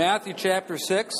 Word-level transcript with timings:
Matthew 0.00 0.32
chapter 0.32 0.78
6. 0.78 1.14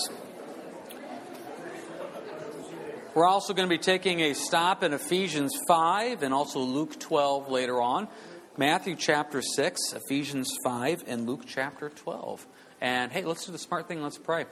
We're 3.14 3.26
also 3.26 3.52
going 3.52 3.68
to 3.68 3.70
be 3.70 3.76
taking 3.76 4.20
a 4.20 4.32
stop 4.32 4.82
in 4.82 4.94
Ephesians 4.94 5.52
5 5.68 6.22
and 6.22 6.32
also 6.32 6.60
Luke 6.60 6.98
12 6.98 7.50
later 7.50 7.78
on. 7.82 8.08
Matthew 8.56 8.96
chapter 8.96 9.42
6, 9.42 9.92
Ephesians 9.92 10.56
5, 10.64 11.04
and 11.06 11.26
Luke 11.26 11.42
chapter 11.46 11.90
12. 11.90 12.46
And 12.80 13.12
hey, 13.12 13.22
let's 13.22 13.44
do 13.44 13.52
the 13.52 13.58
smart 13.58 13.86
thing. 13.86 14.02
Let's 14.02 14.16
pray. 14.16 14.46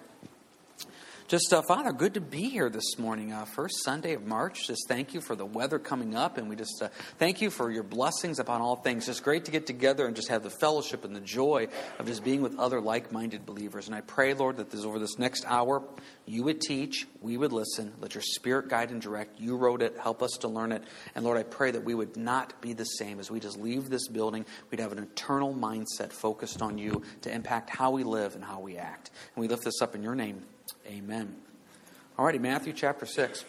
Just, 1.29 1.52
uh, 1.52 1.60
Father, 1.60 1.92
good 1.92 2.14
to 2.14 2.22
be 2.22 2.48
here 2.48 2.70
this 2.70 2.98
morning. 2.98 3.34
Uh, 3.34 3.45
first 3.45 3.84
Sunday 3.84 4.14
of 4.14 4.24
March. 4.24 4.66
Just 4.66 4.88
thank 4.88 5.12
you 5.12 5.20
for 5.20 5.36
the 5.36 5.45
weather 5.45 5.78
coming 5.78 6.14
up, 6.14 6.38
and 6.38 6.48
we 6.48 6.56
just 6.56 6.80
uh, 6.80 6.88
thank 7.18 7.42
you 7.42 7.50
for 7.50 7.70
your 7.70 7.82
blessings 7.82 8.38
upon 8.38 8.62
all 8.62 8.77
things. 8.77 9.04
Just 9.04 9.22
great 9.22 9.45
to 9.45 9.50
get 9.50 9.66
together 9.66 10.06
and 10.06 10.16
just 10.16 10.28
have 10.28 10.42
the 10.42 10.48
fellowship 10.48 11.04
and 11.04 11.14
the 11.14 11.20
joy 11.20 11.68
of 11.98 12.06
just 12.06 12.24
being 12.24 12.41
with 12.41 12.59
other 12.59 12.80
like 12.80 13.12
minded 13.12 13.45
believers. 13.45 13.88
And 13.88 13.95
I 13.95 14.00
pray, 14.00 14.32
Lord, 14.32 14.56
that 14.56 14.70
this, 14.70 14.87
over 14.87 14.98
this 14.98 15.18
next 15.18 15.45
hour, 15.46 15.82
you 16.24 16.45
would 16.45 16.62
teach, 16.62 17.06
we 17.20 17.37
would 17.37 17.52
listen, 17.52 17.92
let 18.01 18.15
your 18.15 18.23
spirit 18.23 18.70
guide 18.70 18.90
and 18.90 19.02
direct. 19.02 19.38
You 19.38 19.59
wrote 19.59 19.82
it, 19.82 19.98
help 19.98 20.23
us 20.23 20.30
to 20.40 20.48
learn 20.48 20.73
it. 20.73 20.82
And 21.15 21.26
Lord, 21.26 21.37
I 21.37 21.42
pray 21.42 21.73
that 21.73 21.84
we 21.84 21.95
would 21.95 22.16
not 22.16 22.59
be 22.62 22.73
the 22.73 22.84
same 22.84 23.20
as 23.20 23.30
we 23.30 23.38
just 23.38 23.60
leave 23.60 23.90
this 23.90 24.09
building. 24.09 24.46
We'd 24.70 24.80
have 24.80 24.92
an 24.92 25.02
eternal 25.02 25.52
mindset 25.52 26.10
focused 26.10 26.62
on 26.62 26.79
you 26.79 27.02
to 27.20 27.30
impact 27.30 27.68
how 27.68 27.90
we 27.90 28.02
live 28.02 28.34
and 28.34 28.42
how 28.42 28.60
we 28.60 28.79
act. 28.79 29.10
And 29.37 29.42
we 29.42 29.48
lift 29.48 29.65
this 29.65 29.82
up 29.82 29.95
in 29.95 30.02
your 30.02 30.15
name. 30.15 30.42
Amen. 30.86 31.34
All 32.18 32.24
righty, 32.24 32.38
Matthew 32.38 32.72
chapter 32.72 33.06
6. 33.06 33.45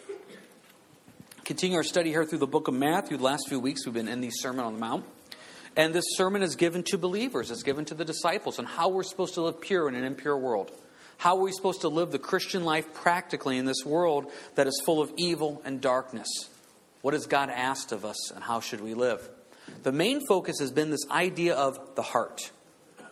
Continue 1.44 1.76
our 1.76 1.82
study 1.82 2.10
here 2.10 2.24
through 2.24 2.38
the 2.38 2.46
book 2.46 2.68
of 2.68 2.74
Matthew. 2.74 3.16
The 3.16 3.24
last 3.24 3.48
few 3.48 3.58
weeks 3.58 3.84
we've 3.84 3.94
been 3.94 4.08
in 4.08 4.20
the 4.20 4.30
Sermon 4.30 4.64
on 4.64 4.74
the 4.74 4.78
Mount. 4.78 5.04
And 5.76 5.94
this 5.94 6.04
sermon 6.16 6.42
is 6.42 6.56
given 6.56 6.82
to 6.84 6.98
believers, 6.98 7.50
it's 7.50 7.62
given 7.62 7.84
to 7.86 7.94
the 7.94 8.04
disciples 8.04 8.58
on 8.58 8.64
how 8.64 8.88
we're 8.88 9.02
supposed 9.02 9.34
to 9.34 9.42
live 9.42 9.60
pure 9.60 9.88
in 9.88 9.94
an 9.94 10.04
impure 10.04 10.36
world. 10.36 10.70
How 11.18 11.36
are 11.36 11.42
we 11.42 11.52
supposed 11.52 11.82
to 11.82 11.88
live 11.88 12.12
the 12.12 12.18
Christian 12.18 12.64
life 12.64 12.94
practically 12.94 13.58
in 13.58 13.66
this 13.66 13.84
world 13.84 14.30
that 14.54 14.66
is 14.66 14.82
full 14.84 15.00
of 15.00 15.12
evil 15.16 15.60
and 15.64 15.80
darkness? 15.80 16.28
What 17.02 17.14
has 17.14 17.26
God 17.26 17.50
asked 17.50 17.92
of 17.92 18.04
us, 18.04 18.30
and 18.30 18.42
how 18.42 18.60
should 18.60 18.80
we 18.80 18.94
live? 18.94 19.28
The 19.82 19.92
main 19.92 20.26
focus 20.26 20.58
has 20.60 20.70
been 20.70 20.90
this 20.90 21.08
idea 21.10 21.54
of 21.54 21.94
the 21.94 22.02
heart. 22.02 22.50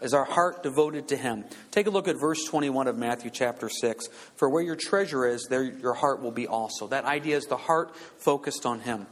Is 0.00 0.14
our 0.14 0.24
heart 0.24 0.62
devoted 0.62 1.08
to 1.08 1.16
Him? 1.16 1.44
Take 1.70 1.86
a 1.86 1.90
look 1.90 2.08
at 2.08 2.20
verse 2.20 2.44
21 2.44 2.86
of 2.86 2.96
Matthew 2.96 3.30
chapter 3.30 3.68
6. 3.68 4.08
For 4.36 4.48
where 4.48 4.62
your 4.62 4.76
treasure 4.76 5.26
is, 5.26 5.46
there 5.50 5.64
your 5.64 5.94
heart 5.94 6.22
will 6.22 6.30
be 6.30 6.46
also. 6.46 6.86
That 6.86 7.04
idea 7.04 7.36
is 7.36 7.46
the 7.46 7.56
heart 7.56 7.96
focused 8.18 8.64
on 8.64 8.80
Him. 8.80 9.06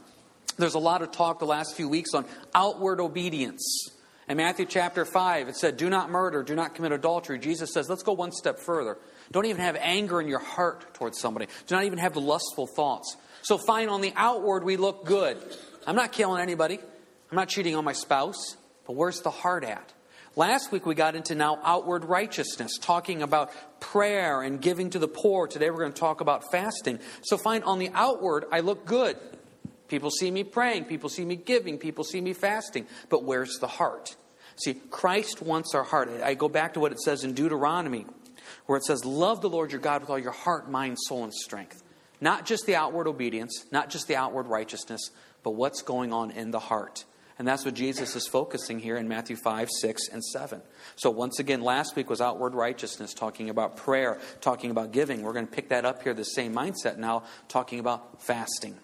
There's 0.57 0.75
a 0.75 0.79
lot 0.79 1.01
of 1.01 1.11
talk 1.11 1.39
the 1.39 1.45
last 1.45 1.75
few 1.75 1.89
weeks 1.89 2.13
on 2.13 2.25
outward 2.55 2.99
obedience. 2.99 3.89
In 4.29 4.37
Matthew 4.37 4.65
chapter 4.65 5.05
5, 5.05 5.49
it 5.49 5.55
said, 5.55 5.77
Do 5.77 5.89
not 5.89 6.09
murder, 6.09 6.43
do 6.43 6.55
not 6.55 6.75
commit 6.75 6.91
adultery. 6.91 7.39
Jesus 7.39 7.73
says, 7.73 7.89
Let's 7.89 8.03
go 8.03 8.13
one 8.13 8.31
step 8.31 8.59
further. 8.59 8.97
Don't 9.31 9.45
even 9.45 9.61
have 9.61 9.77
anger 9.79 10.19
in 10.21 10.27
your 10.27 10.39
heart 10.39 10.93
towards 10.93 11.19
somebody. 11.19 11.47
Do 11.67 11.75
not 11.75 11.83
even 11.83 11.99
have 11.99 12.13
the 12.13 12.21
lustful 12.21 12.67
thoughts. 12.67 13.15
So, 13.41 13.57
fine, 13.57 13.89
on 13.89 14.01
the 14.01 14.13
outward, 14.15 14.63
we 14.63 14.77
look 14.77 15.05
good. 15.05 15.37
I'm 15.85 15.95
not 15.95 16.11
killing 16.11 16.41
anybody. 16.41 16.79
I'm 17.31 17.35
not 17.35 17.49
cheating 17.49 17.75
on 17.75 17.85
my 17.85 17.93
spouse. 17.93 18.57
But 18.85 18.95
where's 18.95 19.21
the 19.21 19.31
heart 19.31 19.63
at? 19.63 19.93
Last 20.37 20.71
week 20.71 20.85
we 20.85 20.93
got 20.93 21.15
into 21.15 21.33
now 21.33 21.59
outward 21.63 22.05
righteousness, 22.05 22.77
talking 22.79 23.23
about 23.23 23.51
prayer 23.79 24.43
and 24.43 24.61
giving 24.61 24.91
to 24.91 24.99
the 24.99 25.07
poor. 25.07 25.47
Today 25.47 25.71
we're 25.71 25.79
going 25.79 25.93
to 25.93 25.99
talk 25.99 26.21
about 26.21 26.51
fasting. 26.51 26.99
So, 27.23 27.39
find 27.39 27.63
on 27.63 27.79
the 27.79 27.89
outward, 27.91 28.45
I 28.51 28.59
look 28.59 28.85
good. 28.85 29.17
People 29.87 30.11
see 30.11 30.29
me 30.29 30.43
praying, 30.43 30.85
people 30.85 31.09
see 31.09 31.25
me 31.25 31.37
giving, 31.37 31.79
people 31.79 32.03
see 32.03 32.21
me 32.21 32.33
fasting. 32.33 32.85
But 33.09 33.23
where's 33.23 33.57
the 33.57 33.65
heart? 33.65 34.15
See, 34.57 34.75
Christ 34.75 35.41
wants 35.41 35.73
our 35.73 35.83
heart. 35.83 36.07
I 36.23 36.35
go 36.35 36.49
back 36.49 36.75
to 36.75 36.79
what 36.79 36.91
it 36.91 36.99
says 36.99 37.23
in 37.23 37.33
Deuteronomy, 37.33 38.05
where 38.67 38.77
it 38.77 38.83
says, 38.83 39.03
Love 39.05 39.41
the 39.41 39.49
Lord 39.49 39.71
your 39.71 39.81
God 39.81 40.01
with 40.01 40.11
all 40.11 40.19
your 40.19 40.33
heart, 40.33 40.69
mind, 40.69 40.97
soul, 40.99 41.23
and 41.23 41.33
strength. 41.33 41.81
Not 42.21 42.45
just 42.45 42.67
the 42.67 42.75
outward 42.75 43.07
obedience, 43.07 43.65
not 43.71 43.89
just 43.89 44.07
the 44.07 44.17
outward 44.17 44.45
righteousness, 44.45 45.09
but 45.41 45.55
what's 45.55 45.81
going 45.81 46.13
on 46.13 46.29
in 46.29 46.51
the 46.51 46.59
heart. 46.59 47.05
And 47.39 47.47
that's 47.47 47.65
what 47.65 47.75
Jesus 47.75 48.15
is 48.15 48.27
focusing 48.27 48.79
here 48.79 48.97
in 48.97 49.07
Matthew 49.07 49.35
5, 49.35 49.69
6, 49.69 50.07
and 50.11 50.23
7. 50.23 50.61
So, 50.95 51.11
once 51.11 51.39
again, 51.39 51.61
last 51.61 51.95
week 51.95 52.09
was 52.09 52.19
outward 52.19 52.55
righteousness, 52.55 53.13
talking 53.13 53.49
about 53.49 53.77
prayer, 53.77 54.19
talking 54.41 54.71
about 54.71 54.91
giving. 54.91 55.21
We're 55.21 55.33
going 55.33 55.47
to 55.47 55.53
pick 55.53 55.69
that 55.69 55.85
up 55.85 56.01
here, 56.01 56.15
the 56.15 56.23
same 56.23 56.53
mindset 56.53 56.97
now, 56.97 57.23
talking 57.47 57.79
about 57.79 58.23
fasting. 58.23 58.75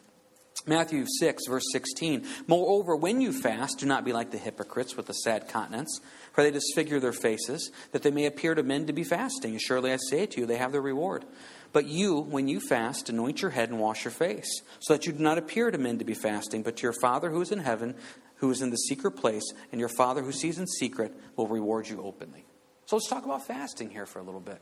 Matthew 0.66 1.06
6, 1.20 1.44
verse 1.48 1.66
16. 1.72 2.26
Moreover, 2.48 2.96
when 2.96 3.20
you 3.20 3.34
fast, 3.34 3.80
do 3.80 3.86
not 3.86 4.06
be 4.06 4.14
like 4.14 4.32
the 4.32 4.38
hypocrites 4.38 4.96
with 4.96 5.08
the 5.08 5.14
sad 5.14 5.50
countenance, 5.50 6.00
for 6.32 6.42
they 6.44 6.52
disfigure 6.52 7.00
their 7.00 7.12
faces, 7.12 7.72
that 7.92 8.04
they 8.04 8.12
may 8.12 8.26
appear 8.26 8.56
to 8.56 8.64
men 8.64 8.86
to 8.88 8.94
be 8.94 9.04
fasting. 9.04 9.58
Surely 9.58 9.92
I 9.92 9.98
say 10.10 10.26
to 10.26 10.40
you, 10.40 10.46
they 10.46 10.58
have 10.58 10.72
their 10.72 10.82
reward. 10.82 11.26
But 11.74 11.88
you, 11.88 12.20
when 12.20 12.48
you 12.48 12.62
fast, 12.62 13.10
anoint 13.10 13.42
your 13.42 13.52
head 13.52 13.70
and 13.70 13.80
wash 13.80 14.06
your 14.06 14.12
face, 14.12 14.62
so 14.80 14.94
that 14.94 15.06
you 15.06 15.12
do 15.12 15.24
not 15.24 15.38
appear 15.38 15.70
to 15.70 15.78
men 15.78 15.98
to 15.98 16.06
be 16.06 16.14
fasting, 16.14 16.62
but 16.62 16.78
to 16.78 16.84
your 16.84 16.94
Father 17.02 17.32
who 17.32 17.42
is 17.42 17.52
in 17.52 17.60
heaven, 17.60 17.96
who 18.44 18.52
is 18.52 18.62
in 18.62 18.72
the 18.72 18.76
secret 18.76 19.12
place, 19.12 19.54
and 19.72 19.80
your 19.80 19.88
Father 19.88 20.22
who 20.22 20.34
sees 20.34 20.60
in 20.60 20.68
secret 20.68 21.14
will 21.38 21.48
reward 21.48 21.88
you 21.88 22.04
openly. 22.04 22.46
So 22.86 22.98
let's 22.98 23.08
talk 23.08 23.24
about 23.24 23.48
fasting 23.48 23.90
here 23.90 24.06
for 24.06 24.20
a 24.20 24.22
little 24.22 24.42
bit. 24.42 24.62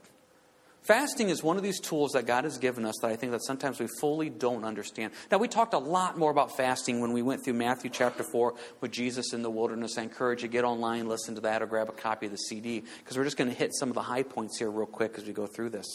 Fasting 0.83 1.29
is 1.29 1.41
one 1.41 1.57
of 1.57 1.63
these 1.63 1.79
tools 1.79 2.11
that 2.11 2.27
God 2.27 2.43
has 2.43 2.59
given 2.59 2.85
us 2.85 2.93
that 3.01 3.09
I 3.09 3.15
think 3.15 3.31
that 3.31 3.43
sometimes 3.43 3.79
we 3.79 3.87
fully 3.99 4.29
don't 4.29 4.65
understand. 4.65 5.13
Now, 5.31 5.39
we 5.39 5.47
talked 5.47 5.73
a 5.73 5.79
lot 5.79 6.15
more 6.15 6.29
about 6.29 6.55
fasting 6.55 7.01
when 7.01 7.11
we 7.11 7.23
went 7.23 7.43
through 7.43 7.55
Matthew 7.55 7.89
chapter 7.89 8.23
4 8.23 8.53
with 8.81 8.91
Jesus 8.91 9.33
in 9.33 9.41
the 9.41 9.49
wilderness. 9.49 9.97
I 9.97 10.03
encourage 10.03 10.43
you 10.43 10.47
to 10.47 10.51
get 10.51 10.63
online, 10.63 11.07
listen 11.07 11.33
to 11.33 11.41
that, 11.41 11.63
or 11.63 11.65
grab 11.65 11.89
a 11.89 11.93
copy 11.93 12.27
of 12.27 12.31
the 12.33 12.37
CD 12.37 12.83
because 12.99 13.17
we're 13.17 13.23
just 13.23 13.37
going 13.37 13.49
to 13.49 13.57
hit 13.57 13.73
some 13.73 13.89
of 13.89 13.95
the 13.95 14.03
high 14.03 14.21
points 14.21 14.59
here 14.59 14.69
real 14.69 14.85
quick 14.85 15.15
as 15.17 15.25
we 15.25 15.33
go 15.33 15.47
through 15.47 15.71
this. 15.71 15.87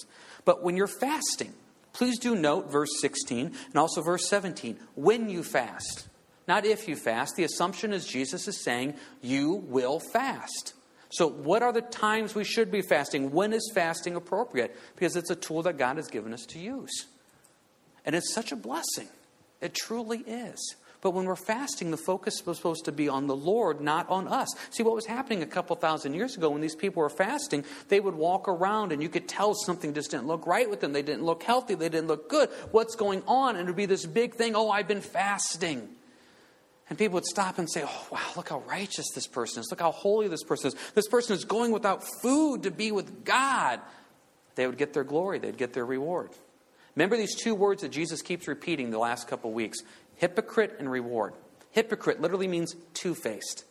But 0.44 0.64
when 0.64 0.76
you're 0.76 0.88
fasting, 0.88 1.54
please 1.92 2.18
do 2.18 2.34
note 2.34 2.68
verse 2.68 3.00
16 3.00 3.47
and 3.47 3.76
also 3.76 4.03
verse 4.03 4.28
17. 4.28 4.76
When 4.97 5.28
you 5.28 5.44
fast, 5.44 6.08
not 6.49 6.65
if 6.65 6.89
you 6.89 6.97
fast. 6.97 7.37
The 7.37 7.45
assumption 7.45 7.93
is 7.93 8.07
Jesus 8.07 8.47
is 8.49 8.62
saying 8.62 8.95
you 9.21 9.65
will 9.67 10.01
fast. 10.12 10.75
So, 11.11 11.29
what 11.29 11.62
are 11.62 11.73
the 11.73 11.83
times 11.83 12.34
we 12.34 12.45
should 12.45 12.71
be 12.71 12.83
fasting? 12.83 13.31
When 13.31 13.53
is 13.53 13.71
fasting 13.75 14.17
appropriate? 14.17 14.77
Because 14.95 15.17
it's 15.17 15.31
a 15.31 15.37
tool 15.37 15.62
that 15.62 15.79
God 15.79 15.97
has 15.97 16.09
given 16.09 16.33
us 16.33 16.45
to 16.47 16.59
use. 16.59 17.07
And 18.05 18.15
it's 18.15 18.33
such 18.33 18.53
a 18.53 18.57
blessing. 18.57 19.09
It 19.61 19.75
truly 19.75 20.19
is. 20.19 20.77
But 21.01 21.12
when 21.12 21.27
we're 21.27 21.37
fasting, 21.37 21.91
the 21.91 21.97
focus 21.97 22.45
was 22.45 22.57
supposed 22.57 22.87
to 22.87 22.93
be 22.93 23.09
on 23.09 23.27
the 23.27 23.37
Lord, 23.37 23.81
not 23.81 24.09
on 24.11 24.27
us. 24.27 24.49
See, 24.71 24.83
what 24.83 24.95
was 24.95 25.07
happening 25.07 25.43
a 25.43 25.47
couple 25.47 25.77
thousand 25.77 26.15
years 26.15 26.37
ago 26.37 26.51
when 26.51 26.61
these 26.61 26.75
people 26.75 27.01
were 27.01 27.11
fasting, 27.11 27.65
they 27.89 28.01
would 28.01 28.15
walk 28.15 28.49
around 28.49 28.93
and 28.93 29.03
you 29.03 29.09
could 29.09 29.28
tell 29.28 29.55
something 29.55 29.95
just 29.95 30.11
didn't 30.11 30.27
look 30.27 30.47
right 30.47 30.69
with 30.69 30.81
them. 30.81 30.93
They 30.93 31.03
didn't 31.03 31.23
look 31.23 31.43
healthy. 31.43 31.75
They 31.75 31.89
didn't 31.89 32.09
look 32.09 32.28
good. 32.28 32.49
What's 32.73 32.97
going 32.97 33.23
on? 33.27 33.57
And 33.57 33.61
it 33.61 33.67
would 33.67 33.77
be 33.77 33.87
this 33.87 34.07
big 34.07 34.34
thing 34.34 34.57
oh, 34.57 34.71
I've 34.71 34.89
been 34.89 35.01
fasting. 35.01 35.96
And 36.88 36.97
people 36.98 37.14
would 37.14 37.24
stop 37.24 37.58
and 37.58 37.70
say, 37.70 37.82
Oh, 37.84 38.06
wow, 38.10 38.32
look 38.36 38.48
how 38.48 38.60
righteous 38.60 39.06
this 39.14 39.26
person 39.26 39.60
is. 39.60 39.69
Look 39.70 39.80
how 39.80 39.92
holy 39.92 40.28
this 40.28 40.44
person 40.44 40.69
is. 40.69 40.76
This 40.94 41.08
person 41.08 41.34
is 41.34 41.44
going 41.44 41.72
without 41.72 42.04
food 42.22 42.62
to 42.62 42.70
be 42.70 42.92
with 42.92 43.24
God. 43.24 43.80
They 44.54 44.66
would 44.66 44.78
get 44.78 44.92
their 44.92 45.04
glory, 45.04 45.38
they'd 45.38 45.56
get 45.56 45.72
their 45.72 45.84
reward. 45.84 46.30
Remember 46.94 47.16
these 47.16 47.34
two 47.34 47.54
words 47.54 47.82
that 47.82 47.91
Jesus 47.91 48.22
keeps 48.22 48.48
repeating 48.48 48.91
the 48.91 48.98
last 48.98 49.28
couple 49.28 49.52
weeks 49.52 49.78
hypocrite 50.16 50.76
and 50.78 50.91
reward. 50.91 51.34
Hypocrite 51.72 52.22
literally 52.22 52.48
means 52.48 52.74
two 52.94 53.14
faced. 53.14 53.64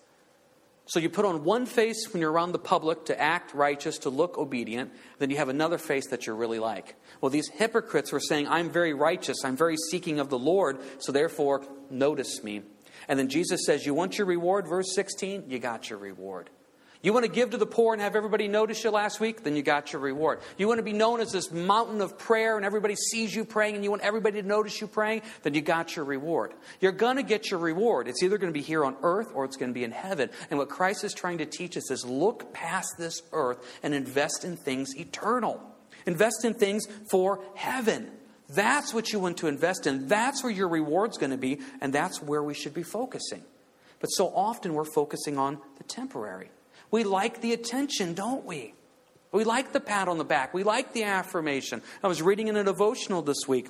So 0.88 1.00
you 1.00 1.10
put 1.10 1.26
on 1.26 1.44
one 1.44 1.66
face 1.66 2.14
when 2.14 2.22
you're 2.22 2.32
around 2.32 2.52
the 2.52 2.60
public 2.60 3.06
to 3.06 3.20
act 3.20 3.56
righteous, 3.56 3.98
to 4.00 4.12
look 4.12 4.38
obedient, 4.38 4.92
then 5.18 5.32
you 5.32 5.38
have 5.38 5.50
another 5.50 5.80
face 5.80 6.08
that 6.10 6.28
you're 6.28 6.36
really 6.36 6.60
like. 6.60 6.94
Well, 7.20 7.32
these 7.32 7.50
hypocrites 7.50 8.12
were 8.12 8.20
saying, 8.20 8.48
I'm 8.48 8.70
very 8.70 8.94
righteous, 8.94 9.38
I'm 9.44 9.58
very 9.58 9.78
seeking 9.90 10.20
of 10.20 10.30
the 10.30 10.38
Lord, 10.38 10.78
so 11.00 11.12
therefore 11.12 11.66
notice 11.90 12.44
me. 12.44 12.62
And 13.08 13.20
then 13.20 13.30
Jesus 13.30 13.66
says, 13.66 13.86
You 13.86 13.94
want 13.94 14.18
your 14.18 14.28
reward? 14.28 14.68
Verse 14.68 14.94
16, 14.94 15.46
you 15.48 15.60
got 15.60 15.90
your 15.90 16.00
reward. 16.00 16.50
You 17.06 17.14
want 17.14 17.24
to 17.24 17.32
give 17.32 17.52
to 17.52 17.58
the 17.58 17.68
poor 17.68 17.94
and 17.94 18.02
have 18.02 18.16
everybody 18.16 18.48
notice 18.48 18.84
you 18.84 18.90
last 18.90 19.20
week? 19.20 19.44
Then 19.44 19.56
you 19.56 19.62
got 19.62 19.94
your 19.94 20.02
reward. 20.02 20.40
You 20.58 20.68
want 20.68 20.80
to 20.80 20.84
be 20.84 20.92
known 20.92 21.20
as 21.20 21.32
this 21.32 21.52
mountain 21.52 22.02
of 22.02 22.18
prayer 22.18 22.58
and 22.58 22.66
everybody 22.66 22.96
sees 22.96 23.36
you 23.36 23.46
praying 23.46 23.76
and 23.76 23.84
you 23.84 23.92
want 23.92 24.02
everybody 24.02 24.42
to 24.42 24.48
notice 24.48 24.82
you 24.82 24.88
praying? 24.88 25.22
Then 25.44 25.54
you 25.54 25.62
got 25.62 25.96
your 25.96 26.04
reward. 26.04 26.56
You're 26.80 26.94
going 26.94 27.18
to 27.18 27.24
get 27.24 27.52
your 27.52 27.60
reward. 27.60 28.08
It's 28.08 28.24
either 28.24 28.40
going 28.40 28.52
to 28.52 28.58
be 28.58 28.66
here 28.66 28.84
on 28.84 28.98
earth 29.04 29.28
or 29.36 29.46
it's 29.46 29.56
going 29.56 29.70
to 29.70 29.74
be 29.76 29.84
in 29.84 29.92
heaven. 29.92 30.32
And 30.50 30.58
what 30.58 30.70
Christ 30.70 31.04
is 31.04 31.14
trying 31.14 31.38
to 31.38 31.46
teach 31.46 31.78
us 31.78 31.92
is 31.92 32.04
look 32.04 32.52
past 32.56 32.96
this 32.98 33.22
earth 33.34 33.64
and 33.84 33.94
invest 33.94 34.44
in 34.44 34.58
things 34.58 34.96
eternal. 34.98 35.62
Invest 36.08 36.44
in 36.44 36.56
things 36.56 36.88
for 37.12 37.44
heaven. 37.54 38.10
That's 38.50 38.94
what 38.94 39.12
you 39.12 39.20
want 39.20 39.38
to 39.38 39.48
invest 39.48 39.88
in. 39.88 40.08
That's 40.08 40.44
where 40.44 40.52
your 40.52 40.68
reward's 40.68 41.18
going 41.18 41.32
to 41.32 41.38
be, 41.38 41.60
and 41.82 41.92
that's 41.92 42.22
where 42.22 42.44
we 42.44 42.54
should 42.54 42.74
be 42.74 42.84
focusing. 42.84 43.44
But 44.00 44.08
so 44.08 44.28
often 44.28 44.74
we're 44.74 44.86
focusing 44.86 45.38
on 45.38 45.60
the 45.78 45.84
temporary. 45.84 46.52
We 46.92 47.04
like 47.04 47.42
the 47.42 47.54
attention, 47.54 48.14
don't 48.14 48.46
we? 48.46 48.74
We 49.32 49.44
like 49.44 49.74
the 49.74 49.80
pat 49.80 50.08
on 50.08 50.18
the 50.18 50.24
back. 50.24 50.54
We 50.54 50.64
like 50.64 50.94
the 50.94 51.04
affirmation. 51.04 51.82
I 52.04 52.08
was 52.08 52.22
reading 52.22 52.48
in 52.48 52.56
a 52.56 52.64
devotional 52.64 53.22
this 53.22 53.48
week 53.48 53.70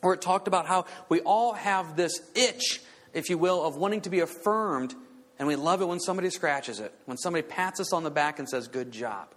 where 0.00 0.14
it 0.14 0.20
talked 0.20 0.46
about 0.46 0.66
how 0.66 0.84
we 1.08 1.20
all 1.20 1.54
have 1.54 1.96
this 1.96 2.20
itch, 2.34 2.80
if 3.12 3.30
you 3.30 3.38
will, 3.38 3.64
of 3.64 3.76
wanting 3.76 4.02
to 4.02 4.10
be 4.10 4.20
affirmed, 4.20 4.94
and 5.38 5.48
we 5.48 5.56
love 5.56 5.80
it 5.80 5.86
when 5.86 6.00
somebody 6.00 6.30
scratches 6.30 6.80
it, 6.80 6.92
when 7.06 7.16
somebody 7.16 7.42
pats 7.42 7.80
us 7.80 7.92
on 7.92 8.04
the 8.04 8.10
back 8.10 8.38
and 8.38 8.48
says, 8.48 8.68
Good 8.68 8.92
job. 8.92 9.28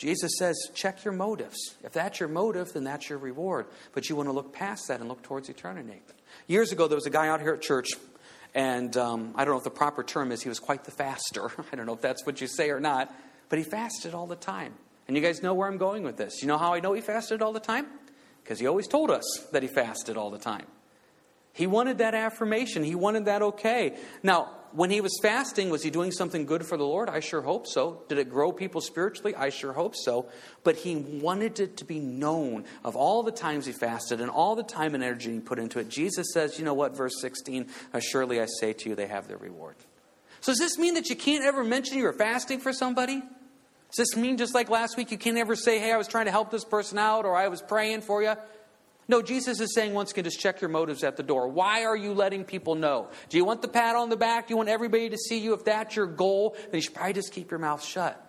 Jesus 0.00 0.32
says, 0.38 0.56
check 0.72 1.04
your 1.04 1.12
motives. 1.12 1.58
If 1.84 1.92
that's 1.92 2.20
your 2.20 2.30
motive, 2.30 2.72
then 2.72 2.84
that's 2.84 3.10
your 3.10 3.18
reward. 3.18 3.66
But 3.92 4.08
you 4.08 4.16
want 4.16 4.30
to 4.30 4.32
look 4.32 4.50
past 4.50 4.88
that 4.88 4.98
and 4.98 5.10
look 5.10 5.22
towards 5.22 5.50
eternity. 5.50 6.00
Years 6.46 6.72
ago, 6.72 6.88
there 6.88 6.96
was 6.96 7.04
a 7.04 7.10
guy 7.10 7.28
out 7.28 7.42
here 7.42 7.52
at 7.52 7.60
church, 7.60 7.88
and 8.54 8.96
um, 8.96 9.34
I 9.36 9.44
don't 9.44 9.52
know 9.52 9.58
if 9.58 9.64
the 9.64 9.70
proper 9.70 10.02
term 10.02 10.32
is 10.32 10.40
he 10.40 10.48
was 10.48 10.58
quite 10.58 10.84
the 10.84 10.90
faster. 10.90 11.50
I 11.72 11.76
don't 11.76 11.84
know 11.84 11.92
if 11.92 12.00
that's 12.00 12.24
what 12.24 12.40
you 12.40 12.46
say 12.46 12.70
or 12.70 12.80
not, 12.80 13.14
but 13.50 13.58
he 13.58 13.64
fasted 13.64 14.14
all 14.14 14.26
the 14.26 14.36
time. 14.36 14.72
And 15.06 15.18
you 15.18 15.22
guys 15.22 15.42
know 15.42 15.52
where 15.52 15.68
I'm 15.68 15.76
going 15.76 16.02
with 16.02 16.16
this. 16.16 16.40
You 16.40 16.48
know 16.48 16.56
how 16.56 16.72
I 16.72 16.80
know 16.80 16.94
he 16.94 17.02
fasted 17.02 17.42
all 17.42 17.52
the 17.52 17.60
time? 17.60 17.86
Because 18.42 18.58
he 18.58 18.66
always 18.66 18.88
told 18.88 19.10
us 19.10 19.24
that 19.52 19.62
he 19.62 19.68
fasted 19.68 20.16
all 20.16 20.30
the 20.30 20.38
time. 20.38 20.64
He 21.52 21.66
wanted 21.66 21.98
that 21.98 22.14
affirmation. 22.14 22.84
He 22.84 22.94
wanted 22.94 23.26
that 23.26 23.42
okay. 23.42 23.98
Now, 24.22 24.50
when 24.72 24.90
he 24.90 25.00
was 25.00 25.18
fasting, 25.22 25.70
was 25.70 25.82
he 25.82 25.90
doing 25.90 26.12
something 26.12 26.46
good 26.46 26.64
for 26.64 26.76
the 26.76 26.84
Lord? 26.84 27.08
I 27.08 27.20
sure 27.20 27.42
hope 27.42 27.66
so. 27.66 28.02
Did 28.08 28.18
it 28.18 28.30
grow 28.30 28.52
people 28.52 28.80
spiritually? 28.80 29.34
I 29.34 29.50
sure 29.50 29.72
hope 29.72 29.94
so. 29.96 30.28
But 30.64 30.76
he 30.76 30.96
wanted 30.96 31.60
it 31.60 31.76
to 31.78 31.84
be 31.84 31.98
known 31.98 32.64
of 32.84 32.96
all 32.96 33.22
the 33.22 33.32
times 33.32 33.66
he 33.66 33.72
fasted 33.72 34.20
and 34.20 34.30
all 34.30 34.54
the 34.56 34.62
time 34.62 34.94
and 34.94 35.02
energy 35.02 35.32
he 35.32 35.40
put 35.40 35.58
into 35.58 35.78
it. 35.78 35.88
Jesus 35.88 36.28
says, 36.32 36.58
you 36.58 36.64
know 36.64 36.74
what, 36.74 36.96
verse 36.96 37.20
16, 37.20 37.68
surely 38.00 38.40
I 38.40 38.46
say 38.46 38.72
to 38.72 38.88
you, 38.88 38.94
they 38.94 39.06
have 39.06 39.28
their 39.28 39.38
reward. 39.38 39.76
So 40.40 40.52
does 40.52 40.58
this 40.58 40.78
mean 40.78 40.94
that 40.94 41.08
you 41.10 41.16
can't 41.16 41.44
ever 41.44 41.62
mention 41.62 41.98
you 41.98 42.04
were 42.04 42.12
fasting 42.12 42.60
for 42.60 42.72
somebody? 42.72 43.20
Does 43.90 43.96
this 43.96 44.16
mean 44.16 44.36
just 44.36 44.54
like 44.54 44.70
last 44.70 44.96
week, 44.96 45.10
you 45.10 45.18
can't 45.18 45.36
ever 45.36 45.56
say, 45.56 45.78
hey, 45.78 45.92
I 45.92 45.96
was 45.96 46.06
trying 46.06 46.26
to 46.26 46.30
help 46.30 46.50
this 46.50 46.64
person 46.64 46.96
out 46.96 47.24
or 47.26 47.36
I 47.36 47.48
was 47.48 47.60
praying 47.60 48.02
for 48.02 48.22
you? 48.22 48.34
No, 49.10 49.22
Jesus 49.22 49.58
is 49.58 49.74
saying 49.74 49.92
once 49.92 50.12
again, 50.12 50.22
just 50.22 50.38
check 50.38 50.60
your 50.60 50.70
motives 50.70 51.02
at 51.02 51.16
the 51.16 51.24
door. 51.24 51.48
Why 51.48 51.84
are 51.84 51.96
you 51.96 52.14
letting 52.14 52.44
people 52.44 52.76
know? 52.76 53.08
Do 53.28 53.38
you 53.38 53.44
want 53.44 53.60
the 53.60 53.66
pat 53.66 53.96
on 53.96 54.08
the 54.08 54.16
back? 54.16 54.46
Do 54.46 54.52
you 54.52 54.56
want 54.56 54.68
everybody 54.68 55.10
to 55.10 55.16
see 55.16 55.38
you? 55.38 55.52
If 55.52 55.64
that's 55.64 55.96
your 55.96 56.06
goal, 56.06 56.54
then 56.70 56.74
you 56.74 56.80
should 56.80 56.94
probably 56.94 57.14
just 57.14 57.32
keep 57.32 57.50
your 57.50 57.58
mouth 57.58 57.84
shut. 57.84 58.24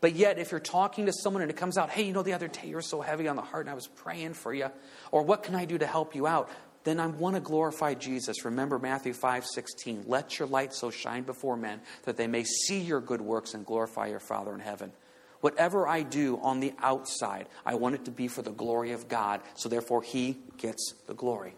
But 0.00 0.16
yet, 0.16 0.40
if 0.40 0.50
you're 0.50 0.58
talking 0.58 1.06
to 1.06 1.12
someone 1.12 1.42
and 1.42 1.52
it 1.52 1.56
comes 1.56 1.78
out, 1.78 1.90
hey, 1.90 2.02
you 2.02 2.12
know, 2.12 2.24
the 2.24 2.32
other 2.32 2.48
day 2.48 2.66
you 2.66 2.74
were 2.74 2.82
so 2.82 3.00
heavy 3.00 3.28
on 3.28 3.36
the 3.36 3.42
heart 3.42 3.66
and 3.66 3.70
I 3.70 3.74
was 3.74 3.86
praying 3.86 4.34
for 4.34 4.52
you, 4.52 4.72
or 5.12 5.22
what 5.22 5.44
can 5.44 5.54
I 5.54 5.66
do 5.66 5.78
to 5.78 5.86
help 5.86 6.16
you 6.16 6.26
out? 6.26 6.50
Then 6.82 6.98
I 6.98 7.06
want 7.06 7.36
to 7.36 7.40
glorify 7.40 7.94
Jesus. 7.94 8.44
Remember 8.44 8.80
Matthew 8.80 9.12
5 9.12 9.46
16. 9.46 10.02
Let 10.08 10.40
your 10.40 10.48
light 10.48 10.74
so 10.74 10.90
shine 10.90 11.22
before 11.22 11.56
men 11.56 11.80
that 12.06 12.16
they 12.16 12.26
may 12.26 12.42
see 12.42 12.80
your 12.80 13.00
good 13.00 13.20
works 13.20 13.54
and 13.54 13.64
glorify 13.64 14.08
your 14.08 14.18
Father 14.18 14.52
in 14.52 14.58
heaven. 14.58 14.90
Whatever 15.40 15.86
I 15.86 16.02
do 16.02 16.38
on 16.42 16.60
the 16.60 16.72
outside, 16.80 17.46
I 17.64 17.76
want 17.76 17.94
it 17.94 18.04
to 18.06 18.10
be 18.10 18.28
for 18.28 18.42
the 18.42 18.50
glory 18.50 18.92
of 18.92 19.08
God, 19.08 19.40
so 19.54 19.68
therefore 19.68 20.02
He 20.02 20.38
gets 20.56 20.94
the 21.06 21.14
glory. 21.14 21.54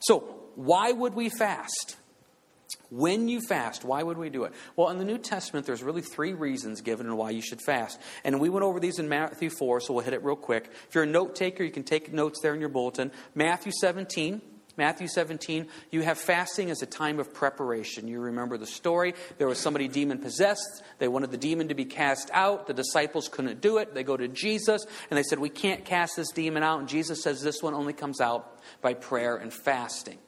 So, 0.00 0.20
why 0.54 0.92
would 0.92 1.14
we 1.14 1.28
fast? 1.28 1.96
When 2.90 3.28
you 3.28 3.40
fast, 3.40 3.84
why 3.84 4.02
would 4.02 4.18
we 4.18 4.28
do 4.28 4.44
it? 4.44 4.52
Well, 4.76 4.90
in 4.90 4.98
the 4.98 5.04
New 5.04 5.16
Testament, 5.16 5.64
there's 5.64 5.82
really 5.82 6.02
three 6.02 6.34
reasons 6.34 6.82
given 6.82 7.16
why 7.16 7.30
you 7.30 7.40
should 7.40 7.60
fast. 7.62 7.98
And 8.22 8.38
we 8.38 8.50
went 8.50 8.64
over 8.64 8.80
these 8.80 8.98
in 8.98 9.08
Matthew 9.08 9.48
4, 9.48 9.80
so 9.80 9.94
we'll 9.94 10.04
hit 10.04 10.12
it 10.12 10.22
real 10.22 10.36
quick. 10.36 10.70
If 10.88 10.94
you're 10.94 11.04
a 11.04 11.06
note 11.06 11.34
taker, 11.34 11.64
you 11.64 11.70
can 11.70 11.84
take 11.84 12.12
notes 12.12 12.40
there 12.42 12.52
in 12.52 12.60
your 12.60 12.68
bulletin. 12.68 13.10
Matthew 13.34 13.72
17, 13.80 14.42
Matthew 14.76 15.06
17, 15.06 15.66
you 15.90 16.02
have 16.02 16.18
fasting 16.18 16.70
as 16.70 16.80
a 16.80 16.86
time 16.86 17.20
of 17.20 17.34
preparation. 17.34 18.08
You 18.08 18.20
remember 18.20 18.56
the 18.56 18.66
story. 18.66 19.14
There 19.36 19.46
was 19.46 19.58
somebody 19.58 19.86
demon 19.86 20.18
possessed. 20.18 20.82
They 20.98 21.08
wanted 21.08 21.30
the 21.30 21.36
demon 21.36 21.68
to 21.68 21.74
be 21.74 21.84
cast 21.84 22.30
out. 22.32 22.66
The 22.66 22.74
disciples 22.74 23.28
couldn't 23.28 23.60
do 23.60 23.78
it. 23.78 23.92
They 23.92 24.02
go 24.02 24.16
to 24.16 24.28
Jesus 24.28 24.86
and 25.10 25.18
they 25.18 25.22
said, 25.22 25.38
We 25.38 25.50
can't 25.50 25.84
cast 25.84 26.16
this 26.16 26.30
demon 26.30 26.62
out. 26.62 26.80
And 26.80 26.88
Jesus 26.88 27.22
says, 27.22 27.42
This 27.42 27.62
one 27.62 27.74
only 27.74 27.92
comes 27.92 28.20
out 28.20 28.60
by 28.80 28.94
prayer 28.94 29.36
and 29.36 29.52
fasting 29.52 30.18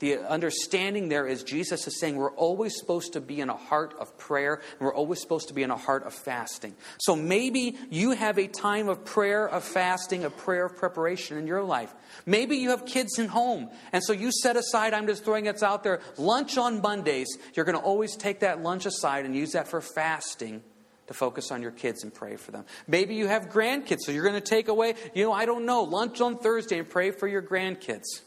the 0.00 0.18
understanding 0.18 1.08
there 1.08 1.26
is 1.26 1.42
Jesus 1.44 1.86
is 1.86 2.00
saying 2.00 2.16
we're 2.16 2.32
always 2.32 2.76
supposed 2.76 3.12
to 3.12 3.20
be 3.20 3.40
in 3.40 3.50
a 3.50 3.56
heart 3.56 3.94
of 3.98 4.16
prayer 4.18 4.54
and 4.54 4.80
we're 4.80 4.94
always 4.94 5.20
supposed 5.20 5.48
to 5.48 5.54
be 5.54 5.62
in 5.62 5.70
a 5.70 5.76
heart 5.76 6.04
of 6.04 6.14
fasting. 6.14 6.74
So 6.98 7.14
maybe 7.14 7.76
you 7.90 8.12
have 8.12 8.38
a 8.38 8.48
time 8.48 8.88
of 8.88 9.04
prayer, 9.04 9.46
of 9.48 9.62
fasting, 9.62 10.24
of 10.24 10.36
prayer, 10.38 10.66
of 10.66 10.76
preparation 10.76 11.36
in 11.36 11.46
your 11.46 11.62
life. 11.62 11.94
Maybe 12.24 12.56
you 12.56 12.70
have 12.70 12.86
kids 12.86 13.18
in 13.18 13.28
home 13.28 13.70
and 13.92 14.02
so 14.02 14.14
you 14.14 14.32
set 14.32 14.56
aside, 14.56 14.94
I'm 14.94 15.06
just 15.06 15.22
throwing 15.22 15.46
it 15.46 15.62
out 15.62 15.84
there, 15.84 16.00
lunch 16.16 16.56
on 16.56 16.80
Mondays. 16.80 17.28
You're 17.54 17.66
going 17.66 17.78
to 17.78 17.84
always 17.84 18.16
take 18.16 18.40
that 18.40 18.62
lunch 18.62 18.86
aside 18.86 19.26
and 19.26 19.36
use 19.36 19.52
that 19.52 19.68
for 19.68 19.82
fasting 19.82 20.62
to 21.08 21.14
focus 21.14 21.50
on 21.50 21.60
your 21.60 21.72
kids 21.72 22.04
and 22.04 22.14
pray 22.14 22.36
for 22.36 22.52
them. 22.52 22.64
Maybe 22.86 23.16
you 23.16 23.26
have 23.26 23.50
grandkids, 23.50 23.98
so 24.06 24.12
you're 24.12 24.22
going 24.22 24.34
to 24.34 24.40
take 24.40 24.68
away, 24.68 24.94
you 25.12 25.24
know, 25.24 25.32
I 25.32 25.44
don't 25.44 25.66
know, 25.66 25.82
lunch 25.82 26.22
on 26.22 26.38
Thursday 26.38 26.78
and 26.78 26.88
pray 26.88 27.10
for 27.10 27.28
your 27.28 27.42
grandkids. 27.42 28.20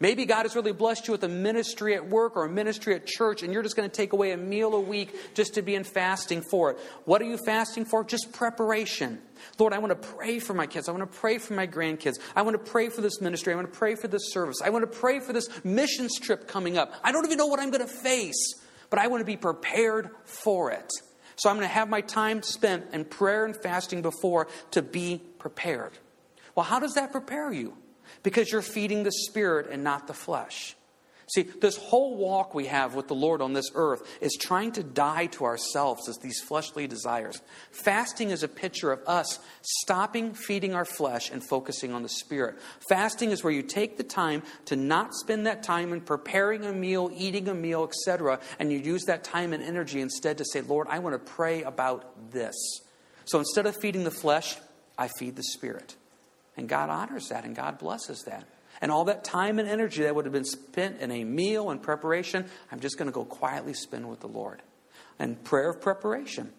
Maybe 0.00 0.26
God 0.26 0.44
has 0.44 0.54
really 0.54 0.72
blessed 0.72 1.08
you 1.08 1.12
with 1.12 1.24
a 1.24 1.28
ministry 1.28 1.94
at 1.96 2.08
work 2.08 2.36
or 2.36 2.44
a 2.44 2.48
ministry 2.48 2.94
at 2.94 3.04
church, 3.04 3.42
and 3.42 3.52
you're 3.52 3.64
just 3.64 3.74
going 3.74 3.88
to 3.88 3.94
take 3.94 4.12
away 4.12 4.30
a 4.30 4.36
meal 4.36 4.74
a 4.74 4.80
week 4.80 5.34
just 5.34 5.54
to 5.54 5.62
be 5.62 5.74
in 5.74 5.82
fasting 5.82 6.42
for 6.42 6.70
it. 6.70 6.78
What 7.04 7.20
are 7.20 7.24
you 7.24 7.36
fasting 7.44 7.84
for? 7.84 8.04
Just 8.04 8.32
preparation. 8.32 9.20
Lord, 9.58 9.72
I 9.72 9.78
want 9.78 9.90
to 9.90 10.08
pray 10.08 10.38
for 10.38 10.54
my 10.54 10.68
kids. 10.68 10.88
I 10.88 10.92
want 10.92 11.10
to 11.10 11.18
pray 11.18 11.38
for 11.38 11.54
my 11.54 11.66
grandkids. 11.66 12.20
I 12.36 12.42
want 12.42 12.64
to 12.64 12.70
pray 12.70 12.90
for 12.90 13.00
this 13.00 13.20
ministry. 13.20 13.52
I 13.52 13.56
want 13.56 13.72
to 13.72 13.76
pray 13.76 13.96
for 13.96 14.06
this 14.06 14.32
service. 14.32 14.62
I 14.64 14.70
want 14.70 14.90
to 14.90 14.98
pray 14.98 15.18
for 15.18 15.32
this 15.32 15.48
missions 15.64 16.16
trip 16.20 16.46
coming 16.46 16.78
up. 16.78 16.94
I 17.02 17.10
don't 17.10 17.26
even 17.26 17.38
know 17.38 17.46
what 17.46 17.58
I'm 17.58 17.70
going 17.70 17.86
to 17.86 17.92
face, 17.92 18.54
but 18.90 19.00
I 19.00 19.08
want 19.08 19.20
to 19.20 19.26
be 19.26 19.36
prepared 19.36 20.10
for 20.24 20.70
it. 20.70 20.92
So 21.34 21.50
I'm 21.50 21.56
going 21.56 21.68
to 21.68 21.74
have 21.74 21.88
my 21.88 22.02
time 22.02 22.42
spent 22.42 22.86
in 22.92 23.04
prayer 23.04 23.44
and 23.44 23.56
fasting 23.56 24.02
before 24.02 24.46
to 24.72 24.82
be 24.82 25.20
prepared. 25.38 25.92
Well, 26.54 26.64
how 26.64 26.78
does 26.78 26.94
that 26.94 27.10
prepare 27.10 27.52
you? 27.52 27.76
Because 28.28 28.52
you're 28.52 28.60
feeding 28.60 29.04
the 29.04 29.10
spirit 29.10 29.70
and 29.70 29.82
not 29.82 30.06
the 30.06 30.12
flesh. 30.12 30.76
See, 31.34 31.44
this 31.44 31.78
whole 31.78 32.14
walk 32.14 32.54
we 32.54 32.66
have 32.66 32.94
with 32.94 33.08
the 33.08 33.14
Lord 33.14 33.40
on 33.40 33.54
this 33.54 33.70
earth 33.74 34.02
is 34.20 34.36
trying 34.38 34.72
to 34.72 34.82
die 34.82 35.24
to 35.28 35.46
ourselves 35.46 36.10
as 36.10 36.18
these 36.18 36.38
fleshly 36.42 36.86
desires. 36.86 37.40
Fasting 37.70 38.28
is 38.28 38.42
a 38.42 38.48
picture 38.48 38.92
of 38.92 39.00
us 39.06 39.38
stopping 39.62 40.34
feeding 40.34 40.74
our 40.74 40.84
flesh 40.84 41.30
and 41.30 41.42
focusing 41.42 41.94
on 41.94 42.02
the 42.02 42.10
spirit. 42.10 42.58
Fasting 42.90 43.30
is 43.30 43.42
where 43.42 43.52
you 43.52 43.62
take 43.62 43.96
the 43.96 44.02
time 44.02 44.42
to 44.66 44.76
not 44.76 45.14
spend 45.14 45.46
that 45.46 45.62
time 45.62 45.94
in 45.94 46.02
preparing 46.02 46.66
a 46.66 46.72
meal, 46.74 47.10
eating 47.16 47.48
a 47.48 47.54
meal, 47.54 47.82
etc., 47.82 48.40
and 48.58 48.70
you 48.70 48.78
use 48.78 49.04
that 49.04 49.24
time 49.24 49.54
and 49.54 49.62
energy 49.62 50.02
instead 50.02 50.36
to 50.36 50.44
say, 50.44 50.60
Lord, 50.60 50.86
I 50.90 50.98
want 50.98 51.14
to 51.14 51.32
pray 51.32 51.62
about 51.62 52.30
this. 52.30 52.54
So 53.24 53.38
instead 53.38 53.64
of 53.64 53.74
feeding 53.74 54.04
the 54.04 54.10
flesh, 54.10 54.58
I 54.98 55.08
feed 55.18 55.34
the 55.36 55.42
spirit. 55.42 55.96
And 56.58 56.68
God 56.68 56.90
honors 56.90 57.28
that 57.28 57.44
and 57.44 57.54
God 57.54 57.78
blesses 57.78 58.24
that. 58.24 58.44
And 58.80 58.90
all 58.90 59.04
that 59.04 59.22
time 59.22 59.60
and 59.60 59.68
energy 59.68 60.02
that 60.02 60.14
would 60.14 60.24
have 60.24 60.32
been 60.32 60.44
spent 60.44 61.00
in 61.00 61.12
a 61.12 61.22
meal 61.22 61.70
and 61.70 61.80
preparation, 61.80 62.46
I'm 62.70 62.80
just 62.80 62.98
going 62.98 63.06
to 63.06 63.12
go 63.12 63.24
quietly 63.24 63.74
spend 63.74 64.08
with 64.08 64.20
the 64.20 64.26
Lord. 64.26 64.60
And 65.20 65.42
prayer 65.44 65.70
of 65.70 65.80
preparation. 65.80 66.52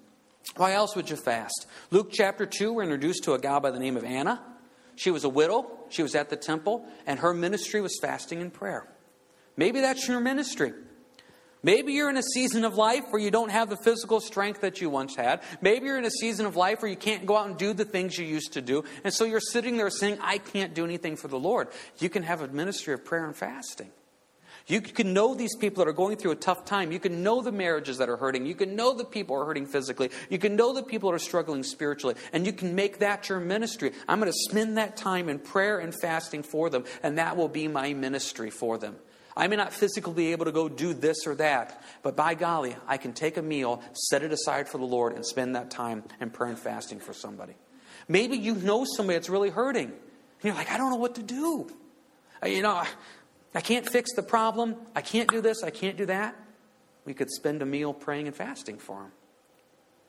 Why 0.55 0.71
else 0.71 0.95
would 0.95 1.09
you 1.09 1.17
fast? 1.17 1.67
Luke 1.91 2.11
chapter 2.11 2.45
2, 2.45 2.73
we're 2.73 2.83
introduced 2.83 3.25
to 3.25 3.33
a 3.33 3.39
gal 3.39 3.59
by 3.59 3.71
the 3.71 3.79
name 3.79 3.97
of 3.97 4.05
Anna. 4.05 4.41
She 4.95 5.11
was 5.11 5.25
a 5.25 5.29
widow, 5.29 5.69
she 5.89 6.01
was 6.01 6.15
at 6.15 6.29
the 6.29 6.37
temple, 6.37 6.85
and 7.05 7.19
her 7.19 7.33
ministry 7.33 7.81
was 7.81 7.97
fasting 8.01 8.41
and 8.41 8.53
prayer. 8.53 8.87
Maybe 9.57 9.81
that's 9.81 10.07
your 10.07 10.21
ministry. 10.21 10.73
Maybe 11.61 11.91
you're 11.91 12.09
in 12.09 12.15
a 12.15 12.23
season 12.23 12.63
of 12.63 12.75
life 12.75 13.03
where 13.09 13.21
you 13.21 13.31
don't 13.31 13.51
have 13.51 13.69
the 13.69 13.75
physical 13.75 14.21
strength 14.21 14.61
that 14.61 14.79
you 14.79 14.89
once 14.89 15.15
had. 15.15 15.41
Maybe 15.61 15.87
you're 15.87 15.97
in 15.97 16.05
a 16.05 16.11
season 16.11 16.45
of 16.45 16.55
life 16.55 16.81
where 16.81 16.89
you 16.89 16.97
can't 16.97 17.25
go 17.25 17.35
out 17.35 17.47
and 17.47 17.57
do 17.57 17.73
the 17.73 17.83
things 17.83 18.17
you 18.17 18.25
used 18.25 18.53
to 18.53 18.61
do. 18.61 18.85
And 19.03 19.13
so 19.13 19.25
you're 19.25 19.41
sitting 19.41 19.75
there 19.75 19.89
saying, 19.89 20.19
I 20.21 20.37
can't 20.37 20.73
do 20.73 20.85
anything 20.85 21.17
for 21.17 21.27
the 21.27 21.39
Lord. 21.39 21.67
You 21.97 22.09
can 22.09 22.23
have 22.23 22.41
a 22.41 22.47
ministry 22.47 22.93
of 22.93 23.03
prayer 23.03 23.25
and 23.25 23.35
fasting. 23.35 23.91
You 24.67 24.81
can 24.81 25.13
know 25.13 25.33
these 25.33 25.55
people 25.55 25.83
that 25.83 25.89
are 25.89 25.93
going 25.93 26.15
through 26.15 26.31
a 26.31 26.35
tough 26.35 26.63
time. 26.63 26.91
You 26.91 26.99
can 26.99 27.23
know 27.23 27.41
the 27.41 27.51
marriages 27.51 27.97
that 27.97 28.07
are 28.07 28.17
hurting. 28.17 28.45
You 28.45 28.53
can 28.53 28.75
know 28.75 28.93
the 28.93 29.03
people 29.03 29.35
are 29.35 29.43
hurting 29.43 29.65
physically. 29.65 30.11
You 30.29 30.37
can 30.37 30.55
know 30.55 30.73
the 30.73 30.83
people 30.83 31.09
that 31.09 31.15
are 31.15 31.19
struggling 31.19 31.63
spiritually. 31.63 32.15
And 32.31 32.45
you 32.45 32.53
can 32.53 32.75
make 32.75 32.99
that 32.99 33.27
your 33.27 33.39
ministry. 33.39 33.91
I'm 34.07 34.19
going 34.19 34.31
to 34.31 34.37
spend 34.49 34.77
that 34.77 34.95
time 34.95 35.27
in 35.27 35.39
prayer 35.39 35.79
and 35.79 35.93
fasting 35.99 36.43
for 36.43 36.69
them, 36.69 36.85
and 37.01 37.17
that 37.17 37.35
will 37.35 37.47
be 37.49 37.67
my 37.67 37.93
ministry 37.93 38.51
for 38.51 38.77
them. 38.77 38.95
I 39.37 39.47
may 39.47 39.55
not 39.55 39.73
physically 39.73 40.13
be 40.13 40.31
able 40.31 40.45
to 40.45 40.51
go 40.51 40.67
do 40.67 40.93
this 40.93 41.25
or 41.25 41.35
that, 41.35 41.81
but 42.03 42.15
by 42.15 42.33
golly, 42.33 42.75
I 42.87 42.97
can 42.97 43.13
take 43.13 43.37
a 43.37 43.41
meal, 43.41 43.81
set 43.93 44.23
it 44.23 44.31
aside 44.31 44.67
for 44.67 44.77
the 44.77 44.85
Lord, 44.85 45.13
and 45.13 45.25
spend 45.25 45.55
that 45.55 45.71
time 45.71 46.03
in 46.19 46.29
prayer 46.29 46.49
and 46.49 46.59
fasting 46.59 46.99
for 46.99 47.13
somebody. 47.13 47.53
Maybe 48.07 48.37
you 48.37 48.55
know 48.55 48.85
somebody 48.85 49.17
that's 49.17 49.29
really 49.29 49.49
hurting. 49.49 49.87
And 49.87 50.43
you're 50.43 50.55
like, 50.55 50.71
I 50.71 50.77
don't 50.77 50.89
know 50.89 50.97
what 50.97 51.15
to 51.15 51.23
do. 51.23 51.69
Uh, 52.41 52.47
you 52.47 52.61
know, 52.61 52.83
I 53.53 53.61
can't 53.61 53.87
fix 53.87 54.13
the 54.15 54.23
problem. 54.23 54.75
I 54.95 55.01
can't 55.01 55.29
do 55.29 55.41
this. 55.41 55.63
I 55.63 55.69
can't 55.69 55.97
do 55.97 56.05
that. 56.07 56.35
We 57.05 57.13
could 57.13 57.29
spend 57.29 57.61
a 57.61 57.65
meal 57.65 57.93
praying 57.93 58.27
and 58.27 58.35
fasting 58.35 58.77
for 58.77 59.03
them. 59.03 59.11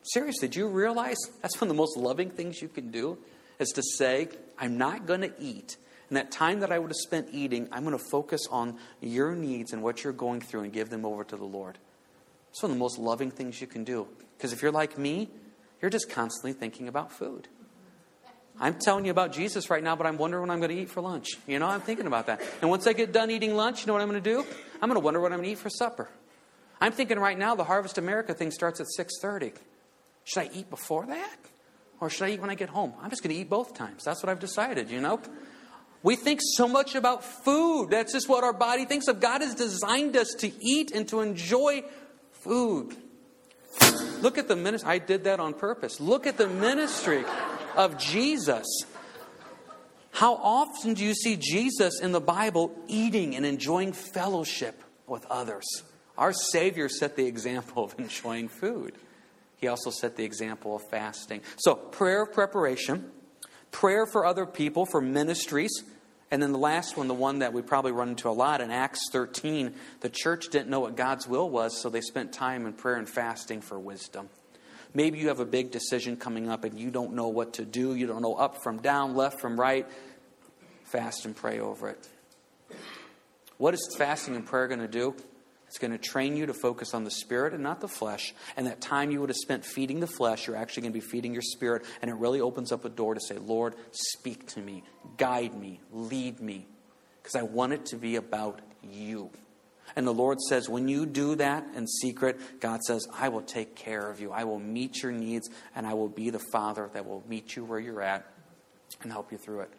Seriously, 0.03 0.49
do 0.49 0.59
you 0.59 0.69
realize 0.69 1.19
that's 1.43 1.61
one 1.61 1.69
of 1.71 1.77
the 1.77 1.81
most 1.81 1.97
loving 1.97 2.31
things 2.31 2.63
you 2.63 2.69
can 2.69 2.91
do? 2.91 3.19
Is 3.59 3.69
to 3.71 3.83
say, 3.83 4.29
I'm 4.59 4.79
not 4.79 5.05
going 5.07 5.21
to 5.21 5.33
eat 5.39 5.77
and 6.11 6.17
that 6.17 6.33
time 6.33 6.61
that 6.61 6.73
I 6.73 6.79
would 6.79 6.91
have 6.91 6.97
spent 6.97 7.29
eating, 7.33 7.69
I'm 7.71 7.85
going 7.85 7.97
to 7.97 8.05
focus 8.11 8.41
on 8.51 8.77
your 9.01 9.35
needs 9.37 9.73
and 9.73 9.81
what 9.81 10.03
you're 10.03 10.13
going 10.13 10.41
through 10.41 10.63
and 10.63 10.73
give 10.73 10.91
them 10.91 11.07
over 11.07 11.23
to 11.23 11.37
the 11.37 11.45
Lord. 11.45 11.79
It's 12.51 12.63
one 12.63 12.73
of 12.73 12.77
the 12.77 12.81
most 12.81 12.99
loving 12.99 13.31
things 13.31 13.61
you 13.61 13.69
can 13.69 13.85
do. 13.85 14.09
Because 14.37 14.53
if 14.53 14.61
you're 14.61 14.73
like 14.73 14.99
me, 14.99 15.29
you're 15.81 15.91
just 15.91 16.11
constantly 16.11 16.53
thinking 16.53 16.89
about 16.89 17.13
food. 17.13 17.47
I'm 18.59 18.75
telling 18.75 19.05
you 19.05 19.13
about 19.13 19.33
Jesus 19.33 19.71
right 19.71 19.83
now, 19.83 19.95
but 19.95 20.05
I'm 20.05 20.19
wondering 20.19 20.43
what 20.43 20.53
I'm 20.53 20.59
going 20.59 20.77
to 20.77 20.83
eat 20.83 20.91
for 20.91 21.01
lunch. 21.01 21.29
You 21.47 21.61
know, 21.61 21.69
I'm 21.69 21.81
thinking 21.81 22.07
about 22.07 22.27
that. 22.27 22.43
And 22.61 22.69
once 22.69 22.89
I 22.89 22.93
get 22.93 23.13
done 23.13 23.31
eating 23.31 23.55
lunch, 23.55 23.81
you 23.81 23.87
know 23.87 23.93
what 23.93 24.03
I'm 24.03 24.11
going 24.11 24.23
to 24.23 24.31
do? 24.31 24.45
I'm 24.83 24.89
going 24.89 25.01
to 25.01 25.05
wonder 25.05 25.21
what 25.21 25.33
I'm 25.33 25.39
going 25.39 25.47
to 25.47 25.53
eat 25.53 25.59
for 25.59 25.71
supper. 25.71 26.11
I'm 26.81 26.93
thinking 26.93 27.21
right 27.21 27.39
now 27.39 27.55
the 27.55 27.65
Harvest 27.65 27.99
America 27.99 28.35
thing 28.35 28.51
starts 28.51 28.81
at 28.81 28.87
6:30. 28.99 29.53
Should 30.25 30.41
I 30.41 30.51
eat 30.53 30.69
before 30.69 31.07
that? 31.07 31.39
or 32.01 32.09
should 32.09 32.25
I 32.25 32.31
eat 32.31 32.41
when 32.41 32.51
I 32.51 32.55
get 32.55 32.71
home? 32.71 32.95
I'm 33.01 33.11
just 33.11 33.23
going 33.23 33.35
to 33.35 33.41
eat 33.41 33.49
both 33.49 33.75
times. 33.75 34.05
That's 34.05 34.23
what 34.23 34.31
I've 34.31 34.41
decided, 34.41 34.91
you 34.91 35.01
know? 35.01 35.21
We 36.03 36.17
think 36.17 36.41
so 36.43 36.67
much 36.67 36.95
about 36.95 37.25
food. 37.25 37.91
That's 37.91 38.13
just 38.13 38.29
what 38.29 38.43
our 38.43 38.55
body 38.55 38.87
thinks 38.87 39.07
of. 39.09 39.21
God 39.21 39.43
has 39.43 39.55
designed 39.55 40.17
us 40.17 40.35
to 40.39 40.51
eat 40.65 40.93
and 40.93 41.07
to 41.09 41.21
enjoy 41.21 41.85
food. 42.33 42.97
Look 44.23 44.39
at 44.39 44.49
the 44.49 44.57
ministry. 44.57 44.91
I 44.91 44.99
did 44.99 45.25
that 45.25 45.41
on 45.41 45.55
purpose. 45.55 46.01
Look 46.01 46.27
at 46.27 46.37
the 46.37 46.49
ministry 46.49 47.25
of 47.77 47.99
Jesus. 47.99 48.67
How 50.13 50.35
often 50.35 50.95
do 50.95 51.05
you 51.05 51.15
see 51.15 51.37
Jesus 51.37 52.01
in 52.01 52.13
the 52.13 52.21
Bible 52.21 52.73
eating 52.89 53.37
and 53.37 53.47
enjoying 53.47 53.93
fellowship 53.93 54.83
with 55.07 55.25
others? 55.31 55.65
Our 56.19 56.33
Savior 56.33 56.89
set 56.89 57.17
the 57.17 57.27
example 57.27 57.85
of 57.85 57.95
enjoying 57.99 58.49
food. 58.49 58.95
He 59.57 59.69
also 59.69 59.91
set 59.91 60.17
the 60.17 60.25
example 60.25 60.77
of 60.77 60.83
fasting. 60.89 61.43
So, 61.59 61.75
prayer 61.75 62.23
of 62.23 62.33
preparation, 62.33 63.11
prayer 63.71 64.07
for 64.07 64.27
other 64.27 64.47
people, 64.47 64.87
for 64.87 65.01
ministries, 65.01 65.83
and 66.31 66.43
then 66.43 66.53
the 66.53 66.59
last 66.59 66.97
one, 66.97 67.09
the 67.09 67.15
one 67.15 67.41
that 67.41 67.53
we 67.53 67.63
probably 67.63 67.93
run 67.93 68.11
into 68.11 68.29
a 68.29 68.31
lot 68.31 68.61
in 68.61 68.71
Acts 68.71 69.11
13, 69.11 69.75
the 70.01 70.09
church 70.09 70.49
didn't 70.51 70.69
know 70.69 70.81
what 70.81 70.97
God's 70.97 71.27
will 71.27 71.51
was, 71.51 71.81
so 71.81 71.89
they 71.89 72.01
spent 72.01 72.33
time 72.33 72.67
in 72.67 72.73
prayer 72.73 72.97
and 72.97 73.09
fasting 73.09 73.61
for 73.61 73.79
wisdom. 73.79 74.29
Maybe 74.95 75.19
you 75.19 75.29
have 75.29 75.41
a 75.41 75.47
big 75.47 75.71
decision 75.71 76.17
coming 76.17 76.49
up 76.49 76.65
and 76.65 76.79
you 76.79 76.91
don't 76.91 77.15
know 77.15 77.29
what 77.29 77.55
to 77.55 77.65
do. 77.65 77.95
You 77.95 78.07
don't 78.07 78.23
know 78.23 78.35
up 78.35 78.63
from 78.63 78.79
down, 78.81 79.15
left 79.15 79.41
from 79.41 79.59
right. 79.59 79.87
Fast 80.85 81.25
and 81.27 81.37
pray 81.37 81.61
over 81.61 81.89
it. 81.91 82.09
What 83.57 83.75
is 83.75 83.95
fasting 83.97 84.35
and 84.35 84.45
prayer 84.45 84.67
going 84.67 84.81
to 84.81 84.89
do? 84.89 85.15
It's 85.71 85.79
going 85.79 85.93
to 85.93 85.99
train 85.99 86.37
you 86.37 86.47
to 86.47 86.53
focus 86.53 86.95
on 86.95 87.05
the 87.05 87.13
spirit 87.13 87.55
and 87.55 87.63
not 87.63 87.81
the 87.81 87.87
flesh. 87.87 88.35
And 88.57 88.67
that 88.67 88.81
time 88.81 89.13
you 89.13 89.21
would 89.21 89.31
have 89.31 89.37
spent 89.37 89.65
feeding 89.65 90.01
the 90.01 90.09
flesh, 90.09 90.49
you're 90.49 90.57
actually 90.57 90.81
going 90.83 90.93
to 90.95 90.99
be 90.99 91.07
feeding 91.07 91.33
your 91.33 91.43
spirit. 91.43 91.85
And 92.03 92.11
it 92.11 92.15
really 92.15 92.41
opens 92.41 92.73
up 92.73 92.85
a 92.85 92.89
door 92.89 93.15
to 93.15 93.21
say, 93.21 93.39
Lord, 93.39 93.77
speak 93.93 94.49
to 94.49 94.61
me, 94.61 94.83
guide 95.17 95.55
me, 95.55 95.79
lead 95.93 96.41
me. 96.41 96.67
Because 97.23 97.37
I 97.37 97.43
want 97.43 97.73
it 97.73 97.87
to 97.87 97.97
be 97.97 98.17
about 98.17 98.59
you. 98.83 99.31
And 99.95 100.05
the 100.05 100.13
Lord 100.13 100.41
says, 100.41 100.69
when 100.69 100.89
you 100.89 101.07
do 101.07 101.37
that 101.37 101.65
in 101.77 101.87
secret, 101.87 102.41
God 102.59 102.83
says, 102.83 103.07
I 103.13 103.29
will 103.29 103.43
take 103.43 103.77
care 103.77 104.11
of 104.11 104.21
you. 104.21 104.33
I 104.33 104.43
will 104.43 104.59
meet 104.59 105.05
your 105.05 105.13
needs, 105.13 105.49
and 105.77 105.87
I 105.87 105.95
will 105.95 106.09
be 106.09 106.31
the 106.31 106.43
Father 106.51 106.91
that 106.95 107.07
will 107.07 107.23
meet 107.29 107.55
you 107.55 107.65
where 107.65 107.79
you're 107.79 108.03
at 108.03 108.27
and 109.05 109.13
help 109.13 109.31
you 109.31 109.39
through 109.39 109.61
it. 109.61 109.71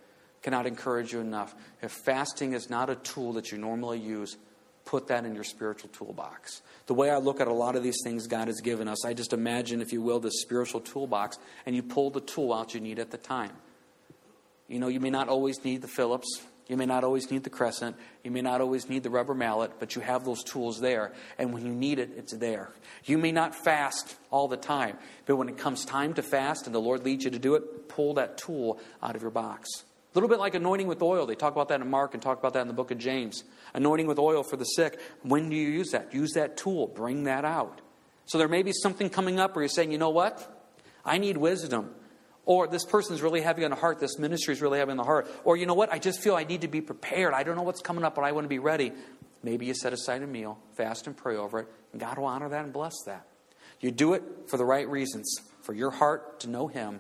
Cannot 0.42 0.68
encourage 0.68 1.12
you 1.12 1.20
enough. 1.20 1.54
If 1.82 1.92
fasting 1.92 2.54
is 2.54 2.70
not 2.70 2.90
a 2.90 2.96
tool 2.96 3.34
that 3.34 3.52
you 3.52 3.58
normally 3.58 4.00
use, 4.00 4.38
put 4.86 5.08
that 5.08 5.26
in 5.26 5.36
your 5.36 5.44
spiritual 5.44 5.90
toolbox. 5.90 6.62
The 6.88 6.94
way 6.94 7.10
I 7.10 7.18
look 7.18 7.40
at 7.40 7.48
a 7.48 7.54
lot 7.54 7.76
of 7.76 7.84
these 7.84 8.00
things 8.04 8.28
God 8.28 8.48
has 8.48 8.62
given 8.62 8.88
us, 8.88 9.06
I 9.06 9.14
just 9.14 9.34
imagine, 9.34 9.82
if 9.82 9.94
you 9.94 10.02
will, 10.02 10.20
this 10.20 10.42
spiritual 10.42 10.82
toolbox, 10.82 11.38
and 11.66 11.76
you 11.76 11.84
pull 11.84 12.10
the 12.10 12.22
tool 12.22 12.54
out 12.54 12.74
you 12.74 12.82
need 12.82 13.00
at 13.00 13.12
the 13.12 13.18
time. 13.18 13.52
You 14.68 14.80
know, 14.80 14.88
you 14.88 15.00
may 15.00 15.10
not 15.10 15.30
always 15.30 15.64
need 15.64 15.82
the 15.82 15.88
Phillips. 15.88 16.42
You 16.68 16.78
may 16.78 16.86
not 16.86 17.04
always 17.04 17.30
need 17.30 17.44
the 17.44 17.50
crescent. 17.50 17.98
You 18.24 18.32
may 18.32 18.42
not 18.42 18.62
always 18.62 18.88
need 18.88 19.04
the 19.04 19.10
rubber 19.10 19.34
mallet, 19.34 19.74
but 19.80 19.96
you 19.96 20.02
have 20.02 20.24
those 20.24 20.44
tools 20.44 20.80
there. 20.80 21.12
And 21.38 21.54
when 21.54 21.66
you 21.66 21.74
need 21.74 22.00
it, 22.00 22.12
it's 22.16 22.34
there. 22.34 22.72
You 23.04 23.18
may 23.18 23.34
not 23.34 23.54
fast 23.54 24.16
all 24.30 24.48
the 24.48 24.56
time, 24.56 24.98
but 25.26 25.36
when 25.36 25.50
it 25.50 25.58
comes 25.58 25.84
time 25.84 26.14
to 26.14 26.24
fast 26.24 26.68
and 26.68 26.74
the 26.74 26.80
Lord 26.80 27.04
leads 27.04 27.26
you 27.26 27.32
to 27.32 27.40
do 27.40 27.56
it, 27.56 27.90
pull 27.90 28.14
that 28.14 28.38
tool 28.38 28.80
out 29.04 29.18
of 29.18 29.22
your 29.22 29.32
box. 29.32 29.68
A 30.12 30.18
little 30.18 30.27
bit 30.27 30.39
like 30.39 30.56
anointing 30.56 30.88
with 30.88 31.01
oil. 31.01 31.25
They 31.25 31.36
talk 31.36 31.53
about 31.53 31.70
that 31.70 31.80
in 31.80 31.89
Mark 31.89 32.13
and 32.13 32.22
talk 32.22 32.38
about 32.38 32.53
that 32.53 32.62
in 32.62 32.68
the 32.68 32.74
book 32.74 32.91
of 32.91 32.98
James. 32.98 33.46
Anointing 33.74 34.08
with 34.08 34.20
oil 34.20 34.44
for 34.44 34.58
the 34.58 34.65
sick. 34.65 35.00
When 35.22 35.50
do 35.50 35.56
you 35.56 35.70
use 35.70 35.91
that? 35.91 36.13
Use 36.13 36.32
that 36.34 36.58
tool. 36.58 36.88
Bring 36.88 37.24
that 37.24 37.46
out. 37.46 37.80
So 38.25 38.38
there 38.38 38.50
may 38.50 38.62
be 38.62 38.74
something 38.74 39.10
coming 39.10 39.39
up 39.39 39.56
where 39.56 39.63
you're 39.63 39.70
saying, 39.70 39.91
you 39.91 39.98
know 39.98 40.10
what? 40.10 40.65
I 41.06 41.18
need 41.18 41.38
wisdom. 41.38 41.91
Or 42.46 42.68
this 42.68 42.84
person's 42.84 43.22
really 43.22 43.39
heavy 43.39 43.63
on 43.63 43.72
the 43.72 43.77
heart. 43.77 44.00
This 44.00 44.20
ministry 44.20 44.53
is 44.53 44.62
really 44.62 44.80
heavy 44.80 44.91
on 44.91 44.98
the 44.98 45.03
heart. 45.03 45.30
Or 45.46 45.56
you 45.56 45.65
know 45.65 45.75
what? 45.75 45.94
I 45.94 46.00
just 46.00 46.22
feel 46.22 46.36
I 46.36 46.44
need 46.44 46.62
to 46.62 46.68
be 46.68 46.82
prepared. 46.82 47.34
I 47.34 47.44
don't 47.44 47.56
know 47.56 47.63
what's 47.63 47.82
coming 47.82 48.03
up, 48.03 48.15
but 48.15 48.24
I 48.24 48.34
want 48.34 48.46
to 48.46 48.50
be 48.50 48.60
ready. 48.60 48.91
Maybe 49.44 49.65
you 49.65 49.74
set 49.74 49.94
aside 49.94 50.22
a 50.24 50.27
meal, 50.27 50.60
fast 50.75 51.08
and 51.08 51.15
pray 51.15 51.38
over 51.38 51.60
it, 51.60 51.68
and 51.94 52.01
God 52.01 52.18
will 52.18 52.25
honor 52.25 52.50
that 52.50 52.63
and 52.63 52.74
bless 52.74 52.94
that. 53.06 53.25
You 53.80 53.91
do 53.91 54.13
it 54.13 54.24
for 54.48 54.58
the 54.58 54.65
right 54.65 54.88
reasons, 54.88 55.34
for 55.62 55.74
your 55.74 55.89
heart 55.89 56.41
to 56.41 56.50
know 56.50 56.68
Him, 56.68 57.00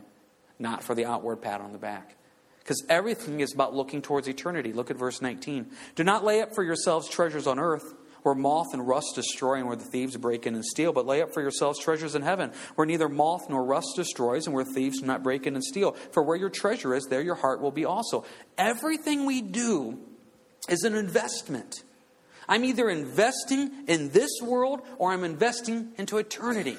not 0.57 0.83
for 0.83 0.95
the 0.95 1.05
outward 1.05 1.37
pat 1.41 1.61
on 1.61 1.71
the 1.71 1.77
back. 1.77 2.15
Because 2.63 2.83
everything 2.89 3.39
is 3.39 3.53
about 3.53 3.73
looking 3.73 4.01
towards 4.01 4.27
eternity. 4.27 4.71
Look 4.71 4.91
at 4.91 4.97
verse 4.97 5.21
19. 5.21 5.71
Do 5.95 6.03
not 6.03 6.23
lay 6.23 6.41
up 6.41 6.53
for 6.53 6.63
yourselves 6.63 7.09
treasures 7.09 7.47
on 7.47 7.59
earth, 7.59 7.93
where 8.23 8.35
moth 8.35 8.73
and 8.73 8.87
rust 8.87 9.15
destroy 9.15 9.55
and 9.55 9.67
where 9.67 9.75
the 9.75 9.83
thieves 9.83 10.15
break 10.17 10.45
in 10.45 10.53
and 10.53 10.63
steal, 10.63 10.93
but 10.93 11.07
lay 11.07 11.21
up 11.21 11.33
for 11.33 11.41
yourselves 11.41 11.79
treasures 11.79 12.13
in 12.13 12.21
heaven, 12.21 12.51
where 12.75 12.85
neither 12.85 13.09
moth 13.09 13.49
nor 13.49 13.63
rust 13.65 13.93
destroys 13.95 14.45
and 14.45 14.55
where 14.55 14.63
thieves 14.63 14.99
do 14.99 15.07
not 15.07 15.23
break 15.23 15.47
in 15.47 15.55
and 15.55 15.63
steal. 15.63 15.93
For 16.11 16.21
where 16.21 16.37
your 16.37 16.49
treasure 16.49 16.93
is, 16.93 17.05
there 17.05 17.21
your 17.21 17.35
heart 17.35 17.61
will 17.61 17.71
be 17.71 17.85
also. 17.85 18.25
Everything 18.57 19.25
we 19.25 19.41
do 19.41 19.97
is 20.69 20.83
an 20.83 20.95
investment. 20.95 21.83
I'm 22.47 22.63
either 22.63 22.89
investing 22.89 23.71
in 23.87 24.09
this 24.09 24.31
world 24.41 24.81
or 24.97 25.11
I'm 25.13 25.23
investing 25.23 25.93
into 25.97 26.17
eternity. 26.17 26.77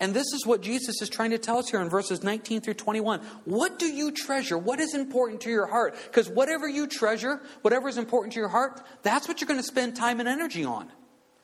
And 0.00 0.14
this 0.14 0.32
is 0.32 0.46
what 0.46 0.62
Jesus 0.62 1.02
is 1.02 1.10
trying 1.10 1.30
to 1.30 1.38
tell 1.38 1.58
us 1.58 1.68
here 1.68 1.80
in 1.80 1.90
verses 1.90 2.22
19 2.22 2.62
through 2.62 2.74
21. 2.74 3.20
What 3.44 3.78
do 3.78 3.84
you 3.86 4.10
treasure? 4.10 4.56
What 4.56 4.80
is 4.80 4.94
important 4.94 5.42
to 5.42 5.50
your 5.50 5.66
heart? 5.66 5.94
Because 6.04 6.28
whatever 6.28 6.66
you 6.66 6.86
treasure, 6.86 7.42
whatever 7.60 7.86
is 7.86 7.98
important 7.98 8.32
to 8.32 8.40
your 8.40 8.48
heart, 8.48 8.80
that's 9.02 9.28
what 9.28 9.40
you're 9.40 9.48
going 9.48 9.60
to 9.60 9.66
spend 9.66 9.96
time 9.96 10.18
and 10.18 10.28
energy 10.28 10.64
on. 10.64 10.90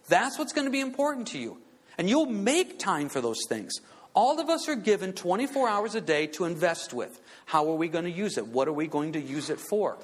That's 0.08 0.38
what's 0.38 0.54
going 0.54 0.66
to 0.66 0.70
be 0.70 0.80
important 0.80 1.28
to 1.28 1.38
you. 1.38 1.58
And 1.98 2.08
you'll 2.08 2.26
make 2.26 2.78
time 2.78 3.10
for 3.10 3.20
those 3.20 3.40
things. 3.46 3.74
All 4.14 4.40
of 4.40 4.48
us 4.48 4.66
are 4.68 4.76
given 4.76 5.12
24 5.12 5.68
hours 5.68 5.94
a 5.94 6.00
day 6.00 6.26
to 6.28 6.46
invest 6.46 6.94
with. 6.94 7.20
How 7.44 7.70
are 7.70 7.76
we 7.76 7.88
going 7.88 8.04
to 8.06 8.10
use 8.10 8.38
it? 8.38 8.46
What 8.46 8.68
are 8.68 8.72
we 8.72 8.86
going 8.86 9.12
to 9.12 9.20
use 9.20 9.50
it 9.50 9.60
for? 9.60 9.98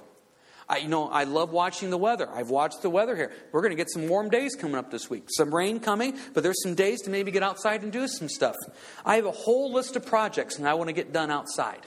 I, 0.73 0.79
you 0.79 0.89
know, 0.89 1.07
I 1.07 1.25
love 1.25 1.53
watching 1.53 1.91
the 1.91 1.99
weather. 1.99 2.27
I've 2.33 2.49
watched 2.49 2.81
the 2.81 2.89
weather 2.89 3.15
here. 3.15 3.31
We're 3.53 3.61
going 3.61 3.73
to 3.73 3.77
get 3.77 3.91
some 3.91 4.09
warm 4.09 4.31
days 4.31 4.55
coming 4.55 4.77
up 4.77 4.91
this 4.91 5.11
week. 5.11 5.25
Some 5.29 5.55
rain 5.55 5.81
coming, 5.81 6.19
but 6.33 6.43
there's 6.43 6.63
some 6.63 6.75
days 6.75 7.03
to 7.03 7.11
maybe 7.11 7.31
get 7.31 7.43
outside 7.43 7.83
and 7.83 7.93
do 7.93 8.09
some 8.09 8.31
stuff. 8.31 8.57
I 9.05 9.17
have 9.17 9.27
a 9.27 9.33
whole 9.33 9.71
list 9.71 9.97
of 9.97 10.07
projects 10.07 10.57
and 10.57 10.67
I 10.67 10.73
want 10.73 10.89
to 10.89 10.95
get 10.95 11.13
done 11.13 11.31
outside. 11.31 11.81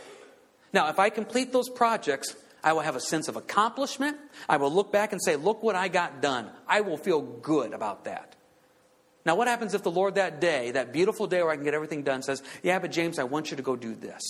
Now, 0.71 0.89
if 0.89 0.99
I 0.99 1.09
complete 1.09 1.51
those 1.51 1.67
projects, 1.67 2.35
I 2.63 2.73
will 2.73 2.81
have 2.81 2.95
a 2.95 2.99
sense 2.99 3.27
of 3.27 3.35
accomplishment. 3.35 4.17
I 4.47 4.57
will 4.57 4.71
look 4.71 4.91
back 4.91 5.13
and 5.13 5.21
say, 5.23 5.35
look 5.35 5.63
what 5.63 5.75
I 5.75 5.87
got 5.87 6.21
done. 6.21 6.51
I 6.67 6.81
will 6.81 6.97
feel 6.97 7.23
good 7.23 7.73
about 7.73 8.05
that. 8.05 8.35
Now, 9.25 9.35
what 9.35 9.47
happens 9.47 9.73
if 9.73 9.81
the 9.81 9.89
Lord 9.89 10.13
that 10.15 10.39
day, 10.39 10.69
that 10.71 10.93
beautiful 10.93 11.25
day 11.25 11.41
where 11.41 11.51
I 11.51 11.55
can 11.55 11.65
get 11.65 11.73
everything 11.73 12.03
done, 12.03 12.21
says, 12.21 12.43
Yeah, 12.61 12.77
but 12.77 12.91
James, 12.91 13.17
I 13.17 13.23
want 13.23 13.49
you 13.49 13.57
to 13.57 13.63
go 13.63 13.75
do 13.75 13.95
this? 13.95 14.21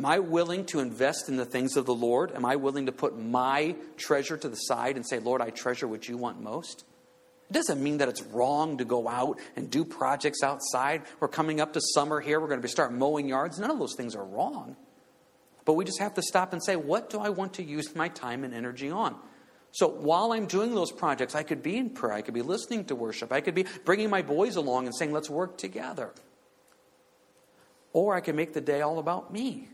Am 0.00 0.06
I 0.06 0.18
willing 0.18 0.64
to 0.66 0.80
invest 0.80 1.28
in 1.28 1.36
the 1.36 1.44
things 1.44 1.76
of 1.76 1.84
the 1.84 1.94
Lord? 1.94 2.32
Am 2.34 2.46
I 2.46 2.56
willing 2.56 2.86
to 2.86 2.92
put 2.92 3.18
my 3.18 3.76
treasure 3.98 4.38
to 4.38 4.48
the 4.48 4.56
side 4.56 4.96
and 4.96 5.06
say, 5.06 5.18
Lord, 5.18 5.42
I 5.42 5.50
treasure 5.50 5.86
what 5.86 6.08
you 6.08 6.16
want 6.16 6.40
most? 6.40 6.86
It 7.50 7.52
doesn't 7.52 7.82
mean 7.82 7.98
that 7.98 8.08
it's 8.08 8.22
wrong 8.22 8.78
to 8.78 8.86
go 8.86 9.06
out 9.06 9.38
and 9.56 9.70
do 9.70 9.84
projects 9.84 10.42
outside. 10.42 11.02
We're 11.20 11.28
coming 11.28 11.60
up 11.60 11.74
to 11.74 11.82
summer 11.92 12.18
here. 12.18 12.40
We're 12.40 12.48
going 12.48 12.62
to 12.62 12.66
start 12.68 12.94
mowing 12.94 13.28
yards. 13.28 13.58
None 13.58 13.70
of 13.70 13.78
those 13.78 13.94
things 13.94 14.16
are 14.16 14.24
wrong. 14.24 14.74
But 15.66 15.74
we 15.74 15.84
just 15.84 15.98
have 15.98 16.14
to 16.14 16.22
stop 16.22 16.54
and 16.54 16.64
say, 16.64 16.76
what 16.76 17.10
do 17.10 17.20
I 17.20 17.28
want 17.28 17.52
to 17.54 17.62
use 17.62 17.94
my 17.94 18.08
time 18.08 18.42
and 18.42 18.54
energy 18.54 18.90
on? 18.90 19.16
So 19.72 19.86
while 19.86 20.32
I'm 20.32 20.46
doing 20.46 20.74
those 20.74 20.92
projects, 20.92 21.34
I 21.34 21.42
could 21.42 21.62
be 21.62 21.76
in 21.76 21.90
prayer. 21.90 22.14
I 22.14 22.22
could 22.22 22.32
be 22.32 22.40
listening 22.40 22.86
to 22.86 22.94
worship. 22.94 23.32
I 23.32 23.42
could 23.42 23.54
be 23.54 23.66
bringing 23.84 24.08
my 24.08 24.22
boys 24.22 24.56
along 24.56 24.86
and 24.86 24.96
saying, 24.96 25.12
let's 25.12 25.28
work 25.28 25.58
together. 25.58 26.14
Or 27.92 28.14
I 28.14 28.22
can 28.22 28.34
make 28.34 28.54
the 28.54 28.62
day 28.62 28.80
all 28.80 28.98
about 28.98 29.30
me. 29.30 29.68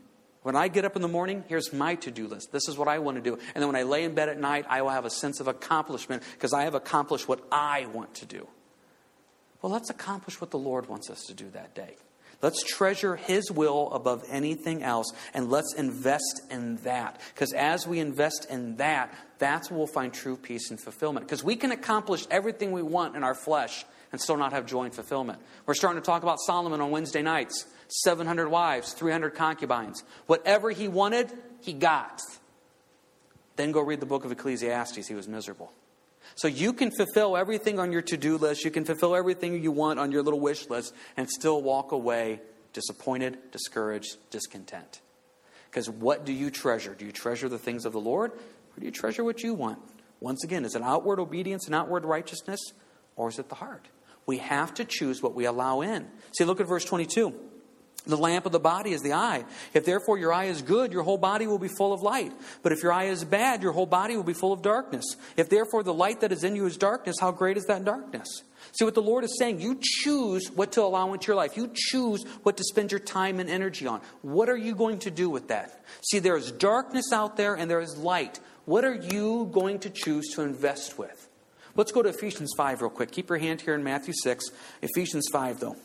When 0.47 0.55
I 0.55 0.69
get 0.69 0.85
up 0.85 0.95
in 0.95 1.01
the 1.01 1.09
morning, 1.09 1.43
here's 1.49 1.73
my 1.73 1.95
to 1.95 2.09
do 2.09 2.25
list. 2.25 2.53
This 2.53 2.69
is 2.69 2.77
what 2.77 2.87
I 2.87 2.99
want 2.99 3.17
to 3.17 3.21
do. 3.21 3.33
And 3.33 3.61
then 3.61 3.67
when 3.67 3.75
I 3.75 3.83
lay 3.83 4.05
in 4.05 4.15
bed 4.15 4.29
at 4.29 4.39
night, 4.39 4.65
I 4.69 4.81
will 4.81 4.91
have 4.91 5.03
a 5.03 5.09
sense 5.09 5.41
of 5.41 5.49
accomplishment 5.49 6.23
because 6.35 6.53
I 6.53 6.63
have 6.63 6.73
accomplished 6.73 7.27
what 7.27 7.43
I 7.51 7.85
want 7.87 8.15
to 8.15 8.25
do. 8.25 8.47
Well, 9.61 9.73
let's 9.73 9.89
accomplish 9.89 10.39
what 10.39 10.51
the 10.51 10.57
Lord 10.57 10.87
wants 10.87 11.09
us 11.09 11.25
to 11.25 11.33
do 11.33 11.49
that 11.49 11.75
day. 11.75 11.97
Let's 12.41 12.63
treasure 12.63 13.17
His 13.17 13.51
will 13.51 13.91
above 13.91 14.23
anything 14.29 14.83
else 14.83 15.11
and 15.33 15.49
let's 15.49 15.73
invest 15.73 16.43
in 16.49 16.77
that. 16.77 17.19
Because 17.33 17.51
as 17.51 17.85
we 17.85 17.99
invest 17.99 18.47
in 18.49 18.77
that, 18.77 19.13
that's 19.39 19.69
where 19.69 19.79
we'll 19.79 19.87
find 19.87 20.13
true 20.13 20.37
peace 20.37 20.69
and 20.69 20.79
fulfillment. 20.79 21.25
Because 21.25 21.43
we 21.43 21.57
can 21.57 21.73
accomplish 21.73 22.25
everything 22.31 22.71
we 22.71 22.83
want 22.83 23.17
in 23.17 23.23
our 23.25 23.35
flesh 23.35 23.83
and 24.13 24.21
still 24.21 24.37
not 24.37 24.53
have 24.53 24.65
joy 24.65 24.85
and 24.85 24.95
fulfillment. 24.95 25.39
We're 25.65 25.73
starting 25.73 26.01
to 26.01 26.05
talk 26.05 26.23
about 26.23 26.39
Solomon 26.39 26.79
on 26.79 26.89
Wednesday 26.89 27.21
nights. 27.21 27.65
700 27.87 28.49
wives, 28.49 28.93
300 28.93 29.31
concubines. 29.31 30.03
Whatever 30.25 30.71
he 30.71 30.87
wanted, 30.87 31.31
he 31.61 31.73
got. 31.73 32.21
Then 33.55 33.71
go 33.71 33.81
read 33.81 33.99
the 33.99 34.05
book 34.05 34.25
of 34.25 34.31
Ecclesiastes. 34.31 35.07
He 35.07 35.15
was 35.15 35.27
miserable. 35.27 35.71
So 36.35 36.47
you 36.47 36.73
can 36.73 36.91
fulfill 36.91 37.37
everything 37.37 37.79
on 37.79 37.91
your 37.91 38.01
to 38.03 38.17
do 38.17 38.37
list, 38.37 38.63
you 38.63 38.71
can 38.71 38.85
fulfill 38.85 39.15
everything 39.15 39.61
you 39.63 39.71
want 39.71 39.99
on 39.99 40.11
your 40.11 40.21
little 40.21 40.39
wish 40.39 40.69
list, 40.69 40.93
and 41.15 41.29
still 41.29 41.61
walk 41.61 41.91
away 41.91 42.41
disappointed, 42.73 43.37
discouraged, 43.51 44.17
discontent. 44.29 45.01
Because 45.69 45.89
what 45.89 46.25
do 46.25 46.33
you 46.33 46.51
treasure? 46.51 46.93
Do 46.93 47.05
you 47.05 47.11
treasure 47.11 47.49
the 47.49 47.57
things 47.57 47.85
of 47.85 47.93
the 47.93 47.99
Lord, 47.99 48.31
or 48.31 48.79
do 48.79 48.85
you 48.85 48.91
treasure 48.91 49.23
what 49.23 49.41
you 49.41 49.53
want? 49.53 49.79
Once 50.19 50.43
again, 50.43 50.65
is 50.65 50.75
it 50.75 50.81
outward 50.81 51.19
obedience 51.19 51.65
and 51.65 51.75
outward 51.75 52.05
righteousness, 52.05 52.59
or 53.15 53.29
is 53.29 53.39
it 53.39 53.49
the 53.49 53.55
heart? 53.55 53.87
We 54.25 54.37
have 54.39 54.73
to 54.75 54.85
choose 54.85 55.23
what 55.23 55.33
we 55.33 55.45
allow 55.45 55.81
in. 55.81 56.07
See, 56.37 56.43
look 56.43 56.59
at 56.59 56.67
verse 56.67 56.85
22. 56.85 57.33
The 58.07 58.17
lamp 58.17 58.45
of 58.45 58.53
the 58.53 58.59
body 58.59 58.93
is 58.93 59.01
the 59.01 59.13
eye. 59.13 59.43
If 59.73 59.85
therefore 59.85 60.17
your 60.17 60.31
eye 60.31 60.45
is 60.45 60.61
good, 60.61 60.93
your 60.93 61.03
whole 61.03 61.17
body 61.17 61.45
will 61.45 61.59
be 61.59 61.67
full 61.67 61.93
of 61.93 62.01
light. 62.01 62.31
But 62.63 62.71
if 62.71 62.81
your 62.81 62.93
eye 62.93 63.05
is 63.05 63.23
bad, 63.25 63.61
your 63.61 63.73
whole 63.73 63.85
body 63.85 64.15
will 64.15 64.23
be 64.23 64.33
full 64.33 64.53
of 64.53 64.61
darkness. 64.61 65.03
If 65.35 65.49
therefore 65.49 65.83
the 65.83 65.93
light 65.93 66.21
that 66.21 66.31
is 66.31 66.43
in 66.43 66.55
you 66.55 66.65
is 66.65 66.77
darkness, 66.77 67.17
how 67.19 67.31
great 67.31 67.57
is 67.57 67.65
that 67.65 67.83
darkness? 67.83 68.27
See 68.71 68.85
what 68.85 68.95
the 68.95 69.01
Lord 69.01 69.23
is 69.23 69.35
saying? 69.37 69.61
You 69.61 69.77
choose 69.81 70.49
what 70.51 70.71
to 70.73 70.83
allow 70.83 71.11
into 71.13 71.27
your 71.27 71.35
life. 71.35 71.57
You 71.57 71.69
choose 71.73 72.23
what 72.43 72.57
to 72.57 72.63
spend 72.63 72.91
your 72.91 72.99
time 72.99 73.39
and 73.39 73.49
energy 73.49 73.87
on. 73.87 74.01
What 74.21 74.49
are 74.49 74.57
you 74.57 74.73
going 74.73 74.99
to 74.99 75.11
do 75.11 75.29
with 75.29 75.49
that? 75.49 75.83
See, 76.09 76.19
there 76.19 76.37
is 76.37 76.51
darkness 76.51 77.11
out 77.11 77.37
there 77.37 77.55
and 77.55 77.69
there 77.69 77.81
is 77.81 77.97
light. 77.97 78.39
What 78.65 78.85
are 78.85 78.95
you 78.95 79.49
going 79.51 79.79
to 79.79 79.89
choose 79.89 80.29
to 80.35 80.41
invest 80.41 80.97
with? 80.97 81.27
Let's 81.75 81.91
go 81.91 82.01
to 82.01 82.09
Ephesians 82.09 82.51
5 82.57 82.81
real 82.81 82.89
quick. 82.89 83.11
Keep 83.11 83.29
your 83.29 83.37
hand 83.37 83.61
here 83.61 83.75
in 83.75 83.83
Matthew 83.83 84.13
6. 84.23 84.45
Ephesians 84.81 85.27
5, 85.31 85.59
though. 85.59 85.75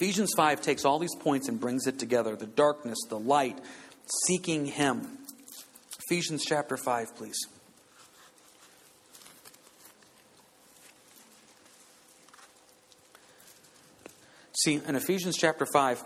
Ephesians 0.00 0.32
5 0.36 0.60
takes 0.60 0.84
all 0.84 0.98
these 0.98 1.14
points 1.14 1.48
and 1.48 1.60
brings 1.60 1.86
it 1.86 1.98
together 1.98 2.34
the 2.34 2.46
darkness, 2.46 2.98
the 3.08 3.18
light, 3.18 3.58
seeking 4.26 4.66
Him. 4.66 5.18
Ephesians 6.08 6.44
chapter 6.44 6.76
5, 6.76 7.16
please. 7.16 7.36
See, 14.64 14.80
in 14.86 14.96
Ephesians 14.96 15.36
chapter 15.36 15.66
5, 15.66 16.04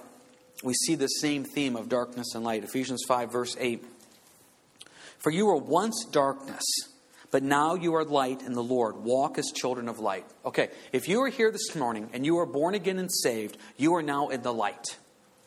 we 0.65 0.75
see 0.75 0.95
the 0.95 1.07
same 1.07 1.45
theme 1.45 1.77
of 1.77 1.89
darkness 1.89 2.35
and 2.35 2.45
light. 2.45 2.65
Ephesians 2.65 3.05
5, 3.07 3.31
verse 3.31 3.57
8. 3.59 3.85
For 5.19 5.31
you 5.31 5.47
were 5.47 5.57
once 5.57 6.05
darkness 6.11 6.65
but 7.31 7.43
now 7.43 7.75
you 7.75 7.95
are 7.95 8.05
light 8.05 8.43
in 8.43 8.55
the 8.55 8.63
Lord. 8.63 8.97
Walk 8.97 9.39
as 9.39 9.47
children 9.55 9.89
of 9.89 9.99
light. 9.99 10.27
Okay, 10.45 10.71
if 10.93 11.09
you 11.09 11.23
are 11.23 11.29
here 11.29 11.51
this 11.51 11.75
morning 11.75 12.09
and 12.13 12.25
you 12.25 12.39
are 12.39 12.47
born 12.47 12.75
again 12.75 12.99
and 12.99 13.13
saved, 13.13 13.59
you 13.77 13.95
are 13.95 14.03
now 14.03 14.29
in 14.29 14.43
the 14.43 14.53
light. 14.53 14.97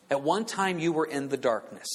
At 0.09 0.21
one 0.21 0.45
time, 0.45 0.77
you 0.77 0.91
were 0.91 1.05
in 1.05 1.29
the 1.29 1.37
darkness. 1.37 1.87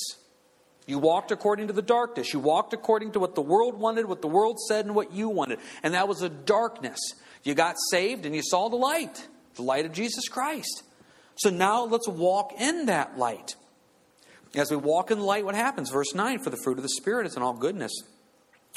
You 0.86 0.98
walked 0.98 1.32
according 1.32 1.66
to 1.66 1.72
the 1.72 1.82
darkness. 1.82 2.32
You 2.32 2.40
walked 2.40 2.72
according 2.72 3.12
to 3.12 3.20
what 3.20 3.34
the 3.34 3.42
world 3.42 3.78
wanted, 3.78 4.06
what 4.06 4.22
the 4.22 4.28
world 4.28 4.58
said, 4.68 4.86
and 4.86 4.94
what 4.94 5.12
you 5.12 5.28
wanted. 5.28 5.58
And 5.82 5.94
that 5.94 6.08
was 6.08 6.22
a 6.22 6.28
darkness. 6.28 6.98
You 7.42 7.54
got 7.54 7.76
saved 7.90 8.24
and 8.24 8.34
you 8.34 8.42
saw 8.42 8.68
the 8.68 8.76
light, 8.76 9.26
the 9.56 9.62
light 9.62 9.84
of 9.84 9.92
Jesus 9.92 10.28
Christ. 10.28 10.82
So 11.36 11.50
now 11.50 11.84
let's 11.84 12.08
walk 12.08 12.52
in 12.58 12.86
that 12.86 13.18
light. 13.18 13.56
As 14.54 14.70
we 14.70 14.76
walk 14.76 15.10
in 15.10 15.18
the 15.18 15.24
light, 15.24 15.44
what 15.44 15.54
happens? 15.54 15.90
Verse 15.90 16.14
9 16.14 16.38
For 16.38 16.50
the 16.50 16.56
fruit 16.56 16.78
of 16.78 16.82
the 16.82 16.88
Spirit 16.88 17.26
is 17.26 17.36
in 17.36 17.42
all 17.42 17.52
goodness 17.52 17.92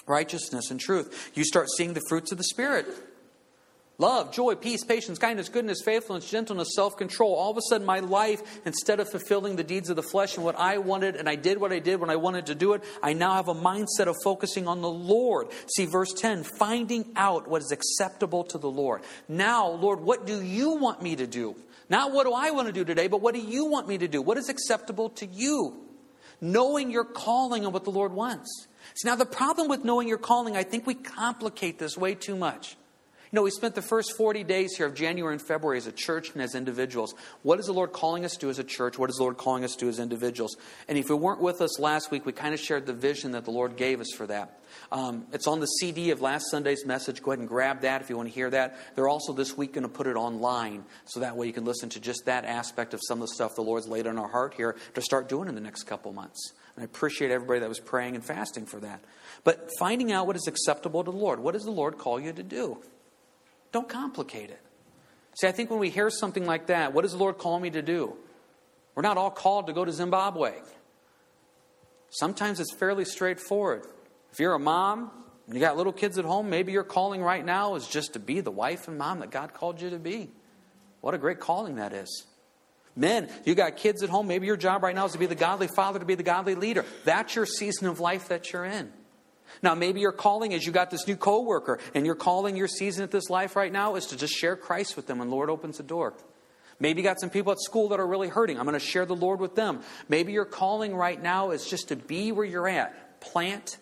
righteousness, 0.07 0.71
and 0.71 0.79
truth. 0.79 1.31
You 1.35 1.43
start 1.43 1.69
seeing 1.69 1.93
the 1.93 2.01
fruits 2.09 2.31
of 2.31 2.37
the 2.37 2.43
Spirit 2.43 2.87
love, 3.99 4.31
joy, 4.31 4.55
peace, 4.55 4.83
patience, 4.83 5.19
kindness, 5.19 5.49
goodness, 5.49 5.81
faithfulness, 5.83 6.29
gentleness, 6.29 6.69
self 6.73 6.97
control. 6.97 7.35
All 7.35 7.51
of 7.51 7.57
a 7.57 7.61
sudden, 7.69 7.85
my 7.85 7.99
life, 7.99 8.41
instead 8.65 8.99
of 8.99 9.09
fulfilling 9.09 9.57
the 9.57 9.63
deeds 9.63 9.89
of 9.89 9.95
the 9.95 10.03
flesh 10.03 10.35
and 10.35 10.43
what 10.43 10.57
I 10.57 10.79
wanted, 10.79 11.15
and 11.15 11.29
I 11.29 11.35
did 11.35 11.59
what 11.59 11.71
I 11.71 11.79
did 11.79 11.99
when 11.99 12.09
I 12.09 12.15
wanted 12.15 12.47
to 12.47 12.55
do 12.55 12.73
it, 12.73 12.83
I 13.03 13.13
now 13.13 13.33
have 13.33 13.49
a 13.49 13.53
mindset 13.53 14.07
of 14.07 14.15
focusing 14.23 14.67
on 14.67 14.81
the 14.81 14.89
Lord. 14.89 15.49
See, 15.75 15.85
verse 15.85 16.13
10 16.13 16.43
finding 16.43 17.11
out 17.15 17.47
what 17.47 17.61
is 17.61 17.71
acceptable 17.71 18.45
to 18.45 18.57
the 18.57 18.71
Lord. 18.71 19.01
Now, 19.27 19.69
Lord, 19.69 19.99
what 19.99 20.25
do 20.25 20.41
you 20.41 20.71
want 20.77 21.01
me 21.03 21.15
to 21.17 21.27
do? 21.27 21.55
Not 21.89 22.11
what 22.11 22.25
do 22.25 22.33
I 22.33 22.51
want 22.51 22.67
to 22.67 22.73
do 22.73 22.85
today, 22.85 23.07
but 23.07 23.21
what 23.21 23.33
do 23.33 23.41
you 23.41 23.65
want 23.65 23.87
me 23.87 23.97
to 23.97 24.07
do? 24.07 24.21
What 24.21 24.37
is 24.37 24.47
acceptable 24.47 25.09
to 25.09 25.25
you? 25.25 25.85
Knowing 26.39 26.91
your 26.91 27.03
calling 27.03 27.65
and 27.65 27.73
what 27.73 27.83
the 27.83 27.89
Lord 27.89 28.13
wants. 28.13 28.67
See, 28.95 29.07
now 29.07 29.15
the 29.15 29.25
problem 29.25 29.67
with 29.67 29.83
knowing 29.83 30.07
your 30.07 30.17
calling, 30.17 30.55
I 30.55 30.63
think 30.63 30.85
we 30.85 30.95
complicate 30.95 31.79
this 31.79 31.97
way 31.97 32.15
too 32.15 32.35
much. 32.35 32.75
You 33.31 33.37
know, 33.37 33.43
we 33.43 33.51
spent 33.51 33.75
the 33.75 33.83
first 33.83 34.17
40 34.17 34.43
days 34.43 34.75
here 34.75 34.87
of 34.87 34.95
January 34.95 35.35
and 35.35 35.41
February 35.41 35.77
as 35.77 35.85
a 35.85 35.91
church 35.91 36.31
and 36.33 36.41
as 36.41 36.55
individuals. 36.55 37.13
What 37.43 37.59
is 37.59 37.67
the 37.67 37.73
Lord 37.73 37.91
calling 37.91 38.25
us 38.25 38.35
to 38.37 38.49
as 38.49 38.57
a 38.57 38.63
church? 38.63 38.97
What 38.97 39.11
is 39.11 39.17
the 39.17 39.21
Lord 39.21 39.37
calling 39.37 39.63
us 39.63 39.75
to 39.75 39.87
as 39.87 39.99
individuals? 39.99 40.57
And 40.87 40.97
if 40.97 41.09
you 41.09 41.15
weren't 41.15 41.39
with 41.39 41.61
us 41.61 41.79
last 41.79 42.09
week, 42.09 42.25
we 42.25 42.31
kind 42.31 42.55
of 42.55 42.59
shared 42.59 42.87
the 42.87 42.93
vision 42.93 43.33
that 43.33 43.45
the 43.45 43.51
Lord 43.51 43.75
gave 43.75 44.01
us 44.01 44.07
for 44.17 44.25
that. 44.25 44.59
Um, 44.91 45.27
it's 45.31 45.45
on 45.45 45.59
the 45.59 45.67
CD 45.67 46.09
of 46.09 46.21
last 46.21 46.49
Sunday's 46.49 46.87
message. 46.87 47.21
Go 47.21 47.29
ahead 47.29 47.39
and 47.39 47.47
grab 47.47 47.81
that 47.81 48.01
if 48.01 48.09
you 48.09 48.17
want 48.17 48.29
to 48.29 48.33
hear 48.33 48.49
that. 48.49 48.79
They're 48.95 49.07
also 49.07 49.31
this 49.31 49.55
week 49.55 49.73
going 49.73 49.83
to 49.83 49.89
put 49.89 50.07
it 50.07 50.15
online 50.15 50.83
so 51.05 51.19
that 51.19 51.37
way 51.37 51.45
you 51.45 51.53
can 51.53 51.65
listen 51.65 51.89
to 51.89 51.99
just 51.99 52.25
that 52.25 52.45
aspect 52.45 52.95
of 52.95 52.99
some 53.07 53.21
of 53.21 53.27
the 53.27 53.33
stuff 53.35 53.55
the 53.55 53.61
Lord's 53.61 53.87
laid 53.87 54.07
on 54.07 54.17
our 54.17 54.27
heart 54.27 54.55
here 54.55 54.75
to 54.95 55.01
start 55.03 55.29
doing 55.29 55.47
in 55.47 55.53
the 55.53 55.61
next 55.61 55.83
couple 55.83 56.11
months. 56.13 56.53
I 56.79 56.83
appreciate 56.83 57.29
everybody 57.29 57.59
that 57.59 57.69
was 57.69 57.79
praying 57.79 58.15
and 58.15 58.23
fasting 58.23 58.65
for 58.65 58.79
that. 58.79 59.01
But 59.43 59.69
finding 59.79 60.11
out 60.11 60.27
what 60.27 60.35
is 60.35 60.47
acceptable 60.47 61.03
to 61.03 61.11
the 61.11 61.17
Lord. 61.17 61.39
What 61.39 61.53
does 61.53 61.63
the 61.63 61.71
Lord 61.71 61.97
call 61.97 62.19
you 62.19 62.31
to 62.31 62.43
do? 62.43 62.77
Don't 63.71 63.89
complicate 63.89 64.49
it. 64.49 64.61
See, 65.39 65.47
I 65.47 65.51
think 65.51 65.69
when 65.69 65.79
we 65.79 65.89
hear 65.89 66.09
something 66.09 66.45
like 66.45 66.67
that, 66.67 66.93
what 66.93 67.01
does 67.01 67.11
the 67.11 67.17
Lord 67.17 67.37
call 67.37 67.59
me 67.59 67.69
to 67.71 67.81
do? 67.81 68.15
We're 68.95 69.03
not 69.03 69.17
all 69.17 69.31
called 69.31 69.67
to 69.67 69.73
go 69.73 69.85
to 69.85 69.91
Zimbabwe. 69.91 70.53
Sometimes 72.09 72.59
it's 72.59 72.73
fairly 72.73 73.05
straightforward. 73.05 73.83
If 74.31 74.39
you're 74.39 74.53
a 74.53 74.59
mom 74.59 75.11
and 75.45 75.55
you 75.55 75.61
got 75.61 75.77
little 75.77 75.93
kids 75.93 76.17
at 76.17 76.25
home, 76.25 76.49
maybe 76.49 76.71
your 76.71 76.83
calling 76.83 77.21
right 77.21 77.45
now 77.45 77.75
is 77.75 77.87
just 77.87 78.13
to 78.13 78.19
be 78.19 78.41
the 78.41 78.51
wife 78.51 78.87
and 78.87 78.97
mom 78.97 79.19
that 79.19 79.31
God 79.31 79.53
called 79.53 79.81
you 79.81 79.89
to 79.91 79.99
be. 79.99 80.29
What 81.01 81.13
a 81.13 81.17
great 81.17 81.39
calling 81.39 81.75
that 81.75 81.93
is. 81.93 82.25
Men, 82.95 83.29
you 83.45 83.55
got 83.55 83.77
kids 83.77 84.03
at 84.03 84.09
home. 84.09 84.27
Maybe 84.27 84.45
your 84.47 84.57
job 84.57 84.83
right 84.83 84.95
now 84.95 85.05
is 85.05 85.13
to 85.13 85.17
be 85.17 85.25
the 85.25 85.35
godly 85.35 85.67
father, 85.67 85.99
to 85.99 86.05
be 86.05 86.15
the 86.15 86.23
godly 86.23 86.55
leader. 86.55 86.85
That's 87.05 87.35
your 87.35 87.45
season 87.45 87.87
of 87.87 87.99
life 87.99 88.27
that 88.29 88.51
you're 88.51 88.65
in. 88.65 88.91
Now, 89.61 89.75
maybe 89.75 89.99
your 89.99 90.11
calling 90.11 90.51
is 90.51 90.65
you 90.65 90.71
got 90.71 90.91
this 90.91 91.07
new 91.07 91.15
coworker, 91.15 91.79
and 91.95 92.05
your 92.05 92.15
calling, 92.15 92.55
your 92.55 92.67
season 92.67 93.03
at 93.03 93.11
this 93.11 93.29
life 93.29 93.55
right 93.55 93.71
now 93.71 93.95
is 93.95 94.07
to 94.07 94.17
just 94.17 94.33
share 94.33 94.55
Christ 94.55 94.95
with 94.95 95.07
them 95.07 95.19
when 95.19 95.29
Lord 95.29 95.49
opens 95.49 95.77
the 95.77 95.83
door. 95.83 96.13
Maybe 96.79 97.01
you 97.01 97.07
got 97.07 97.19
some 97.19 97.29
people 97.29 97.51
at 97.51 97.59
school 97.59 97.89
that 97.89 97.99
are 97.99 98.07
really 98.07 98.29
hurting. 98.29 98.57
I'm 98.57 98.65
going 98.65 98.79
to 98.79 98.85
share 98.85 99.05
the 99.05 99.15
Lord 99.15 99.39
with 99.39 99.55
them. 99.55 99.81
Maybe 100.07 100.31
your 100.31 100.45
calling 100.45 100.95
right 100.95 101.21
now 101.21 101.51
is 101.51 101.67
just 101.67 101.89
to 101.89 101.95
be 101.95 102.31
where 102.31 102.45
you're 102.45 102.69
at. 102.69 103.19
Plant. 103.19 103.77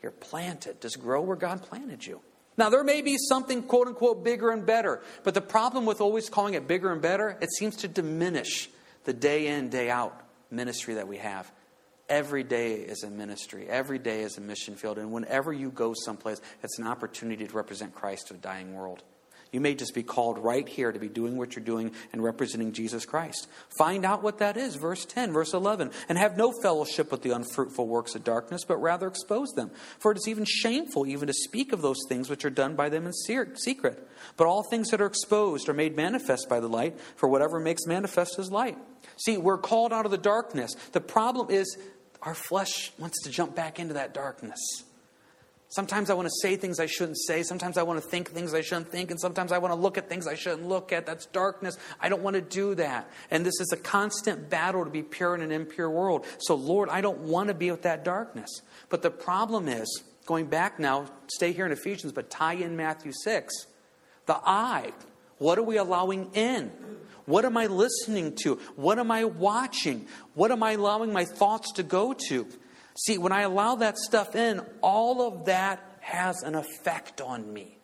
You're 0.00 0.12
planted. 0.12 0.80
Just 0.80 1.00
grow 1.00 1.22
where 1.22 1.36
God 1.36 1.62
planted 1.62 2.06
you. 2.06 2.20
Now, 2.56 2.68
there 2.68 2.84
may 2.84 3.00
be 3.02 3.16
something 3.16 3.62
quote 3.62 3.88
unquote 3.88 4.22
bigger 4.24 4.50
and 4.50 4.66
better, 4.66 5.02
but 5.24 5.34
the 5.34 5.40
problem 5.40 5.86
with 5.86 6.00
always 6.00 6.28
calling 6.28 6.54
it 6.54 6.68
bigger 6.68 6.92
and 6.92 7.00
better, 7.00 7.38
it 7.40 7.50
seems 7.52 7.76
to 7.76 7.88
diminish 7.88 8.68
the 9.04 9.12
day 9.12 9.48
in, 9.48 9.68
day 9.68 9.90
out 9.90 10.20
ministry 10.50 10.94
that 10.94 11.08
we 11.08 11.16
have. 11.16 11.50
Every 12.08 12.44
day 12.44 12.74
is 12.74 13.04
a 13.04 13.10
ministry, 13.10 13.68
every 13.68 13.98
day 13.98 14.20
is 14.20 14.36
a 14.36 14.40
mission 14.40 14.74
field, 14.74 14.98
and 14.98 15.12
whenever 15.12 15.52
you 15.52 15.70
go 15.70 15.94
someplace, 15.94 16.40
it's 16.62 16.78
an 16.78 16.86
opportunity 16.86 17.46
to 17.46 17.56
represent 17.56 17.94
Christ 17.94 18.28
to 18.28 18.34
a 18.34 18.36
dying 18.36 18.74
world. 18.74 19.02
You 19.52 19.60
may 19.60 19.74
just 19.74 19.94
be 19.94 20.02
called 20.02 20.38
right 20.38 20.66
here 20.66 20.90
to 20.90 20.98
be 20.98 21.10
doing 21.10 21.36
what 21.36 21.54
you're 21.54 21.64
doing 21.64 21.92
and 22.12 22.24
representing 22.24 22.72
Jesus 22.72 23.04
Christ. 23.04 23.48
Find 23.76 24.06
out 24.06 24.22
what 24.22 24.38
that 24.38 24.56
is. 24.56 24.76
Verse 24.76 25.04
10, 25.04 25.30
verse 25.30 25.52
11. 25.52 25.90
And 26.08 26.16
have 26.16 26.38
no 26.38 26.52
fellowship 26.62 27.12
with 27.12 27.20
the 27.20 27.32
unfruitful 27.32 27.86
works 27.86 28.14
of 28.14 28.24
darkness, 28.24 28.64
but 28.64 28.78
rather 28.78 29.06
expose 29.06 29.50
them. 29.50 29.70
For 29.98 30.10
it 30.10 30.16
is 30.16 30.26
even 30.26 30.46
shameful 30.46 31.06
even 31.06 31.26
to 31.26 31.34
speak 31.34 31.74
of 31.74 31.82
those 31.82 32.00
things 32.08 32.30
which 32.30 32.46
are 32.46 32.50
done 32.50 32.76
by 32.76 32.88
them 32.88 33.06
in 33.06 33.12
secret. 33.12 34.08
But 34.38 34.46
all 34.46 34.62
things 34.62 34.88
that 34.88 35.02
are 35.02 35.06
exposed 35.06 35.68
are 35.68 35.74
made 35.74 35.96
manifest 35.96 36.48
by 36.48 36.58
the 36.58 36.68
light, 36.68 36.98
for 37.16 37.28
whatever 37.28 37.60
makes 37.60 37.86
manifest 37.86 38.38
is 38.38 38.50
light. 38.50 38.78
See, 39.18 39.36
we're 39.36 39.58
called 39.58 39.92
out 39.92 40.06
of 40.06 40.10
the 40.10 40.18
darkness. 40.18 40.74
The 40.92 41.00
problem 41.02 41.50
is 41.50 41.76
our 42.22 42.34
flesh 42.34 42.92
wants 42.98 43.22
to 43.24 43.30
jump 43.30 43.54
back 43.54 43.78
into 43.78 43.94
that 43.94 44.14
darkness. 44.14 44.60
Sometimes 45.72 46.10
I 46.10 46.14
want 46.14 46.28
to 46.28 46.34
say 46.42 46.56
things 46.56 46.78
I 46.78 46.84
shouldn't 46.84 47.16
say. 47.18 47.42
Sometimes 47.42 47.78
I 47.78 47.82
want 47.82 47.98
to 47.98 48.06
think 48.06 48.28
things 48.28 48.52
I 48.52 48.60
shouldn't 48.60 48.90
think. 48.90 49.10
And 49.10 49.18
sometimes 49.18 49.52
I 49.52 49.58
want 49.58 49.72
to 49.72 49.80
look 49.80 49.96
at 49.96 50.06
things 50.06 50.26
I 50.26 50.34
shouldn't 50.34 50.68
look 50.68 50.92
at. 50.92 51.06
That's 51.06 51.24
darkness. 51.24 51.78
I 51.98 52.10
don't 52.10 52.20
want 52.20 52.34
to 52.34 52.42
do 52.42 52.74
that. 52.74 53.10
And 53.30 53.46
this 53.46 53.58
is 53.58 53.72
a 53.72 53.78
constant 53.78 54.50
battle 54.50 54.84
to 54.84 54.90
be 54.90 55.02
pure 55.02 55.34
in 55.34 55.40
an 55.40 55.50
impure 55.50 55.88
world. 55.88 56.26
So, 56.40 56.56
Lord, 56.56 56.90
I 56.90 57.00
don't 57.00 57.20
want 57.20 57.48
to 57.48 57.54
be 57.54 57.70
with 57.70 57.82
that 57.82 58.04
darkness. 58.04 58.50
But 58.90 59.00
the 59.00 59.10
problem 59.10 59.66
is, 59.66 60.02
going 60.26 60.44
back 60.44 60.78
now, 60.78 61.06
stay 61.28 61.52
here 61.52 61.64
in 61.64 61.72
Ephesians, 61.72 62.12
but 62.12 62.28
tie 62.28 62.52
in 62.52 62.76
Matthew 62.76 63.12
6. 63.24 63.66
The 64.26 64.36
eye. 64.44 64.92
What 65.38 65.58
are 65.58 65.62
we 65.62 65.78
allowing 65.78 66.32
in? 66.34 66.70
What 67.24 67.46
am 67.46 67.56
I 67.56 67.66
listening 67.66 68.36
to? 68.42 68.56
What 68.76 68.98
am 68.98 69.10
I 69.10 69.24
watching? 69.24 70.06
What 70.34 70.50
am 70.50 70.62
I 70.62 70.72
allowing 70.72 71.14
my 71.14 71.24
thoughts 71.24 71.72
to 71.72 71.82
go 71.82 72.14
to? 72.28 72.46
See, 72.94 73.18
when 73.18 73.32
I 73.32 73.42
allow 73.42 73.76
that 73.76 73.98
stuff 73.98 74.36
in, 74.36 74.60
all 74.80 75.26
of 75.26 75.46
that 75.46 75.82
has 76.00 76.42
an 76.42 76.54
effect 76.54 77.20
on 77.20 77.52
me. 77.52 77.78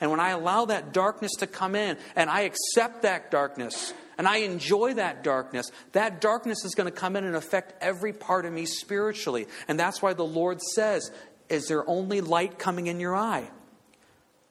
And 0.00 0.10
when 0.10 0.20
I 0.20 0.30
allow 0.30 0.66
that 0.66 0.92
darkness 0.92 1.32
to 1.38 1.46
come 1.46 1.74
in 1.74 1.96
and 2.14 2.30
I 2.30 2.42
accept 2.42 3.02
that 3.02 3.30
darkness 3.30 3.92
and 4.16 4.28
I 4.28 4.38
enjoy 4.38 4.94
that 4.94 5.24
darkness, 5.24 5.70
that 5.92 6.20
darkness 6.20 6.64
is 6.64 6.74
going 6.74 6.92
to 6.92 6.96
come 6.96 7.16
in 7.16 7.24
and 7.24 7.34
affect 7.34 7.74
every 7.82 8.12
part 8.12 8.44
of 8.44 8.52
me 8.52 8.66
spiritually. 8.66 9.46
And 9.66 9.78
that's 9.78 10.02
why 10.02 10.12
the 10.12 10.24
Lord 10.24 10.60
says, 10.60 11.10
Is 11.48 11.68
there 11.68 11.88
only 11.88 12.20
light 12.20 12.58
coming 12.58 12.86
in 12.86 13.00
your 13.00 13.16
eye? 13.16 13.50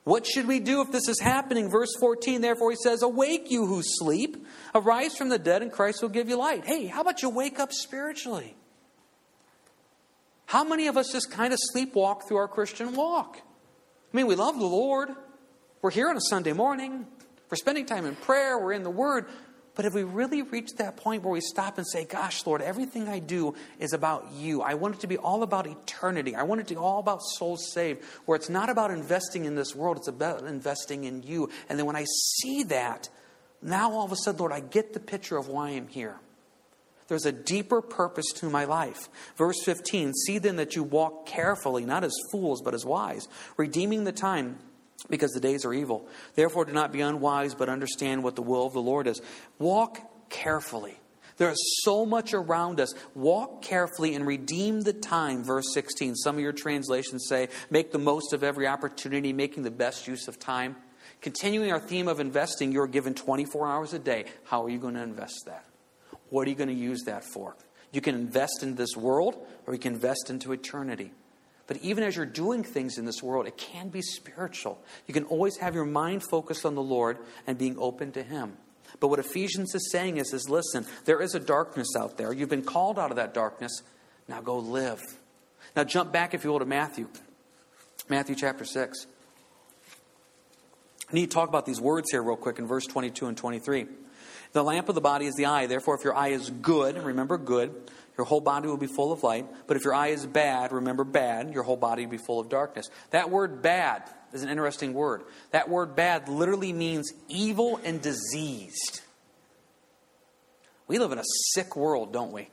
What 0.03 0.25
should 0.25 0.47
we 0.47 0.61
do 0.61 0.81
if 0.81 0.91
this 0.91 1.09
is 1.09 1.19
happening? 1.19 1.69
Verse 1.69 1.93
14, 1.99 2.39
therefore, 2.39 2.71
he 2.71 2.77
says, 2.81 3.01
Awake, 3.01 3.51
you 3.51 3.65
who 3.65 3.81
sleep, 3.83 4.47
arise 4.73 5.17
from 5.17 5.27
the 5.27 5.37
dead, 5.37 5.61
and 5.61 5.69
Christ 5.71 6.01
will 6.01 6.09
give 6.09 6.29
you 6.29 6.37
light. 6.37 6.65
Hey, 6.65 6.85
how 6.85 7.01
about 7.01 7.21
you 7.21 7.29
wake 7.29 7.59
up 7.59 7.73
spiritually? 7.73 8.55
How 10.47 10.63
many 10.63 10.87
of 10.87 10.95
us 10.95 11.11
just 11.11 11.29
kind 11.29 11.53
of 11.53 11.59
sleepwalk 11.75 12.25
through 12.25 12.37
our 12.37 12.47
Christian 12.47 12.95
walk? 12.95 13.37
I 13.37 14.17
mean, 14.17 14.27
we 14.27 14.35
love 14.35 14.57
the 14.57 14.65
Lord. 14.65 15.09
We're 15.81 15.91
here 15.91 16.09
on 16.09 16.15
a 16.15 16.21
Sunday 16.21 16.53
morning. 16.53 17.05
We're 17.49 17.57
spending 17.57 17.85
time 17.85 18.05
in 18.05 18.15
prayer. 18.15 18.57
We're 18.57 18.71
in 18.71 18.83
the 18.83 18.89
Word. 18.89 19.25
But 19.75 19.83
have 19.83 19.93
we 19.93 20.03
really 20.03 20.43
reached 20.43 20.77
that 20.77 20.95
point 20.95 21.23
where 21.23 21.33
we 21.33 21.41
stop 21.41 21.77
and 21.77 21.85
say, 21.85 22.05
Gosh, 22.05 22.45
Lord, 22.45 22.61
everything 22.61 23.09
I 23.09 23.19
do 23.19 23.55
is 23.77 23.91
about 23.91 24.31
you? 24.31 24.61
I 24.61 24.75
want 24.75 24.95
it 24.95 25.01
to 25.01 25.07
be 25.07 25.17
all 25.17 25.43
about 25.43 25.67
eternity. 25.67 26.33
I 26.33 26.43
want 26.43 26.61
it 26.61 26.67
to 26.67 26.75
be 26.75 26.79
all 26.79 26.99
about 26.99 27.21
souls 27.21 27.69
saved, 27.73 28.01
where 28.25 28.37
it's 28.37 28.49
not 28.49 28.69
about 28.69 28.89
investing 28.89 29.43
in 29.43 29.55
this 29.55 29.75
world, 29.75 29.97
it's 29.97 30.07
about 30.07 30.45
investing 30.45 31.03
in 31.03 31.23
you. 31.23 31.49
And 31.67 31.77
then 31.77 31.85
when 31.85 31.97
I 31.97 32.05
see 32.05 32.63
that, 32.63 33.09
now 33.61 33.91
all 33.91 34.05
of 34.05 34.13
a 34.13 34.15
sudden, 34.15 34.39
Lord, 34.39 34.53
I 34.53 34.61
get 34.61 34.93
the 34.93 35.01
picture 35.01 35.35
of 35.35 35.49
why 35.49 35.71
I'm 35.71 35.89
here. 35.89 36.15
There's 37.07 37.25
a 37.25 37.31
deeper 37.31 37.81
purpose 37.81 38.25
to 38.35 38.49
my 38.49 38.65
life. 38.65 39.09
Verse 39.37 39.57
15 39.63 40.13
See 40.13 40.39
then 40.39 40.57
that 40.57 40.75
you 40.75 40.83
walk 40.83 41.25
carefully, 41.25 41.85
not 41.85 42.03
as 42.03 42.13
fools, 42.31 42.61
but 42.61 42.73
as 42.73 42.85
wise, 42.85 43.27
redeeming 43.55 44.03
the 44.03 44.11
time 44.11 44.57
because 45.09 45.31
the 45.31 45.39
days 45.39 45.63
are 45.63 45.73
evil. 45.73 46.07
Therefore, 46.35 46.65
do 46.65 46.73
not 46.73 46.91
be 46.91 47.01
unwise, 47.01 47.53
but 47.53 47.69
understand 47.69 48.23
what 48.23 48.35
the 48.35 48.41
will 48.41 48.65
of 48.65 48.73
the 48.73 48.81
Lord 48.81 49.07
is. 49.07 49.21
Walk 49.59 49.99
carefully. 50.29 50.97
There 51.37 51.51
is 51.51 51.81
so 51.83 52.05
much 52.05 52.33
around 52.33 52.79
us. 52.79 52.93
Walk 53.13 53.61
carefully 53.61 54.15
and 54.15 54.25
redeem 54.25 54.81
the 54.81 54.93
time. 54.93 55.43
Verse 55.43 55.71
16. 55.71 56.15
Some 56.15 56.35
of 56.35 56.41
your 56.41 56.51
translations 56.51 57.27
say, 57.27 57.49
make 57.69 57.91
the 57.91 57.99
most 57.99 58.33
of 58.33 58.43
every 58.43 58.67
opportunity, 58.67 59.33
making 59.33 59.63
the 59.63 59.71
best 59.71 60.07
use 60.07 60.27
of 60.27 60.39
time. 60.39 60.75
Continuing 61.21 61.71
our 61.71 61.79
theme 61.79 62.07
of 62.07 62.19
investing, 62.19 62.71
you're 62.71 62.87
given 62.87 63.13
24 63.13 63.67
hours 63.67 63.93
a 63.93 63.99
day. 63.99 64.25
How 64.45 64.63
are 64.65 64.69
you 64.69 64.79
going 64.79 64.95
to 64.95 65.03
invest 65.03 65.43
that? 65.45 65.66
What 66.29 66.47
are 66.47 66.49
you 66.49 66.55
going 66.55 66.69
to 66.69 66.75
use 66.75 67.03
that 67.05 67.23
for? 67.23 67.55
You 67.91 68.01
can 68.01 68.15
invest 68.15 68.63
in 68.63 68.75
this 68.75 68.95
world 68.95 69.35
or 69.65 69.73
you 69.73 69.79
can 69.79 69.93
invest 69.93 70.29
into 70.29 70.51
eternity. 70.51 71.11
But 71.67 71.77
even 71.77 72.03
as 72.03 72.15
you're 72.15 72.25
doing 72.25 72.63
things 72.63 72.97
in 72.97 73.05
this 73.05 73.21
world, 73.21 73.45
it 73.45 73.57
can 73.57 73.89
be 73.89 74.01
spiritual. 74.01 74.81
You 75.05 75.13
can 75.13 75.25
always 75.25 75.57
have 75.57 75.75
your 75.75 75.85
mind 75.85 76.23
focused 76.29 76.65
on 76.65 76.75
the 76.75 76.81
Lord 76.81 77.17
and 77.45 77.57
being 77.57 77.77
open 77.77 78.13
to 78.13 78.23
Him. 78.23 78.57
But 79.01 79.09
what 79.09 79.19
Ephesians 79.19 79.75
is 79.75 79.91
saying 79.91 80.17
is, 80.17 80.33
is 80.33 80.49
listen, 80.49 80.85
there 81.03 81.21
is 81.21 81.35
a 81.35 81.39
darkness 81.39 81.89
out 81.97 82.17
there. 82.17 82.31
You've 82.31 82.49
been 82.49 82.63
called 82.63 82.97
out 82.97 83.11
of 83.11 83.17
that 83.17 83.33
darkness. 83.33 83.83
Now 84.29 84.41
go 84.41 84.57
live. 84.57 85.01
Now 85.75 85.83
jump 85.83 86.13
back, 86.13 86.33
if 86.33 86.45
you 86.45 86.51
will, 86.51 86.59
to 86.59 86.65
Matthew. 86.65 87.09
Matthew 88.09 88.35
chapter 88.35 88.63
6. 88.63 89.05
I 91.09 91.13
need 91.13 91.29
to 91.29 91.33
talk 91.33 91.49
about 91.49 91.65
these 91.65 91.81
words 91.81 92.07
here 92.11 92.23
real 92.23 92.37
quick 92.37 92.59
in 92.59 92.67
verse 92.67 92.85
22 92.85 93.27
and 93.27 93.37
23. 93.37 93.87
The 94.53 94.63
lamp 94.63 94.89
of 94.89 94.95
the 94.95 95.01
body 95.01 95.25
is 95.25 95.35
the 95.35 95.45
eye. 95.45 95.67
Therefore, 95.67 95.95
if 95.95 96.03
your 96.03 96.15
eye 96.15 96.29
is 96.29 96.49
good, 96.49 96.97
remember 96.97 97.37
good, 97.37 97.73
your 98.17 98.25
whole 98.25 98.41
body 98.41 98.67
will 98.67 98.77
be 98.77 98.87
full 98.87 99.11
of 99.11 99.23
light. 99.23 99.45
But 99.67 99.77
if 99.77 99.83
your 99.83 99.93
eye 99.93 100.07
is 100.07 100.25
bad, 100.25 100.71
remember 100.71 101.03
bad, 101.03 101.53
your 101.53 101.63
whole 101.63 101.77
body 101.77 102.05
will 102.05 102.11
be 102.11 102.17
full 102.17 102.39
of 102.39 102.49
darkness. 102.49 102.89
That 103.11 103.29
word 103.29 103.61
bad 103.61 104.03
is 104.33 104.43
an 104.43 104.49
interesting 104.49 104.93
word. 104.93 105.23
That 105.51 105.69
word 105.69 105.95
bad 105.95 106.27
literally 106.27 106.73
means 106.73 107.11
evil 107.27 107.79
and 107.83 108.01
diseased. 108.01 109.01
We 110.87 110.99
live 110.99 111.11
in 111.11 111.19
a 111.19 111.25
sick 111.53 111.75
world, 111.75 112.13
don't 112.13 112.31
we? 112.31 112.49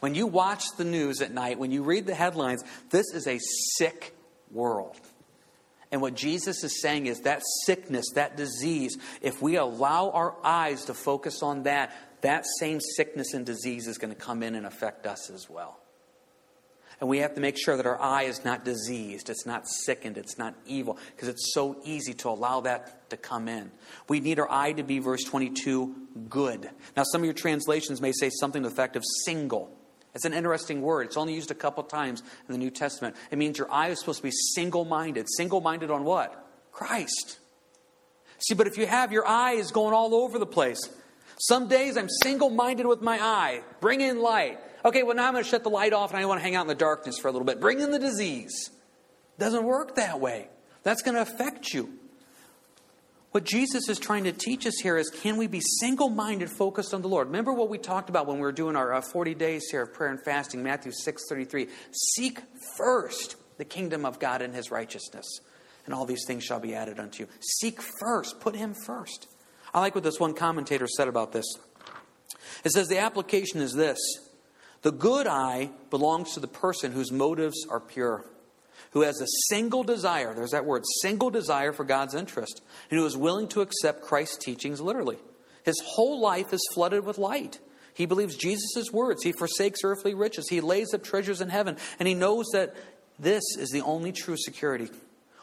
When 0.00 0.14
you 0.14 0.26
watch 0.26 0.64
the 0.76 0.84
news 0.84 1.22
at 1.22 1.32
night, 1.32 1.58
when 1.58 1.70
you 1.70 1.82
read 1.82 2.06
the 2.06 2.14
headlines, 2.14 2.62
this 2.90 3.06
is 3.14 3.26
a 3.26 3.38
sick 3.78 4.14
world. 4.50 5.00
And 5.92 6.00
what 6.00 6.14
Jesus 6.14 6.64
is 6.64 6.80
saying 6.80 7.06
is 7.06 7.20
that 7.20 7.42
sickness, 7.64 8.06
that 8.14 8.36
disease, 8.36 8.98
if 9.22 9.40
we 9.40 9.56
allow 9.56 10.10
our 10.10 10.34
eyes 10.44 10.86
to 10.86 10.94
focus 10.94 11.42
on 11.42 11.62
that, 11.62 11.92
that 12.22 12.44
same 12.58 12.80
sickness 12.80 13.34
and 13.34 13.46
disease 13.46 13.86
is 13.86 13.98
going 13.98 14.12
to 14.12 14.20
come 14.20 14.42
in 14.42 14.54
and 14.54 14.66
affect 14.66 15.06
us 15.06 15.30
as 15.30 15.48
well. 15.48 15.78
And 16.98 17.10
we 17.10 17.18
have 17.18 17.34
to 17.34 17.42
make 17.42 17.58
sure 17.58 17.76
that 17.76 17.84
our 17.84 18.00
eye 18.00 18.22
is 18.22 18.42
not 18.44 18.64
diseased, 18.64 19.28
it's 19.28 19.44
not 19.44 19.68
sickened, 19.68 20.16
it's 20.16 20.38
not 20.38 20.54
evil, 20.66 20.98
because 21.14 21.28
it's 21.28 21.52
so 21.52 21.76
easy 21.84 22.14
to 22.14 22.30
allow 22.30 22.62
that 22.62 23.10
to 23.10 23.18
come 23.18 23.48
in. 23.48 23.70
We 24.08 24.20
need 24.20 24.38
our 24.38 24.50
eye 24.50 24.72
to 24.72 24.82
be, 24.82 24.98
verse 24.98 25.22
22, 25.22 25.94
good. 26.30 26.70
Now, 26.96 27.02
some 27.04 27.20
of 27.20 27.26
your 27.26 27.34
translations 27.34 28.00
may 28.00 28.12
say 28.12 28.30
something 28.30 28.62
to 28.62 28.68
the 28.70 28.72
effect 28.72 28.96
of 28.96 29.04
single. 29.24 29.75
It's 30.16 30.24
an 30.24 30.32
interesting 30.32 30.80
word. 30.80 31.08
It's 31.08 31.18
only 31.18 31.34
used 31.34 31.50
a 31.50 31.54
couple 31.54 31.82
times 31.82 32.22
in 32.48 32.52
the 32.52 32.56
New 32.56 32.70
Testament. 32.70 33.16
It 33.30 33.36
means 33.36 33.58
your 33.58 33.70
eye 33.70 33.88
is 33.88 34.00
supposed 34.00 34.20
to 34.20 34.22
be 34.22 34.30
single 34.54 34.86
minded. 34.86 35.26
Single 35.36 35.60
minded 35.60 35.90
on 35.90 36.04
what? 36.04 36.42
Christ. 36.72 37.38
See, 38.38 38.54
but 38.54 38.66
if 38.66 38.78
you 38.78 38.86
have 38.86 39.12
your 39.12 39.26
eye 39.26 39.52
is 39.52 39.72
going 39.72 39.92
all 39.92 40.14
over 40.14 40.38
the 40.38 40.46
place, 40.46 40.80
some 41.38 41.68
days 41.68 41.98
I'm 41.98 42.08
single 42.22 42.48
minded 42.48 42.86
with 42.86 43.02
my 43.02 43.22
eye. 43.22 43.60
Bring 43.82 44.00
in 44.00 44.22
light. 44.22 44.58
Okay, 44.86 45.02
well, 45.02 45.14
now 45.14 45.26
I'm 45.26 45.34
going 45.34 45.44
to 45.44 45.50
shut 45.50 45.62
the 45.62 45.68
light 45.68 45.92
off 45.92 46.12
and 46.12 46.18
I 46.18 46.24
want 46.24 46.40
to 46.40 46.42
hang 46.42 46.54
out 46.54 46.62
in 46.62 46.68
the 46.68 46.74
darkness 46.74 47.18
for 47.18 47.28
a 47.28 47.30
little 47.30 47.44
bit. 47.44 47.60
Bring 47.60 47.80
in 47.80 47.90
the 47.90 47.98
disease. 47.98 48.70
Doesn't 49.38 49.64
work 49.64 49.96
that 49.96 50.18
way. 50.18 50.48
That's 50.82 51.02
going 51.02 51.16
to 51.16 51.20
affect 51.20 51.74
you. 51.74 51.92
What 53.36 53.44
Jesus 53.44 53.90
is 53.90 53.98
trying 53.98 54.24
to 54.24 54.32
teach 54.32 54.66
us 54.66 54.78
here 54.78 54.96
is 54.96 55.10
can 55.10 55.36
we 55.36 55.46
be 55.46 55.60
single 55.60 56.08
minded, 56.08 56.48
focused 56.48 56.94
on 56.94 57.02
the 57.02 57.08
Lord? 57.08 57.26
Remember 57.26 57.52
what 57.52 57.68
we 57.68 57.76
talked 57.76 58.08
about 58.08 58.26
when 58.26 58.36
we 58.36 58.40
were 58.40 58.50
doing 58.50 58.76
our 58.76 58.94
uh, 58.94 59.02
40 59.02 59.34
days 59.34 59.68
here 59.70 59.82
of 59.82 59.92
prayer 59.92 60.10
and 60.10 60.18
fasting, 60.24 60.62
Matthew 60.62 60.90
6 60.90 61.22
33. 61.28 61.68
Seek 61.90 62.40
first 62.78 63.36
the 63.58 63.64
kingdom 63.66 64.06
of 64.06 64.18
God 64.18 64.40
and 64.40 64.54
his 64.54 64.70
righteousness, 64.70 65.26
and 65.84 65.94
all 65.94 66.06
these 66.06 66.24
things 66.26 66.44
shall 66.44 66.60
be 66.60 66.74
added 66.74 66.98
unto 66.98 67.24
you. 67.24 67.28
Seek 67.40 67.82
first, 68.00 68.40
put 68.40 68.56
him 68.56 68.72
first. 68.86 69.28
I 69.74 69.80
like 69.80 69.94
what 69.94 70.02
this 70.02 70.18
one 70.18 70.32
commentator 70.32 70.86
said 70.86 71.06
about 71.06 71.32
this. 71.32 71.44
It 72.64 72.70
says 72.70 72.88
the 72.88 73.00
application 73.00 73.60
is 73.60 73.74
this 73.74 73.98
the 74.80 74.92
good 74.92 75.26
eye 75.26 75.72
belongs 75.90 76.32
to 76.32 76.40
the 76.40 76.48
person 76.48 76.90
whose 76.90 77.12
motives 77.12 77.66
are 77.68 77.80
pure, 77.80 78.24
who 78.92 79.02
has 79.02 79.20
a 79.20 79.26
single 79.48 79.82
desire, 79.82 80.34
there's 80.34 80.50
that 80.50 80.64
word, 80.64 80.84
single 81.02 81.30
desire 81.30 81.72
for 81.72 81.84
God's 81.84 82.14
interest, 82.14 82.62
and 82.90 82.98
who 82.98 83.06
is 83.06 83.16
willing 83.16 83.48
to 83.48 83.60
accept 83.60 84.02
Christ's 84.02 84.38
teachings 84.38 84.80
literally. 84.80 85.18
His 85.64 85.80
whole 85.84 86.20
life 86.20 86.52
is 86.52 86.60
flooded 86.74 87.04
with 87.04 87.18
light. 87.18 87.58
He 87.94 88.06
believes 88.06 88.36
Jesus' 88.36 88.92
words. 88.92 89.22
He 89.22 89.32
forsakes 89.32 89.80
earthly 89.82 90.14
riches. 90.14 90.48
He 90.48 90.60
lays 90.60 90.94
up 90.94 91.02
treasures 91.02 91.40
in 91.40 91.48
heaven. 91.48 91.76
And 91.98 92.06
he 92.06 92.14
knows 92.14 92.46
that 92.52 92.74
this 93.18 93.42
is 93.58 93.70
the 93.70 93.80
only 93.80 94.12
true 94.12 94.36
security. 94.36 94.90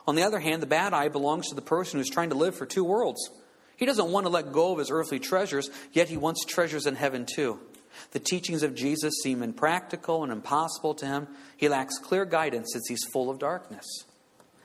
On 0.08 0.16
the 0.16 0.24
other 0.24 0.40
hand, 0.40 0.62
the 0.62 0.68
bad 0.68 0.94
eye 0.94 1.10
belongs 1.10 1.50
to 1.50 1.56
the 1.56 1.62
person 1.62 2.00
who's 2.00 2.10
trying 2.10 2.30
to 2.30 2.36
live 2.36 2.56
for 2.56 2.66
two 2.66 2.84
worlds 2.84 3.30
he 3.76 3.86
doesn't 3.86 4.12
want 4.12 4.26
to 4.26 4.30
let 4.30 4.52
go 4.52 4.72
of 4.72 4.80
his 4.80 4.92
earthly 4.92 5.20
treasures, 5.20 5.70
yet 5.92 6.08
he 6.08 6.18
wants 6.18 6.46
treasures 6.46 6.86
in 6.86 6.96
heaven 6.96 7.26
too. 7.26 7.60
The 8.12 8.20
teachings 8.20 8.64
of 8.64 8.76
Jesus 8.76 9.14
seem 9.24 9.44
impractical 9.44 10.24
and 10.24 10.32
impossible 10.32 10.94
to 10.96 11.06
him. 11.06 11.28
He 11.58 11.70
lacks 11.70 11.98
clear 11.98 12.26
guidance 12.26 12.70
since 12.74 12.88
he's 12.88 13.04
full 13.12 13.30
of 13.30 13.40
darkness. 13.40 13.86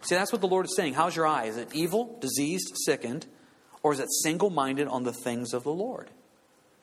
See, 0.02 0.14
that's 0.14 0.32
what 0.32 0.40
the 0.40 0.48
Lord 0.48 0.66
is 0.66 0.76
saying. 0.76 0.94
How's 0.94 1.16
your 1.16 1.26
eye? 1.26 1.46
Is 1.46 1.56
it 1.56 1.74
evil, 1.74 2.18
diseased, 2.20 2.72
sickened, 2.84 3.26
or 3.82 3.92
is 3.92 4.00
it 4.00 4.08
single 4.22 4.50
minded 4.50 4.88
on 4.88 5.04
the 5.04 5.12
things 5.12 5.52
of 5.52 5.64
the 5.64 5.72
Lord? 5.72 6.10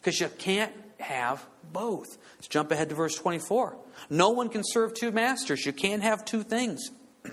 Because 0.02 0.20
you 0.20 0.30
can't 0.38 0.74
have 1.00 1.46
both. 1.72 2.18
Let's 2.36 2.48
jump 2.48 2.72
ahead 2.72 2.90
to 2.90 2.96
verse 2.96 3.16
24. 3.16 3.78
No 4.10 4.30
one 4.30 4.50
can 4.50 4.62
serve 4.64 4.94
two 4.94 5.12
masters. 5.12 5.66
You 5.66 5.74
can't 5.74 6.04
have 6.04 6.26
two 6.26 6.44
things. 6.44 6.90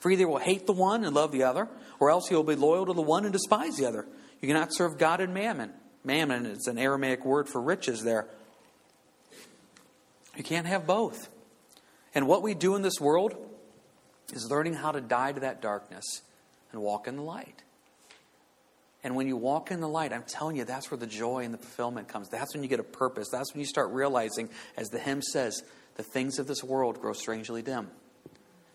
For 0.00 0.10
either 0.10 0.28
will 0.28 0.38
hate 0.38 0.66
the 0.66 0.72
one 0.72 1.04
and 1.04 1.14
love 1.14 1.32
the 1.32 1.42
other, 1.42 1.68
or 1.98 2.10
else 2.10 2.30
you'll 2.30 2.44
be 2.44 2.54
loyal 2.54 2.86
to 2.86 2.92
the 2.92 3.02
one 3.02 3.24
and 3.24 3.32
despise 3.32 3.76
the 3.76 3.86
other. 3.86 4.06
You 4.40 4.48
cannot 4.48 4.72
serve 4.72 4.98
God 4.98 5.20
and 5.20 5.34
mammon. 5.34 5.72
Mammon 6.08 6.46
is 6.46 6.66
an 6.66 6.78
Aramaic 6.78 7.22
word 7.22 7.50
for 7.50 7.60
riches 7.60 8.02
there. 8.02 8.26
You 10.36 10.42
can't 10.42 10.66
have 10.66 10.86
both. 10.86 11.28
And 12.14 12.26
what 12.26 12.42
we 12.42 12.54
do 12.54 12.74
in 12.76 12.82
this 12.82 12.98
world 12.98 13.36
is 14.32 14.50
learning 14.50 14.72
how 14.72 14.90
to 14.90 15.02
die 15.02 15.32
to 15.32 15.40
that 15.40 15.60
darkness 15.60 16.22
and 16.72 16.80
walk 16.80 17.08
in 17.08 17.16
the 17.16 17.22
light. 17.22 17.62
And 19.04 19.16
when 19.16 19.28
you 19.28 19.36
walk 19.36 19.70
in 19.70 19.80
the 19.80 19.88
light, 19.88 20.14
I'm 20.14 20.24
telling 20.26 20.56
you, 20.56 20.64
that's 20.64 20.90
where 20.90 20.98
the 20.98 21.06
joy 21.06 21.44
and 21.44 21.52
the 21.52 21.58
fulfillment 21.58 22.08
comes. 22.08 22.30
That's 22.30 22.54
when 22.54 22.62
you 22.62 22.70
get 22.70 22.80
a 22.80 22.84
purpose. 22.84 23.28
That's 23.30 23.52
when 23.52 23.60
you 23.60 23.66
start 23.66 23.90
realizing, 23.90 24.48
as 24.78 24.88
the 24.88 24.98
hymn 24.98 25.20
says, 25.20 25.62
the 25.96 26.02
things 26.02 26.38
of 26.38 26.46
this 26.46 26.64
world 26.64 27.02
grow 27.02 27.12
strangely 27.12 27.60
dim. 27.60 27.88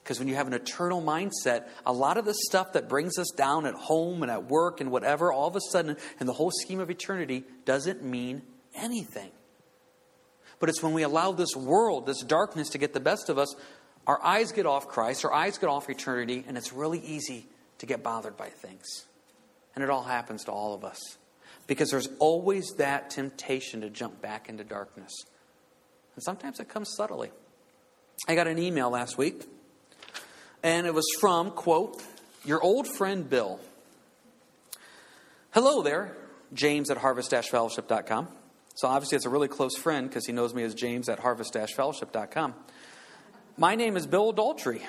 Because 0.03 0.19
when 0.19 0.27
you 0.27 0.35
have 0.35 0.47
an 0.47 0.53
eternal 0.53 1.01
mindset, 1.01 1.67
a 1.85 1.93
lot 1.93 2.17
of 2.17 2.25
the 2.25 2.33
stuff 2.33 2.73
that 2.73 2.89
brings 2.89 3.17
us 3.17 3.31
down 3.37 3.65
at 3.65 3.73
home 3.73 4.21
and 4.21 4.29
at 4.29 4.45
work 4.45 4.81
and 4.81 4.91
whatever, 4.91 5.31
all 5.31 5.47
of 5.47 5.55
a 5.55 5.61
sudden, 5.71 5.95
in 6.19 6.27
the 6.27 6.33
whole 6.33 6.51
scheme 6.51 6.81
of 6.81 6.89
eternity, 6.89 7.45
doesn't 7.63 8.03
mean 8.03 8.41
anything. 8.75 9.31
But 10.59 10.67
it's 10.67 10.83
when 10.83 10.93
we 10.93 11.03
allow 11.03 11.31
this 11.31 11.55
world, 11.55 12.05
this 12.05 12.21
darkness, 12.21 12.69
to 12.69 12.77
get 12.77 12.93
the 12.93 12.99
best 12.99 13.29
of 13.29 13.37
us, 13.37 13.55
our 14.05 14.21
eyes 14.21 14.51
get 14.51 14.65
off 14.65 14.89
Christ, 14.89 15.23
our 15.23 15.31
eyes 15.31 15.57
get 15.57 15.69
off 15.69 15.89
eternity, 15.89 16.43
and 16.47 16.57
it's 16.57 16.73
really 16.73 16.99
easy 16.99 17.47
to 17.77 17.85
get 17.85 18.03
bothered 18.03 18.35
by 18.35 18.49
things. 18.49 19.05
And 19.75 19.83
it 19.83 19.89
all 19.89 20.03
happens 20.03 20.43
to 20.45 20.51
all 20.51 20.73
of 20.73 20.83
us. 20.83 20.99
Because 21.65 21.89
there's 21.89 22.09
always 22.19 22.73
that 22.77 23.09
temptation 23.09 23.81
to 23.81 23.89
jump 23.89 24.21
back 24.21 24.49
into 24.49 24.65
darkness. 24.65 25.13
And 26.15 26.23
sometimes 26.23 26.59
it 26.59 26.67
comes 26.67 26.93
subtly. 26.93 27.31
I 28.27 28.35
got 28.35 28.47
an 28.47 28.59
email 28.59 28.89
last 28.89 29.17
week 29.17 29.45
and 30.63 30.87
it 30.87 30.93
was 30.93 31.05
from, 31.19 31.51
quote, 31.51 32.01
your 32.45 32.61
old 32.61 32.87
friend 32.87 33.29
Bill. 33.29 33.59
Hello 35.51 35.83
there, 35.83 36.15
James 36.53 36.89
at 36.89 36.97
harvest-fellowship.com. 36.97 38.27
So 38.75 38.87
obviously 38.87 39.17
it's 39.17 39.25
a 39.25 39.29
really 39.29 39.47
close 39.47 39.77
friend 39.77 40.09
because 40.09 40.25
he 40.25 40.33
knows 40.33 40.53
me 40.53 40.63
as 40.63 40.73
James 40.73 41.09
at 41.09 41.19
harvest-fellowship.com. 41.19 42.55
My 43.57 43.75
name 43.75 43.95
is 43.97 44.07
Bill 44.07 44.33
Daltrey, 44.33 44.81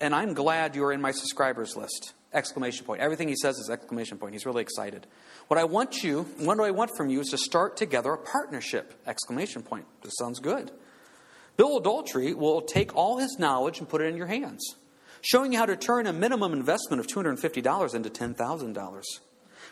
and 0.00 0.14
I'm 0.14 0.32
glad 0.34 0.76
you're 0.76 0.92
in 0.92 1.00
my 1.00 1.10
subscribers 1.10 1.74
list. 1.76 2.12
Exclamation 2.32 2.84
point. 2.84 3.00
Everything 3.00 3.28
he 3.28 3.34
says 3.34 3.56
is 3.56 3.70
exclamation 3.70 4.18
point. 4.18 4.34
He's 4.34 4.46
really 4.46 4.62
excited. 4.62 5.06
What 5.48 5.58
I 5.58 5.64
want 5.64 6.04
you, 6.04 6.22
what 6.38 6.56
do 6.56 6.62
I 6.62 6.70
want 6.70 6.96
from 6.96 7.08
you 7.08 7.20
is 7.20 7.28
to 7.30 7.38
start 7.38 7.76
together 7.76 8.12
a 8.12 8.18
partnership. 8.18 8.92
Exclamation 9.06 9.62
point. 9.62 9.86
This 10.02 10.12
sounds 10.18 10.38
good. 10.38 10.70
Bill 11.56 11.80
Daltrey 11.80 12.34
will 12.34 12.60
take 12.60 12.94
all 12.94 13.18
his 13.18 13.38
knowledge 13.38 13.78
and 13.78 13.88
put 13.88 14.02
it 14.02 14.06
in 14.06 14.16
your 14.16 14.26
hands, 14.26 14.76
showing 15.20 15.52
you 15.52 15.58
how 15.58 15.66
to 15.66 15.76
turn 15.76 16.06
a 16.06 16.12
minimum 16.12 16.52
investment 16.52 17.00
of 17.00 17.06
$250 17.06 17.94
into 17.94 18.10
$10,000. 18.10 19.02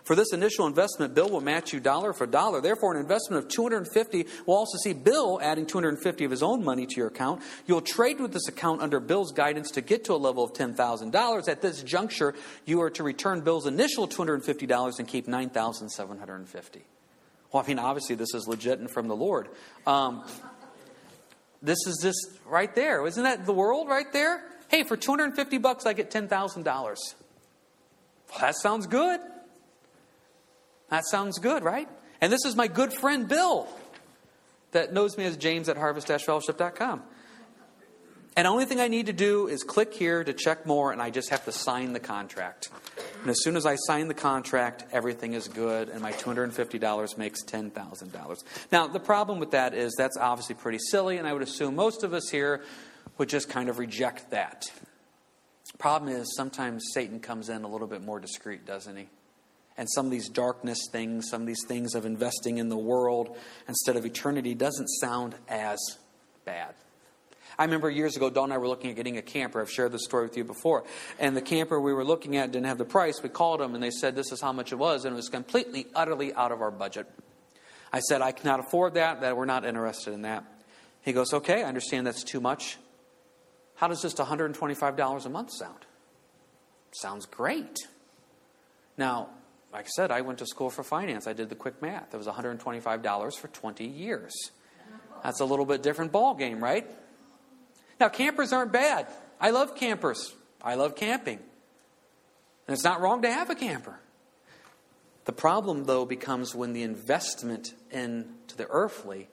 For 0.04 0.14
this 0.14 0.32
initial 0.34 0.66
investment, 0.66 1.14
Bill 1.14 1.30
will 1.30 1.40
match 1.40 1.72
you 1.72 1.80
dollar 1.80 2.12
for 2.12 2.26
dollar. 2.26 2.60
Therefore, 2.60 2.94
an 2.94 3.00
investment 3.00 3.42
of 3.42 3.50
250 3.50 4.26
will 4.44 4.54
also 4.54 4.76
see 4.76 4.92
Bill 4.92 5.40
adding 5.42 5.64
250 5.64 6.24
of 6.24 6.30
his 6.30 6.42
own 6.42 6.62
money 6.62 6.84
to 6.86 6.96
your 6.96 7.06
account. 7.06 7.42
You'll 7.66 7.80
trade 7.80 8.20
with 8.20 8.32
this 8.32 8.46
account 8.46 8.82
under 8.82 9.00
Bill's 9.00 9.32
guidance 9.32 9.70
to 9.72 9.80
get 9.80 10.04
to 10.04 10.12
a 10.12 10.16
level 10.16 10.44
of 10.44 10.52
$10,000. 10.52 11.48
At 11.48 11.62
this 11.62 11.82
juncture, 11.82 12.34
you 12.66 12.82
are 12.82 12.90
to 12.90 13.02
return 13.02 13.40
Bill's 13.40 13.66
initial 13.66 14.06
$250 14.06 14.98
and 14.98 15.08
keep 15.08 15.26
9,750. 15.26 16.84
Well, 17.50 17.62
I 17.62 17.66
mean, 17.66 17.78
obviously, 17.78 18.16
this 18.16 18.34
is 18.34 18.46
legit 18.46 18.80
and 18.80 18.90
from 18.90 19.08
the 19.08 19.16
Lord. 19.16 19.48
Um, 19.86 20.24
this 21.62 21.78
is 21.86 22.00
just 22.02 22.40
right 22.46 22.74
there. 22.74 23.06
Isn't 23.06 23.22
that 23.22 23.46
the 23.46 23.54
world 23.54 23.88
right 23.88 24.12
there? 24.12 24.42
Hey, 24.74 24.82
for 24.82 24.96
250 24.96 25.58
bucks, 25.58 25.86
I 25.86 25.92
get 25.92 26.10
$10,000. 26.10 26.66
Well, 26.66 26.96
that 28.40 28.56
sounds 28.56 28.88
good. 28.88 29.20
That 30.90 31.04
sounds 31.06 31.38
good, 31.38 31.62
right? 31.62 31.88
And 32.20 32.32
this 32.32 32.44
is 32.44 32.56
my 32.56 32.66
good 32.66 32.92
friend 32.92 33.28
Bill 33.28 33.68
that 34.72 34.92
knows 34.92 35.16
me 35.16 35.26
as 35.26 35.36
James 35.36 35.68
at 35.68 35.76
harvest-fellowship.com. 35.76 37.04
And 38.36 38.46
the 38.46 38.50
only 38.50 38.64
thing 38.64 38.80
I 38.80 38.88
need 38.88 39.06
to 39.06 39.12
do 39.12 39.46
is 39.46 39.62
click 39.62 39.94
here 39.94 40.24
to 40.24 40.32
check 40.32 40.66
more, 40.66 40.90
and 40.90 41.00
I 41.00 41.10
just 41.10 41.30
have 41.30 41.44
to 41.44 41.52
sign 41.52 41.92
the 41.92 42.00
contract. 42.00 42.68
And 43.22 43.30
as 43.30 43.44
soon 43.44 43.56
as 43.56 43.66
I 43.66 43.76
sign 43.76 44.08
the 44.08 44.14
contract, 44.14 44.86
everything 44.90 45.34
is 45.34 45.46
good, 45.46 45.88
and 45.88 46.02
my 46.02 46.10
$250 46.10 47.16
makes 47.16 47.44
$10,000. 47.44 48.44
Now, 48.72 48.88
the 48.88 48.98
problem 48.98 49.38
with 49.38 49.52
that 49.52 49.72
is 49.72 49.94
that's 49.96 50.16
obviously 50.16 50.56
pretty 50.56 50.80
silly, 50.90 51.18
and 51.18 51.28
I 51.28 51.32
would 51.32 51.42
assume 51.42 51.76
most 51.76 52.02
of 52.02 52.12
us 52.12 52.28
here 52.28 52.64
would 53.18 53.28
just 53.28 53.48
kind 53.48 53.68
of 53.68 53.78
reject 53.78 54.30
that. 54.30 54.70
Problem 55.78 56.14
is, 56.14 56.34
sometimes 56.36 56.84
Satan 56.92 57.20
comes 57.20 57.48
in 57.48 57.64
a 57.64 57.68
little 57.68 57.86
bit 57.86 58.02
more 58.02 58.20
discreet, 58.20 58.64
doesn't 58.64 58.96
he? 58.96 59.08
and 59.76 59.88
some 59.90 60.06
of 60.06 60.12
these 60.12 60.28
darkness 60.28 60.78
things, 60.90 61.28
some 61.28 61.42
of 61.42 61.46
these 61.46 61.64
things 61.66 61.94
of 61.94 62.06
investing 62.06 62.58
in 62.58 62.68
the 62.68 62.76
world 62.76 63.36
instead 63.68 63.96
of 63.96 64.06
eternity 64.06 64.54
doesn't 64.54 64.88
sound 64.88 65.34
as 65.48 65.78
bad. 66.44 66.74
I 67.58 67.64
remember 67.64 67.88
years 67.88 68.16
ago, 68.16 68.30
Dawn 68.30 68.44
and 68.44 68.54
I 68.54 68.58
were 68.58 68.66
looking 68.66 68.90
at 68.90 68.96
getting 68.96 69.16
a 69.16 69.22
camper. 69.22 69.60
I've 69.60 69.70
shared 69.70 69.92
this 69.92 70.04
story 70.04 70.26
with 70.26 70.36
you 70.36 70.44
before. 70.44 70.84
And 71.20 71.36
the 71.36 71.42
camper 71.42 71.80
we 71.80 71.92
were 71.92 72.04
looking 72.04 72.36
at 72.36 72.50
didn't 72.50 72.66
have 72.66 72.78
the 72.78 72.84
price. 72.84 73.22
We 73.22 73.28
called 73.28 73.60
them 73.60 73.74
and 73.74 73.82
they 73.82 73.90
said 73.90 74.16
this 74.16 74.32
is 74.32 74.40
how 74.40 74.52
much 74.52 74.72
it 74.72 74.76
was, 74.76 75.04
and 75.04 75.12
it 75.12 75.16
was 75.16 75.28
completely, 75.28 75.86
utterly 75.94 76.34
out 76.34 76.50
of 76.50 76.60
our 76.60 76.72
budget. 76.72 77.06
I 77.92 78.00
said, 78.00 78.22
I 78.22 78.32
cannot 78.32 78.58
afford 78.58 78.94
that, 78.94 79.20
that 79.20 79.36
we're 79.36 79.44
not 79.44 79.64
interested 79.64 80.14
in 80.14 80.22
that. 80.22 80.44
He 81.02 81.12
goes, 81.12 81.32
Okay, 81.32 81.62
I 81.62 81.68
understand 81.68 82.06
that's 82.06 82.24
too 82.24 82.40
much. 82.40 82.76
How 83.76 83.88
does 83.88 84.00
just 84.00 84.18
$125 84.18 85.26
a 85.26 85.28
month 85.28 85.50
sound? 85.52 85.86
Sounds 86.92 87.26
great. 87.26 87.78
Now, 88.96 89.30
like 89.72 89.86
I 89.86 89.88
said, 89.88 90.12
I 90.12 90.20
went 90.20 90.38
to 90.38 90.46
school 90.46 90.70
for 90.70 90.84
finance. 90.84 91.26
I 91.26 91.32
did 91.32 91.48
the 91.48 91.56
quick 91.56 91.82
math. 91.82 92.14
It 92.14 92.16
was 92.16 92.28
$125 92.28 93.36
for 93.36 93.48
20 93.48 93.84
years. 93.84 94.32
That's 95.24 95.40
a 95.40 95.44
little 95.44 95.66
bit 95.66 95.82
different 95.82 96.12
ball 96.12 96.34
game, 96.34 96.62
right? 96.62 96.88
Now, 97.98 98.08
campers 98.08 98.52
aren't 98.52 98.72
bad. 98.72 99.08
I 99.40 99.50
love 99.50 99.74
campers. 99.74 100.34
I 100.62 100.76
love 100.76 100.94
camping. 100.94 101.38
And 102.66 102.74
it's 102.74 102.84
not 102.84 103.00
wrong 103.00 103.22
to 103.22 103.32
have 103.32 103.50
a 103.50 103.54
camper. 103.54 103.98
The 105.24 105.32
problem, 105.32 105.84
though, 105.84 106.04
becomes 106.04 106.54
when 106.54 106.72
the 106.72 106.82
investment 106.82 107.74
into 107.90 108.56
the 108.56 108.66
earthly 108.68 109.28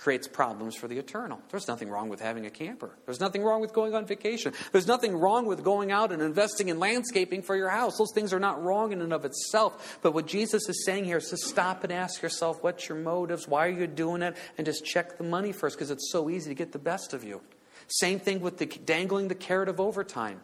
creates 0.00 0.26
problems 0.26 0.74
for 0.74 0.88
the 0.88 0.96
eternal. 0.96 1.38
There's 1.50 1.68
nothing 1.68 1.90
wrong 1.90 2.08
with 2.08 2.20
having 2.20 2.46
a 2.46 2.50
camper. 2.50 2.90
There's 3.04 3.20
nothing 3.20 3.42
wrong 3.42 3.60
with 3.60 3.74
going 3.74 3.94
on 3.94 4.06
vacation. 4.06 4.54
There's 4.72 4.86
nothing 4.86 5.14
wrong 5.14 5.44
with 5.44 5.62
going 5.62 5.92
out 5.92 6.10
and 6.10 6.22
investing 6.22 6.70
in 6.70 6.78
landscaping 6.78 7.42
for 7.42 7.54
your 7.54 7.68
house. 7.68 7.98
Those 7.98 8.12
things 8.14 8.32
are 8.32 8.40
not 8.40 8.62
wrong 8.62 8.92
in 8.92 9.02
and 9.02 9.12
of 9.12 9.26
itself. 9.26 9.98
But 10.00 10.14
what 10.14 10.26
Jesus 10.26 10.66
is 10.70 10.86
saying 10.86 11.04
here 11.04 11.18
is 11.18 11.28
to 11.28 11.36
stop 11.36 11.84
and 11.84 11.92
ask 11.92 12.22
yourself, 12.22 12.62
what's 12.62 12.88
your 12.88 12.96
motives? 12.96 13.46
Why 13.46 13.66
are 13.66 13.70
you 13.70 13.86
doing 13.86 14.22
it? 14.22 14.36
And 14.56 14.64
just 14.64 14.86
check 14.86 15.18
the 15.18 15.24
money 15.24 15.52
first 15.52 15.76
because 15.76 15.90
it's 15.90 16.10
so 16.10 16.30
easy 16.30 16.48
to 16.48 16.54
get 16.54 16.72
the 16.72 16.78
best 16.78 17.12
of 17.12 17.22
you. 17.22 17.42
Same 17.86 18.18
thing 18.18 18.40
with 18.40 18.56
the 18.56 18.66
dangling 18.66 19.28
the 19.28 19.34
carrot 19.34 19.68
of 19.68 19.80
overtime. 19.80 20.40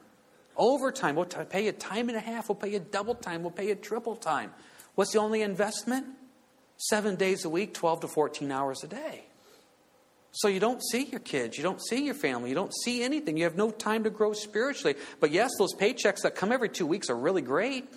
Overtime, 0.55 1.17
we'll 1.17 1.25
pay 1.25 1.65
you 1.65 1.73
time 1.73 2.11
and 2.11 2.17
a 2.17 2.21
half, 2.21 2.51
we'll 2.51 2.57
pay 2.57 2.73
you 2.73 2.79
double 2.79 3.15
time, 3.15 3.43
we'll 3.43 3.51
pay 3.51 3.69
you 3.69 3.75
triple 3.75 4.17
time. 4.17 4.53
What's 4.97 5.13
the 5.13 5.19
only 5.19 5.41
investment? 5.41 6.07
Seven 6.77 7.17
days 7.17 7.47
a 7.47 7.49
week, 7.49 7.73
12 7.73 8.01
to 8.01 8.09
14 8.09 8.51
hours 8.51 8.85
a 8.85 8.89
day. 8.89 9.25
So 10.37 10.49
you 10.49 10.61
don't 10.61 10.83
see 10.83 11.05
your 11.05 11.21
kids, 11.21 11.57
you 11.57 11.63
don't 11.63 11.81
see 11.81 12.05
your 12.05 12.15
family, 12.15 12.51
you 12.51 12.55
don't 12.55 12.75
see 12.85 13.03
anything. 13.03 13.39
You 13.39 13.45
have 13.45 13.57
no 13.57 13.71
time 13.71 14.05
to 14.05 14.11
grow 14.11 14.35
spiritually. 14.35 14.95
But 15.19 15.31
yes, 15.31 15.51
those 15.59 15.75
paychecks 15.75 16.23
that 16.23 16.35
come 16.35 16.53
every 16.53 16.69
two 16.69 16.87
weeks 16.87 17.09
are 17.09 17.17
really 17.17 17.41
great. 17.41 17.89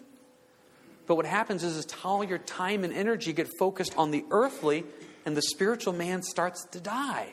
But 1.06 1.15
what 1.15 1.25
happens 1.25 1.65
is, 1.65 1.75
is 1.75 1.88
all 2.02 2.23
your 2.23 2.38
time 2.38 2.86
and 2.86 2.93
energy 2.93 3.34
get 3.34 3.49
focused 3.60 3.93
on 3.97 4.12
the 4.12 4.23
earthly, 4.32 4.86
and 5.25 5.36
the 5.36 5.41
spiritual 5.41 5.91
man 5.91 6.23
starts 6.23 6.63
to 6.71 6.80
die. 6.80 7.28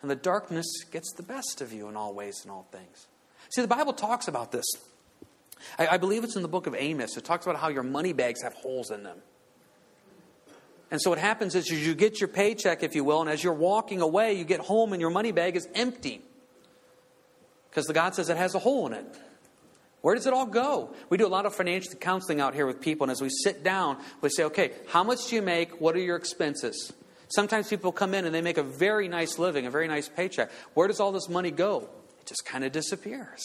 And 0.00 0.08
the 0.08 0.14
darkness 0.14 0.66
gets 0.92 1.12
the 1.14 1.24
best 1.24 1.60
of 1.60 1.72
you 1.72 1.88
in 1.88 1.96
all 1.96 2.14
ways 2.14 2.42
and 2.42 2.52
all 2.52 2.68
things. 2.70 3.08
See, 3.50 3.62
the 3.62 3.68
Bible 3.68 3.94
talks 3.94 4.28
about 4.28 4.52
this. 4.52 4.66
I, 5.76 5.88
I 5.88 5.96
believe 5.96 6.22
it's 6.22 6.36
in 6.36 6.42
the 6.42 6.48
book 6.48 6.68
of 6.68 6.76
Amos. 6.76 7.16
It 7.16 7.24
talks 7.24 7.46
about 7.46 7.58
how 7.58 7.68
your 7.68 7.82
money 7.82 8.12
bags 8.12 8.42
have 8.44 8.52
holes 8.52 8.92
in 8.92 9.02
them. 9.02 9.18
And 10.90 11.00
so 11.00 11.10
what 11.10 11.18
happens 11.18 11.54
is 11.54 11.68
you 11.68 11.94
get 11.94 12.20
your 12.20 12.28
paycheck, 12.28 12.82
if 12.82 12.94
you 12.94 13.02
will, 13.02 13.20
and 13.20 13.28
as 13.28 13.42
you're 13.42 13.52
walking 13.52 14.00
away, 14.00 14.34
you 14.34 14.44
get 14.44 14.60
home 14.60 14.92
and 14.92 15.00
your 15.00 15.10
money 15.10 15.32
bag 15.32 15.56
is 15.56 15.68
empty. 15.74 16.22
Because 17.70 17.86
the 17.86 17.92
God 17.92 18.14
says 18.14 18.28
it 18.28 18.36
has 18.36 18.54
a 18.54 18.58
hole 18.58 18.86
in 18.86 18.92
it. 18.92 19.18
Where 20.02 20.14
does 20.14 20.26
it 20.26 20.32
all 20.32 20.46
go? 20.46 20.94
We 21.10 21.16
do 21.16 21.26
a 21.26 21.28
lot 21.28 21.46
of 21.46 21.54
financial 21.54 21.94
counseling 21.94 22.40
out 22.40 22.54
here 22.54 22.66
with 22.66 22.80
people, 22.80 23.04
and 23.04 23.10
as 23.10 23.20
we 23.20 23.28
sit 23.28 23.64
down, 23.64 23.98
we 24.20 24.28
say, 24.28 24.44
okay, 24.44 24.70
how 24.86 25.02
much 25.02 25.26
do 25.28 25.34
you 25.34 25.42
make? 25.42 25.80
What 25.80 25.96
are 25.96 26.00
your 26.00 26.14
expenses? 26.14 26.92
Sometimes 27.28 27.68
people 27.68 27.90
come 27.90 28.14
in 28.14 28.24
and 28.24 28.32
they 28.32 28.40
make 28.40 28.56
a 28.56 28.62
very 28.62 29.08
nice 29.08 29.38
living, 29.38 29.66
a 29.66 29.70
very 29.70 29.88
nice 29.88 30.08
paycheck. 30.08 30.52
Where 30.74 30.86
does 30.86 31.00
all 31.00 31.10
this 31.10 31.28
money 31.28 31.50
go? 31.50 31.88
It 32.20 32.26
just 32.26 32.44
kind 32.46 32.62
of 32.62 32.70
disappears. 32.70 33.42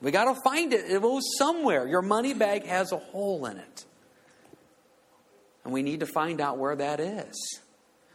We 0.00 0.12
got 0.12 0.32
to 0.32 0.40
find 0.40 0.72
it. 0.72 0.88
It 0.88 1.02
goes 1.02 1.24
somewhere. 1.36 1.88
Your 1.88 2.02
money 2.02 2.32
bag 2.32 2.64
has 2.66 2.92
a 2.92 2.98
hole 2.98 3.46
in 3.46 3.56
it. 3.56 3.85
And 5.66 5.72
we 5.72 5.82
need 5.82 5.98
to 5.98 6.06
find 6.06 6.40
out 6.40 6.58
where 6.58 6.76
that 6.76 7.00
is. 7.00 7.58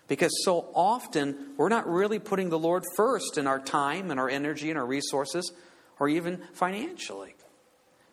Because 0.08 0.32
so 0.46 0.70
often 0.74 1.50
we're 1.58 1.68
not 1.68 1.86
really 1.86 2.18
putting 2.18 2.50
the 2.50 2.58
Lord 2.58 2.86
first 2.96 3.38
in 3.38 3.46
our 3.46 3.60
time 3.60 4.10
and 4.10 4.22
our 4.22 4.30
energy 4.30 4.70
and 4.70 4.80
our 4.80 4.86
resources 4.86 5.52
or 6.00 6.08
even 6.08 6.42
financially. 6.54 7.36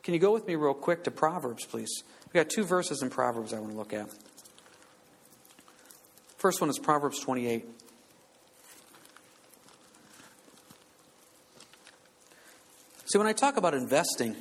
Can 0.03 0.15
you 0.15 0.19
go 0.19 0.33
with 0.33 0.45
me 0.49 0.57
real 0.57 0.75
quick 0.75 1.05
to 1.05 1.13
Proverbs, 1.13 1.65
please? 1.67 2.03
We've 2.27 2.33
got 2.33 2.51
two 2.51 2.65
verses 2.65 3.01
in 3.01 3.11
Proverbs 3.11 3.53
I 3.53 3.61
want 3.61 3.71
to 3.71 3.79
look 3.79 3.93
at. 3.93 4.09
First 6.39 6.61
one 6.61 6.69
is 6.69 6.81
Proverbs 6.81 7.21
28. 7.21 7.65
See, 13.05 13.19
when 13.19 13.29
I 13.29 13.33
talk 13.33 13.57
about 13.57 13.75
investing, 13.75 14.35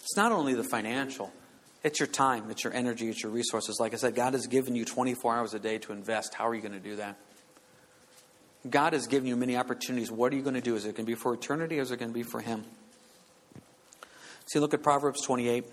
it's 0.00 0.16
not 0.16 0.30
only 0.30 0.54
the 0.54 0.62
financial, 0.62 1.32
it's 1.84 2.00
your 2.00 2.06
time, 2.06 2.50
it's 2.50 2.64
your 2.64 2.72
energy, 2.72 3.10
it's 3.10 3.22
your 3.22 3.30
resources. 3.30 3.78
Like 3.78 3.92
I 3.92 3.96
said, 3.96 4.14
God 4.14 4.32
has 4.32 4.46
given 4.46 4.74
you 4.74 4.86
24 4.86 5.36
hours 5.36 5.54
a 5.54 5.58
day 5.58 5.76
to 5.78 5.92
invest. 5.92 6.34
How 6.34 6.48
are 6.48 6.54
you 6.54 6.62
going 6.62 6.72
to 6.72 6.80
do 6.80 6.96
that? 6.96 7.16
God 8.68 8.94
has 8.94 9.06
given 9.06 9.28
you 9.28 9.36
many 9.36 9.58
opportunities. 9.58 10.10
What 10.10 10.32
are 10.32 10.36
you 10.36 10.42
going 10.42 10.54
to 10.54 10.62
do? 10.62 10.74
Is 10.74 10.86
it 10.86 10.96
going 10.96 11.04
to 11.04 11.12
be 11.12 11.14
for 11.14 11.34
eternity 11.34 11.78
or 11.78 11.82
is 11.82 11.90
it 11.90 11.98
going 11.98 12.10
to 12.10 12.14
be 12.14 12.22
for 12.22 12.40
Him? 12.40 12.64
See, 14.46 14.58
look 14.58 14.72
at 14.72 14.82
Proverbs 14.82 15.20
28. 15.20 15.64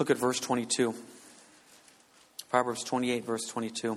Look 0.00 0.10
at 0.10 0.16
verse 0.16 0.40
22. 0.40 0.94
Proverbs 2.50 2.82
28, 2.82 3.24
verse 3.24 3.46
22. 3.46 3.96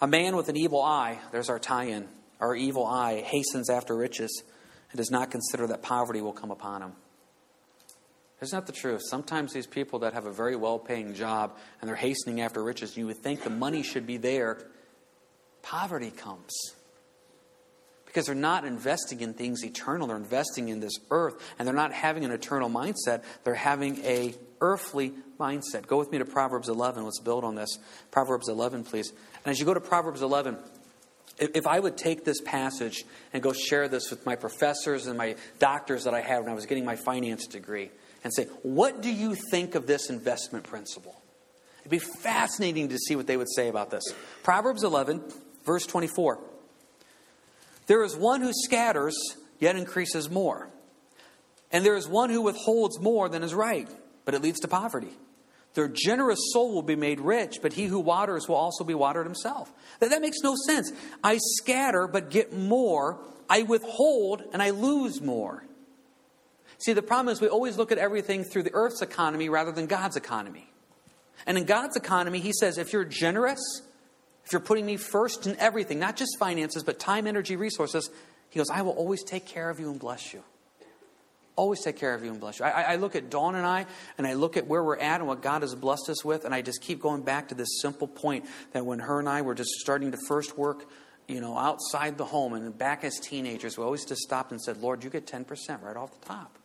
A 0.00 0.06
man 0.06 0.36
with 0.36 0.48
an 0.48 0.56
evil 0.56 0.82
eye, 0.82 1.18
there's 1.32 1.48
our 1.50 1.58
tie 1.58 1.84
in, 1.84 2.06
our 2.40 2.54
evil 2.54 2.86
eye 2.86 3.22
hastens 3.22 3.70
after 3.70 3.96
riches 3.96 4.44
and 4.90 4.98
does 4.98 5.10
not 5.10 5.30
consider 5.30 5.66
that 5.66 5.82
poverty 5.82 6.20
will 6.20 6.32
come 6.32 6.50
upon 6.52 6.82
him. 6.82 6.92
Isn't 8.40 8.58
that 8.58 8.66
the 8.66 8.78
truth? 8.78 9.02
Sometimes 9.08 9.52
these 9.52 9.66
people 9.66 10.00
that 10.00 10.12
have 10.12 10.26
a 10.26 10.32
very 10.32 10.56
well 10.56 10.78
paying 10.78 11.14
job 11.14 11.56
and 11.80 11.88
they're 11.88 11.96
hastening 11.96 12.40
after 12.40 12.62
riches, 12.62 12.96
you 12.96 13.06
would 13.06 13.18
think 13.18 13.42
the 13.42 13.50
money 13.50 13.82
should 13.82 14.06
be 14.06 14.16
there. 14.16 14.58
Poverty 15.62 16.10
comes. 16.10 16.52
Because 18.04 18.26
they're 18.26 18.34
not 18.34 18.64
investing 18.64 19.22
in 19.22 19.34
things 19.34 19.64
eternal, 19.64 20.06
they're 20.06 20.16
investing 20.16 20.68
in 20.68 20.78
this 20.78 20.92
earth, 21.10 21.34
and 21.58 21.66
they're 21.66 21.74
not 21.74 21.92
having 21.92 22.24
an 22.24 22.30
eternal 22.30 22.70
mindset, 22.70 23.24
they're 23.42 23.54
having 23.54 24.04
a 24.04 24.34
earthly 24.60 25.12
mindset. 25.40 25.86
Go 25.86 25.98
with 25.98 26.12
me 26.12 26.18
to 26.18 26.24
Proverbs 26.24 26.68
11. 26.68 27.02
Let's 27.02 27.18
build 27.18 27.42
on 27.42 27.56
this. 27.56 27.78
Proverbs 28.12 28.48
11, 28.48 28.84
please. 28.84 29.12
And 29.44 29.50
as 29.50 29.58
you 29.58 29.64
go 29.64 29.74
to 29.74 29.80
Proverbs 29.80 30.22
11, 30.22 30.58
If 31.38 31.66
I 31.66 31.80
would 31.80 31.96
take 31.96 32.24
this 32.24 32.40
passage 32.40 33.04
and 33.32 33.42
go 33.42 33.52
share 33.52 33.88
this 33.88 34.10
with 34.10 34.24
my 34.24 34.36
professors 34.36 35.08
and 35.08 35.18
my 35.18 35.34
doctors 35.58 36.04
that 36.04 36.14
I 36.14 36.20
had 36.20 36.40
when 36.40 36.50
I 36.50 36.54
was 36.54 36.66
getting 36.66 36.84
my 36.84 36.94
finance 36.94 37.48
degree 37.48 37.90
and 38.24 38.34
say, 38.34 38.44
What 38.62 39.02
do 39.02 39.12
you 39.12 39.36
think 39.50 39.74
of 39.74 39.86
this 39.86 40.10
investment 40.10 40.64
principle? 40.64 41.20
It'd 41.80 41.90
be 41.90 41.98
fascinating 41.98 42.88
to 42.88 42.98
see 42.98 43.14
what 43.14 43.26
they 43.26 43.36
would 43.36 43.52
say 43.54 43.68
about 43.68 43.90
this. 43.90 44.02
Proverbs 44.42 44.82
11, 44.82 45.22
verse 45.66 45.86
24. 45.86 46.40
There 47.86 48.02
is 48.02 48.16
one 48.16 48.40
who 48.40 48.52
scatters, 48.54 49.14
yet 49.60 49.76
increases 49.76 50.30
more. 50.30 50.70
And 51.70 51.84
there 51.84 51.96
is 51.96 52.08
one 52.08 52.30
who 52.30 52.40
withholds 52.40 52.98
more 53.00 53.28
than 53.28 53.42
is 53.42 53.52
right, 53.52 53.88
but 54.24 54.32
it 54.32 54.40
leads 54.40 54.60
to 54.60 54.68
poverty. 54.68 55.12
Their 55.74 55.88
generous 55.88 56.38
soul 56.52 56.72
will 56.72 56.82
be 56.82 56.96
made 56.96 57.20
rich, 57.20 57.56
but 57.60 57.72
he 57.72 57.84
who 57.86 58.00
waters 58.00 58.48
will 58.48 58.56
also 58.56 58.84
be 58.84 58.94
watered 58.94 59.26
himself. 59.26 59.70
That, 59.98 60.10
that 60.10 60.22
makes 60.22 60.38
no 60.42 60.54
sense. 60.66 60.90
I 61.22 61.38
scatter 61.58 62.06
but 62.06 62.30
get 62.30 62.52
more. 62.52 63.18
I 63.50 63.62
withhold 63.62 64.42
and 64.52 64.62
I 64.62 64.70
lose 64.70 65.20
more. 65.20 65.64
See, 66.78 66.92
the 66.92 67.02
problem 67.02 67.32
is 67.32 67.40
we 67.40 67.48
always 67.48 67.76
look 67.76 67.92
at 67.92 67.98
everything 67.98 68.44
through 68.44 68.64
the 68.64 68.74
earth's 68.74 69.02
economy 69.02 69.48
rather 69.48 69.72
than 69.72 69.86
God's 69.86 70.16
economy. 70.16 70.70
And 71.46 71.58
in 71.58 71.64
God's 71.64 71.96
economy, 71.96 72.40
He 72.40 72.52
says, 72.52 72.78
if 72.78 72.92
you're 72.92 73.04
generous, 73.04 73.60
if 74.44 74.52
you're 74.52 74.60
putting 74.60 74.86
me 74.86 74.96
first 74.96 75.46
in 75.46 75.56
everything, 75.56 75.98
not 75.98 76.16
just 76.16 76.38
finances, 76.38 76.82
but 76.82 76.98
time, 76.98 77.26
energy, 77.26 77.56
resources, 77.56 78.10
He 78.50 78.58
goes, 78.58 78.70
I 78.70 78.82
will 78.82 78.92
always 78.92 79.22
take 79.22 79.46
care 79.46 79.70
of 79.70 79.80
you 79.80 79.90
and 79.90 79.98
bless 79.98 80.32
you 80.32 80.42
always 81.56 81.80
take 81.82 81.96
care 81.96 82.14
of 82.14 82.24
you 82.24 82.30
and 82.30 82.40
bless 82.40 82.58
you. 82.58 82.64
I, 82.64 82.82
I, 82.82 82.96
look 82.96 83.14
at 83.16 83.30
Dawn 83.30 83.54
and 83.54 83.66
I, 83.66 83.86
and 84.18 84.26
I 84.26 84.34
look 84.34 84.56
at 84.56 84.66
where 84.66 84.82
we're 84.82 84.98
at 84.98 85.20
and 85.20 85.28
what 85.28 85.42
God 85.42 85.62
has 85.62 85.74
blessed 85.74 86.08
us 86.08 86.24
with, 86.24 86.44
and 86.44 86.54
I 86.54 86.62
just 86.62 86.82
keep 86.82 87.00
going 87.00 87.22
back 87.22 87.48
to 87.48 87.54
this 87.54 87.80
simple 87.80 88.08
point 88.08 88.46
that 88.72 88.84
when 88.84 88.98
her 88.98 89.18
and 89.18 89.28
I 89.28 89.42
were 89.42 89.54
just 89.54 89.70
starting 89.70 90.10
to 90.12 90.18
first 90.26 90.58
work, 90.58 90.88
you 91.28 91.40
know, 91.40 91.56
outside 91.56 92.18
the 92.18 92.24
home 92.24 92.54
and 92.54 92.76
back 92.76 93.04
as 93.04 93.18
teenagers, 93.18 93.78
we 93.78 93.84
always 93.84 94.04
just 94.04 94.22
stopped 94.22 94.50
and 94.50 94.60
said, 94.60 94.78
Lord, 94.78 95.04
you 95.04 95.10
get 95.10 95.26
10% 95.26 95.82
right 95.82 95.96
off 95.96 96.18
the 96.20 96.26
top. 96.26 96.58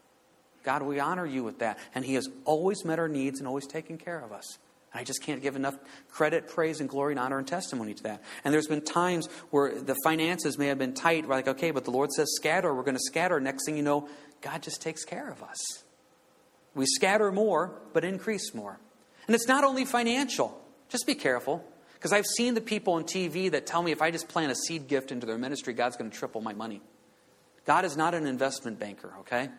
God, 0.63 0.81
we 0.81 0.99
honor 0.99 1.25
you 1.25 1.43
with 1.43 1.59
that. 1.59 1.79
And 1.95 2.05
He 2.05 2.15
has 2.15 2.27
always 2.45 2.83
met 2.85 2.99
our 2.99 3.07
needs 3.07 3.39
and 3.39 3.47
always 3.47 3.67
taken 3.67 3.97
care 3.97 4.19
of 4.19 4.31
us. 4.31 4.57
And 4.91 5.01
I 5.01 5.03
just 5.03 5.21
can't 5.21 5.41
give 5.41 5.55
enough 5.55 5.75
credit, 6.09 6.47
praise, 6.47 6.79
and 6.79 6.89
glory 6.89 7.13
and 7.13 7.19
honor 7.19 7.37
and 7.37 7.47
testimony 7.47 7.93
to 7.93 8.03
that. 8.03 8.23
And 8.43 8.53
there's 8.53 8.67
been 8.67 8.81
times 8.81 9.27
where 9.51 9.79
the 9.79 9.95
finances 10.03 10.57
may 10.57 10.67
have 10.67 10.79
been 10.79 10.93
tight. 10.93 11.27
We're 11.27 11.35
like, 11.35 11.47
okay, 11.47 11.71
but 11.71 11.85
the 11.85 11.91
Lord 11.91 12.11
says 12.11 12.33
scatter. 12.35 12.73
We're 12.73 12.83
going 12.83 12.97
to 12.97 13.03
scatter. 13.03 13.39
Next 13.39 13.65
thing 13.65 13.77
you 13.77 13.83
know, 13.83 14.07
God 14.41 14.63
just 14.63 14.81
takes 14.81 15.03
care 15.03 15.29
of 15.29 15.43
us. 15.43 15.57
We 16.73 16.85
scatter 16.85 17.31
more, 17.31 17.73
but 17.93 18.03
increase 18.03 18.53
more. 18.53 18.79
And 19.27 19.35
it's 19.35 19.47
not 19.47 19.63
only 19.63 19.85
financial. 19.85 20.59
Just 20.89 21.05
be 21.05 21.15
careful. 21.15 21.63
Because 21.93 22.13
I've 22.13 22.25
seen 22.25 22.53
the 22.53 22.61
people 22.61 22.93
on 22.93 23.03
TV 23.03 23.51
that 23.51 23.65
tell 23.67 23.83
me 23.83 23.91
if 23.91 24.01
I 24.01 24.09
just 24.09 24.29
plant 24.29 24.51
a 24.51 24.55
seed 24.55 24.87
gift 24.87 25.11
into 25.11 25.27
their 25.27 25.37
ministry, 25.37 25.73
God's 25.73 25.97
going 25.97 26.09
to 26.09 26.17
triple 26.17 26.41
my 26.41 26.53
money. 26.53 26.81
God 27.65 27.85
is 27.85 27.97
not 27.97 28.13
an 28.13 28.25
investment 28.25 28.79
banker, 28.79 29.13
okay? 29.19 29.49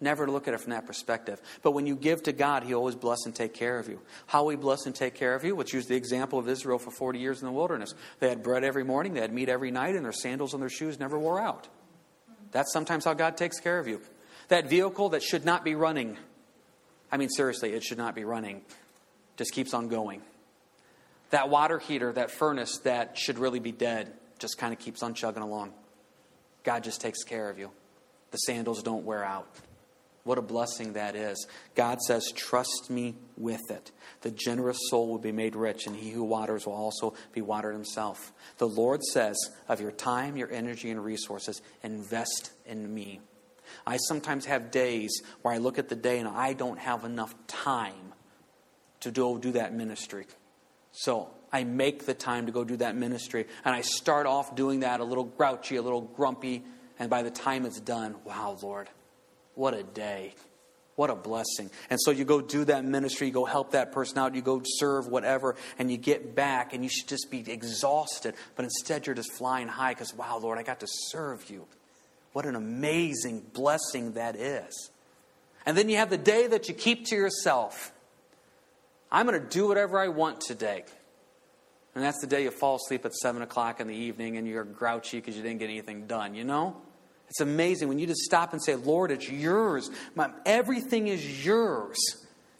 Never 0.00 0.28
look 0.28 0.46
at 0.46 0.52
it 0.52 0.60
from 0.60 0.72
that 0.72 0.86
perspective. 0.86 1.40
But 1.62 1.70
when 1.70 1.86
you 1.86 1.96
give 1.96 2.22
to 2.24 2.32
God, 2.32 2.64
He 2.64 2.74
always 2.74 2.94
bless 2.94 3.24
and 3.24 3.34
take 3.34 3.54
care 3.54 3.78
of 3.78 3.88
you. 3.88 4.00
How 4.26 4.44
we 4.44 4.56
bless 4.56 4.84
and 4.84 4.94
take 4.94 5.14
care 5.14 5.34
of 5.34 5.42
you? 5.42 5.56
Let's 5.56 5.72
use 5.72 5.86
the 5.86 5.96
example 5.96 6.38
of 6.38 6.48
Israel 6.48 6.78
for 6.78 6.90
40 6.90 7.18
years 7.18 7.40
in 7.40 7.46
the 7.46 7.52
wilderness. 7.52 7.94
They 8.20 8.28
had 8.28 8.42
bread 8.42 8.62
every 8.62 8.84
morning, 8.84 9.14
they 9.14 9.20
had 9.20 9.32
meat 9.32 9.48
every 9.48 9.70
night, 9.70 9.94
and 9.94 10.04
their 10.04 10.12
sandals 10.12 10.52
and 10.52 10.62
their 10.62 10.68
shoes 10.68 11.00
never 11.00 11.18
wore 11.18 11.40
out. 11.40 11.68
That's 12.52 12.72
sometimes 12.72 13.04
how 13.04 13.14
God 13.14 13.36
takes 13.36 13.58
care 13.58 13.78
of 13.78 13.88
you. 13.88 14.02
That 14.48 14.68
vehicle 14.68 15.10
that 15.10 15.22
should 15.22 15.44
not 15.44 15.64
be 15.64 15.74
running, 15.74 16.18
I 17.10 17.16
mean, 17.16 17.30
seriously, 17.30 17.72
it 17.72 17.82
should 17.82 17.98
not 17.98 18.14
be 18.14 18.24
running, 18.24 18.62
just 19.36 19.52
keeps 19.52 19.72
on 19.72 19.88
going. 19.88 20.20
That 21.30 21.48
water 21.48 21.78
heater, 21.78 22.12
that 22.12 22.30
furnace 22.30 22.78
that 22.84 23.18
should 23.18 23.38
really 23.38 23.58
be 23.60 23.72
dead, 23.72 24.12
just 24.38 24.58
kind 24.58 24.72
of 24.72 24.78
keeps 24.78 25.02
on 25.02 25.14
chugging 25.14 25.42
along. 25.42 25.72
God 26.64 26.84
just 26.84 27.00
takes 27.00 27.24
care 27.24 27.48
of 27.48 27.58
you. 27.58 27.70
The 28.30 28.38
sandals 28.38 28.82
don't 28.82 29.04
wear 29.04 29.24
out. 29.24 29.48
What 30.26 30.38
a 30.38 30.42
blessing 30.42 30.94
that 30.94 31.14
is. 31.14 31.46
God 31.76 32.02
says, 32.02 32.32
Trust 32.34 32.90
me 32.90 33.14
with 33.36 33.70
it. 33.70 33.92
The 34.22 34.32
generous 34.32 34.76
soul 34.90 35.06
will 35.06 35.20
be 35.20 35.30
made 35.30 35.54
rich, 35.54 35.86
and 35.86 35.94
he 35.94 36.10
who 36.10 36.24
waters 36.24 36.66
will 36.66 36.74
also 36.74 37.14
be 37.32 37.42
watered 37.42 37.74
himself. 37.74 38.32
The 38.58 38.66
Lord 38.66 39.04
says, 39.04 39.36
Of 39.68 39.80
your 39.80 39.92
time, 39.92 40.36
your 40.36 40.50
energy, 40.50 40.90
and 40.90 41.02
resources, 41.04 41.62
invest 41.84 42.50
in 42.66 42.92
me. 42.92 43.20
I 43.86 43.98
sometimes 43.98 44.46
have 44.46 44.72
days 44.72 45.22
where 45.42 45.54
I 45.54 45.58
look 45.58 45.78
at 45.78 45.88
the 45.88 45.94
day 45.94 46.18
and 46.18 46.28
I 46.28 46.54
don't 46.54 46.80
have 46.80 47.04
enough 47.04 47.32
time 47.46 48.12
to 49.00 49.12
go 49.12 49.38
do 49.38 49.52
that 49.52 49.74
ministry. 49.74 50.26
So 50.90 51.30
I 51.52 51.62
make 51.62 52.04
the 52.04 52.14
time 52.14 52.46
to 52.46 52.52
go 52.52 52.64
do 52.64 52.78
that 52.78 52.96
ministry. 52.96 53.46
And 53.64 53.72
I 53.72 53.82
start 53.82 54.26
off 54.26 54.56
doing 54.56 54.80
that 54.80 54.98
a 54.98 55.04
little 55.04 55.22
grouchy, 55.22 55.76
a 55.76 55.82
little 55.82 56.00
grumpy. 56.00 56.64
And 56.98 57.08
by 57.10 57.22
the 57.22 57.30
time 57.30 57.64
it's 57.64 57.80
done, 57.80 58.16
wow, 58.24 58.58
Lord, 58.60 58.88
what 59.56 59.74
a 59.74 59.82
day. 59.82 60.34
What 60.94 61.10
a 61.10 61.14
blessing. 61.14 61.70
And 61.90 62.00
so 62.00 62.10
you 62.10 62.24
go 62.24 62.40
do 62.40 62.64
that 62.64 62.84
ministry, 62.84 63.26
you 63.26 63.32
go 63.32 63.44
help 63.44 63.72
that 63.72 63.92
person 63.92 64.16
out, 64.18 64.34
you 64.34 64.40
go 64.40 64.62
serve 64.64 65.08
whatever, 65.08 65.56
and 65.78 65.90
you 65.90 65.98
get 65.98 66.34
back 66.34 66.72
and 66.72 66.82
you 66.82 66.88
should 66.88 67.06
just 67.06 67.30
be 67.30 67.44
exhausted. 67.50 68.34
But 68.54 68.64
instead, 68.64 69.06
you're 69.06 69.14
just 69.14 69.32
flying 69.32 69.68
high 69.68 69.92
because, 69.92 70.14
wow, 70.14 70.38
Lord, 70.38 70.58
I 70.58 70.62
got 70.62 70.80
to 70.80 70.86
serve 70.88 71.50
you. 71.50 71.66
What 72.32 72.46
an 72.46 72.56
amazing 72.56 73.42
blessing 73.52 74.12
that 74.12 74.36
is. 74.36 74.90
And 75.66 75.76
then 75.76 75.88
you 75.88 75.96
have 75.96 76.08
the 76.08 76.18
day 76.18 76.46
that 76.46 76.68
you 76.68 76.74
keep 76.74 77.06
to 77.06 77.16
yourself. 77.16 77.92
I'm 79.10 79.26
going 79.26 79.40
to 79.40 79.46
do 79.46 79.68
whatever 79.68 79.98
I 79.98 80.08
want 80.08 80.40
today. 80.40 80.84
And 81.94 82.04
that's 82.04 82.20
the 82.20 82.26
day 82.26 82.42
you 82.42 82.50
fall 82.50 82.76
asleep 82.76 83.04
at 83.04 83.14
7 83.14 83.42
o'clock 83.42 83.80
in 83.80 83.86
the 83.86 83.94
evening 83.94 84.36
and 84.36 84.46
you're 84.46 84.64
grouchy 84.64 85.18
because 85.18 85.36
you 85.36 85.42
didn't 85.42 85.58
get 85.58 85.70
anything 85.70 86.06
done, 86.06 86.34
you 86.34 86.44
know? 86.44 86.76
It's 87.28 87.40
amazing 87.40 87.88
when 87.88 87.98
you 87.98 88.06
just 88.06 88.22
stop 88.22 88.52
and 88.52 88.62
say, 88.62 88.76
Lord, 88.76 89.10
it's 89.10 89.28
yours. 89.28 89.90
My, 90.14 90.30
everything 90.44 91.08
is 91.08 91.44
yours. 91.44 91.96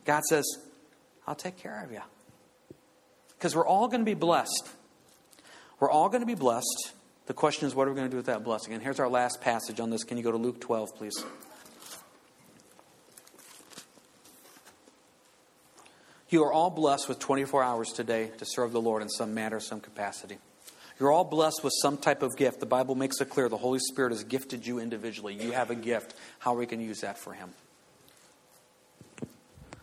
God 0.05 0.25
says, 0.25 0.45
I'll 1.27 1.35
take 1.35 1.57
care 1.57 1.83
of 1.85 1.93
you. 1.93 2.03
Because 3.37 3.55
we're 3.55 3.67
all 3.67 3.89
going 3.89 4.01
to 4.01 4.05
be 4.05 4.15
blessed. 4.15 4.69
We're 5.79 5.91
all 5.91 6.09
going 6.09 6.23
to 6.23 6.27
be 6.27 6.35
blessed. 6.35 6.93
The 7.27 7.35
question 7.35 7.67
is, 7.67 7.75
what 7.75 7.87
are 7.87 7.91
we 7.91 7.97
going 7.97 8.09
to 8.09 8.11
do 8.11 8.17
with 8.17 8.27
that 8.27 8.45
blessing? 8.45 8.73
And 8.73 8.83
here's 8.83 9.01
our 9.01 9.09
last 9.09 9.41
passage 9.41 9.81
on 9.81 9.91
this. 9.91 10.05
Can 10.05 10.17
you 10.17 10.23
go 10.23 10.33
to 10.33 10.39
Luke 10.39 10.61
12, 10.61 10.97
please? 10.97 11.25
You 16.29 16.43
are 16.45 16.53
all 16.53 16.71
blessed 16.71 17.09
with 17.09 17.19
24 17.19 17.63
hours 17.63 17.93
today 17.93 18.31
to 18.39 18.45
serve 18.45 18.73
the 18.73 18.81
Lord 18.81 19.03
in 19.03 19.09
some 19.09 19.33
manner, 19.33 19.61
some 19.61 19.81
capacity. 19.81 20.39
You're 20.99 21.13
all 21.13 21.25
blessed 21.25 21.63
with 21.63 21.75
some 21.83 21.99
type 21.99 22.23
of 22.23 22.37
gift. 22.37 22.61
The 22.61 22.67
Bible 22.67 22.95
makes 22.95 23.21
it 23.21 23.29
clear 23.29 23.49
the 23.49 23.57
Holy 23.57 23.79
Spirit 23.79 24.13
has 24.13 24.25
gifted 24.25 24.67
you 24.67 24.79
individually. 24.79 25.35
You 25.35 25.53
have 25.53 25.71
a 25.71 25.75
gift. 25.75 26.15
How 26.39 26.55
are 26.55 26.59
we 26.59 26.67
going 26.67 26.81
to 26.81 26.87
use 26.87 27.03
that 27.03 27.19
for 27.19 27.35
Him? 27.35 27.51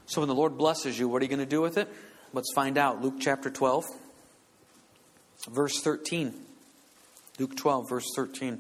So 0.05 0.21
when 0.21 0.27
the 0.27 0.35
Lord 0.35 0.57
blesses 0.57 0.97
you, 0.97 1.07
what 1.07 1.21
are 1.21 1.25
you 1.25 1.29
going 1.29 1.39
to 1.39 1.45
do 1.45 1.61
with 1.61 1.77
it? 1.77 1.87
Let's 2.33 2.51
find 2.53 2.77
out. 2.77 3.01
Luke 3.01 3.15
chapter 3.19 3.51
12, 3.51 3.85
verse 5.49 5.79
13. 5.81 6.33
Luke 7.39 7.55
12, 7.55 7.89
verse 7.89 8.07
13. 8.15 8.59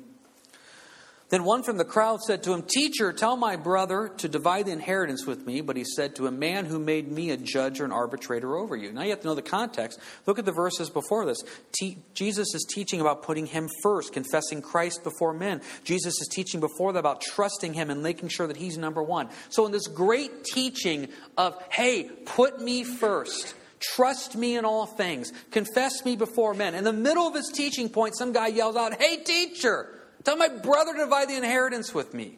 Then 1.33 1.45
one 1.45 1.63
from 1.63 1.77
the 1.77 1.83
crowd 1.83 2.21
said 2.21 2.43
to 2.43 2.53
him, 2.53 2.61
Teacher, 2.61 3.11
tell 3.11 3.35
my 3.35 3.55
brother 3.55 4.11
to 4.17 4.29
divide 4.29 4.67
the 4.67 4.71
inheritance 4.71 5.25
with 5.25 5.47
me. 5.47 5.61
But 5.61 5.75
he 5.75 5.83
said 5.83 6.15
to 6.17 6.27
a 6.27 6.31
man 6.31 6.65
who 6.65 6.77
made 6.77 7.11
me 7.11 7.31
a 7.31 7.37
judge 7.37 7.81
or 7.81 7.85
an 7.85 7.91
arbitrator 7.91 8.55
over 8.55 8.75
you. 8.75 8.93
Now 8.93 9.01
you 9.01 9.09
have 9.09 9.21
to 9.21 9.25
know 9.25 9.33
the 9.33 9.41
context. 9.41 9.99
Look 10.27 10.37
at 10.37 10.45
the 10.45 10.51
verses 10.51 10.91
before 10.91 11.25
this. 11.25 11.39
Te- 11.71 11.97
Jesus 12.13 12.53
is 12.53 12.63
teaching 12.69 13.01
about 13.01 13.23
putting 13.23 13.47
him 13.47 13.67
first, 13.81 14.13
confessing 14.13 14.61
Christ 14.61 15.03
before 15.03 15.33
men. 15.33 15.63
Jesus 15.83 16.13
is 16.21 16.29
teaching 16.31 16.59
before 16.59 16.93
that 16.93 16.99
about 16.99 17.21
trusting 17.21 17.73
him 17.73 17.89
and 17.89 18.03
making 18.03 18.29
sure 18.29 18.45
that 18.45 18.57
he's 18.57 18.77
number 18.77 19.01
one. 19.01 19.27
So 19.49 19.65
in 19.65 19.71
this 19.71 19.87
great 19.87 20.43
teaching 20.43 21.07
of, 21.35 21.59
hey, 21.71 22.11
put 22.25 22.61
me 22.61 22.83
first. 22.83 23.55
Trust 23.79 24.35
me 24.35 24.55
in 24.55 24.65
all 24.65 24.85
things. 24.85 25.33
Confess 25.49 26.05
me 26.05 26.15
before 26.15 26.53
men. 26.53 26.75
In 26.75 26.83
the 26.83 26.93
middle 26.93 27.25
of 27.25 27.33
his 27.33 27.51
teaching 27.51 27.89
point, 27.89 28.15
some 28.15 28.33
guy 28.33 28.49
yells 28.49 28.75
out, 28.75 29.01
Hey, 29.01 29.17
teacher, 29.17 30.02
tell 30.23 30.37
my 30.37 30.47
brother 30.47 30.93
to 30.93 30.99
divide 30.99 31.29
the 31.29 31.35
inheritance 31.35 31.93
with 31.93 32.13
me. 32.13 32.37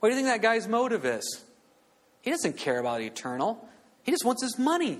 What 0.00 0.10
do 0.10 0.14
you 0.14 0.22
think 0.22 0.28
that 0.28 0.42
guy's 0.42 0.68
motive 0.68 1.04
is? 1.04 1.44
He 2.22 2.30
doesn't 2.30 2.56
care 2.56 2.78
about 2.78 3.00
eternal, 3.00 3.68
he 4.02 4.12
just 4.12 4.24
wants 4.24 4.42
his 4.42 4.58
money. 4.58 4.98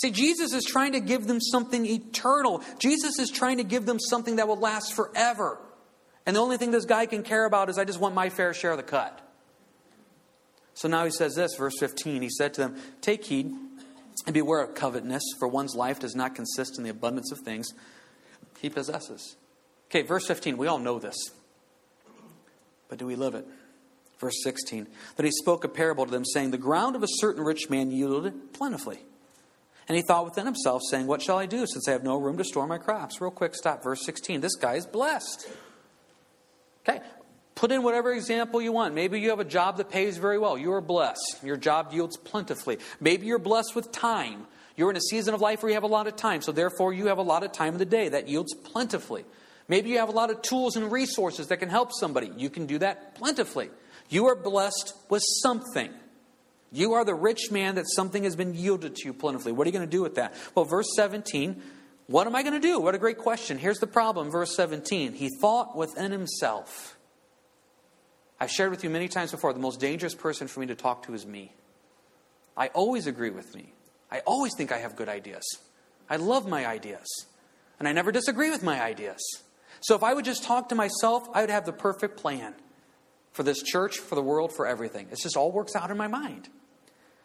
See, 0.00 0.10
Jesus 0.10 0.54
is 0.54 0.64
trying 0.64 0.92
to 0.92 1.00
give 1.00 1.26
them 1.26 1.40
something 1.42 1.84
eternal. 1.84 2.62
Jesus 2.78 3.18
is 3.18 3.30
trying 3.30 3.58
to 3.58 3.64
give 3.64 3.84
them 3.84 3.98
something 4.00 4.36
that 4.36 4.48
will 4.48 4.56
last 4.56 4.94
forever. 4.94 5.58
And 6.24 6.36
the 6.36 6.40
only 6.40 6.56
thing 6.56 6.70
this 6.70 6.86
guy 6.86 7.04
can 7.04 7.22
care 7.22 7.44
about 7.44 7.68
is, 7.68 7.76
I 7.76 7.84
just 7.84 8.00
want 8.00 8.14
my 8.14 8.30
fair 8.30 8.54
share 8.54 8.70
of 8.70 8.78
the 8.78 8.82
cut. 8.82 9.20
So 10.72 10.88
now 10.88 11.04
he 11.04 11.10
says 11.10 11.34
this, 11.34 11.54
verse 11.56 11.78
15. 11.78 12.22
He 12.22 12.30
said 12.30 12.54
to 12.54 12.62
them, 12.62 12.76
Take 13.02 13.24
heed 13.24 13.52
and 14.26 14.32
beware 14.32 14.62
of 14.62 14.74
covetousness, 14.74 15.22
for 15.38 15.48
one's 15.48 15.74
life 15.74 15.98
does 16.00 16.14
not 16.14 16.34
consist 16.34 16.78
in 16.78 16.84
the 16.84 16.90
abundance 16.90 17.30
of 17.32 17.40
things 17.40 17.74
he 18.60 18.70
possesses. 18.70 19.36
Okay, 19.90 20.02
verse 20.02 20.26
15, 20.26 20.56
we 20.56 20.68
all 20.68 20.78
know 20.78 20.98
this. 20.98 21.16
But 22.88 22.98
do 22.98 23.06
we 23.06 23.16
live 23.16 23.34
it? 23.34 23.46
Verse 24.18 24.42
16, 24.44 24.86
that 25.16 25.24
he 25.24 25.32
spoke 25.32 25.64
a 25.64 25.68
parable 25.68 26.04
to 26.04 26.10
them, 26.10 26.24
saying, 26.24 26.50
The 26.50 26.58
ground 26.58 26.94
of 26.94 27.02
a 27.02 27.08
certain 27.08 27.42
rich 27.42 27.70
man 27.70 27.90
yielded 27.90 28.52
plentifully. 28.52 28.98
And 29.88 29.96
he 29.96 30.02
thought 30.02 30.26
within 30.26 30.46
himself, 30.46 30.82
saying, 30.88 31.06
What 31.06 31.22
shall 31.22 31.38
I 31.38 31.46
do 31.46 31.66
since 31.66 31.88
I 31.88 31.92
have 31.92 32.04
no 32.04 32.16
room 32.16 32.36
to 32.36 32.44
store 32.44 32.66
my 32.66 32.78
crops? 32.78 33.20
Real 33.20 33.30
quick, 33.30 33.54
stop. 33.54 33.82
Verse 33.82 34.04
16. 34.04 34.40
This 34.40 34.54
guy 34.56 34.74
is 34.74 34.86
blessed. 34.86 35.48
Okay, 36.86 37.00
put 37.54 37.72
in 37.72 37.82
whatever 37.82 38.12
example 38.12 38.60
you 38.60 38.72
want. 38.72 38.94
Maybe 38.94 39.20
you 39.20 39.30
have 39.30 39.40
a 39.40 39.44
job 39.44 39.78
that 39.78 39.90
pays 39.90 40.18
very 40.18 40.38
well. 40.38 40.56
You 40.56 40.72
are 40.74 40.80
blessed. 40.80 41.40
Your 41.42 41.56
job 41.56 41.92
yields 41.92 42.16
plentifully. 42.16 42.78
Maybe 43.00 43.26
you're 43.26 43.38
blessed 43.38 43.74
with 43.74 43.90
time. 43.90 44.46
You're 44.76 44.90
in 44.90 44.96
a 44.96 45.00
season 45.00 45.34
of 45.34 45.40
life 45.40 45.62
where 45.62 45.70
you 45.70 45.74
have 45.74 45.82
a 45.82 45.88
lot 45.88 46.06
of 46.06 46.16
time, 46.16 46.42
so 46.42 46.52
therefore 46.52 46.92
you 46.92 47.06
have 47.06 47.18
a 47.18 47.22
lot 47.22 47.42
of 47.42 47.52
time 47.52 47.72
in 47.72 47.78
the 47.78 47.84
day. 47.84 48.10
That 48.10 48.28
yields 48.28 48.54
plentifully. 48.54 49.24
Maybe 49.70 49.90
you 49.90 49.98
have 49.98 50.08
a 50.08 50.12
lot 50.12 50.30
of 50.30 50.42
tools 50.42 50.74
and 50.74 50.90
resources 50.90 51.46
that 51.46 51.58
can 51.58 51.68
help 51.68 51.92
somebody. 51.92 52.32
You 52.36 52.50
can 52.50 52.66
do 52.66 52.78
that 52.78 53.14
plentifully. 53.14 53.70
You 54.08 54.26
are 54.26 54.34
blessed 54.34 54.94
with 55.08 55.22
something. 55.42 55.92
You 56.72 56.94
are 56.94 57.04
the 57.04 57.14
rich 57.14 57.52
man 57.52 57.76
that 57.76 57.84
something 57.88 58.24
has 58.24 58.34
been 58.34 58.52
yielded 58.52 58.96
to 58.96 59.04
you 59.04 59.12
plentifully. 59.12 59.52
What 59.52 59.68
are 59.68 59.70
you 59.70 59.72
going 59.72 59.88
to 59.88 59.96
do 59.96 60.02
with 60.02 60.16
that? 60.16 60.34
Well, 60.56 60.64
verse 60.64 60.88
17, 60.96 61.62
what 62.08 62.26
am 62.26 62.34
I 62.34 62.42
going 62.42 62.60
to 62.60 62.68
do? 62.68 62.80
What 62.80 62.96
a 62.96 62.98
great 62.98 63.18
question. 63.18 63.58
Here's 63.58 63.78
the 63.78 63.86
problem, 63.86 64.28
verse 64.28 64.56
17. 64.56 65.12
He 65.12 65.30
thought 65.40 65.76
within 65.76 66.10
himself. 66.10 66.96
I've 68.40 68.50
shared 68.50 68.72
with 68.72 68.82
you 68.82 68.90
many 68.90 69.06
times 69.06 69.30
before 69.30 69.52
the 69.52 69.60
most 69.60 69.78
dangerous 69.78 70.16
person 70.16 70.48
for 70.48 70.58
me 70.58 70.66
to 70.66 70.74
talk 70.74 71.06
to 71.06 71.14
is 71.14 71.24
me. 71.24 71.52
I 72.56 72.68
always 72.68 73.06
agree 73.06 73.30
with 73.30 73.54
me. 73.54 73.72
I 74.10 74.18
always 74.26 74.52
think 74.56 74.72
I 74.72 74.78
have 74.78 74.96
good 74.96 75.08
ideas. 75.08 75.44
I 76.08 76.16
love 76.16 76.48
my 76.48 76.66
ideas. 76.66 77.06
And 77.78 77.86
I 77.86 77.92
never 77.92 78.10
disagree 78.10 78.50
with 78.50 78.64
my 78.64 78.82
ideas. 78.82 79.22
So 79.80 79.94
if 79.94 80.02
I 80.02 80.14
would 80.14 80.24
just 80.24 80.44
talk 80.44 80.68
to 80.70 80.74
myself, 80.74 81.28
I 81.34 81.40
would 81.40 81.50
have 81.50 81.64
the 81.64 81.72
perfect 81.72 82.18
plan 82.18 82.54
for 83.32 83.42
this 83.42 83.62
church, 83.62 83.98
for 83.98 84.14
the 84.14 84.22
world, 84.22 84.52
for 84.54 84.66
everything. 84.66 85.08
It 85.10 85.18
just 85.22 85.36
all 85.36 85.52
works 85.52 85.74
out 85.74 85.90
in 85.90 85.96
my 85.96 86.08
mind 86.08 86.48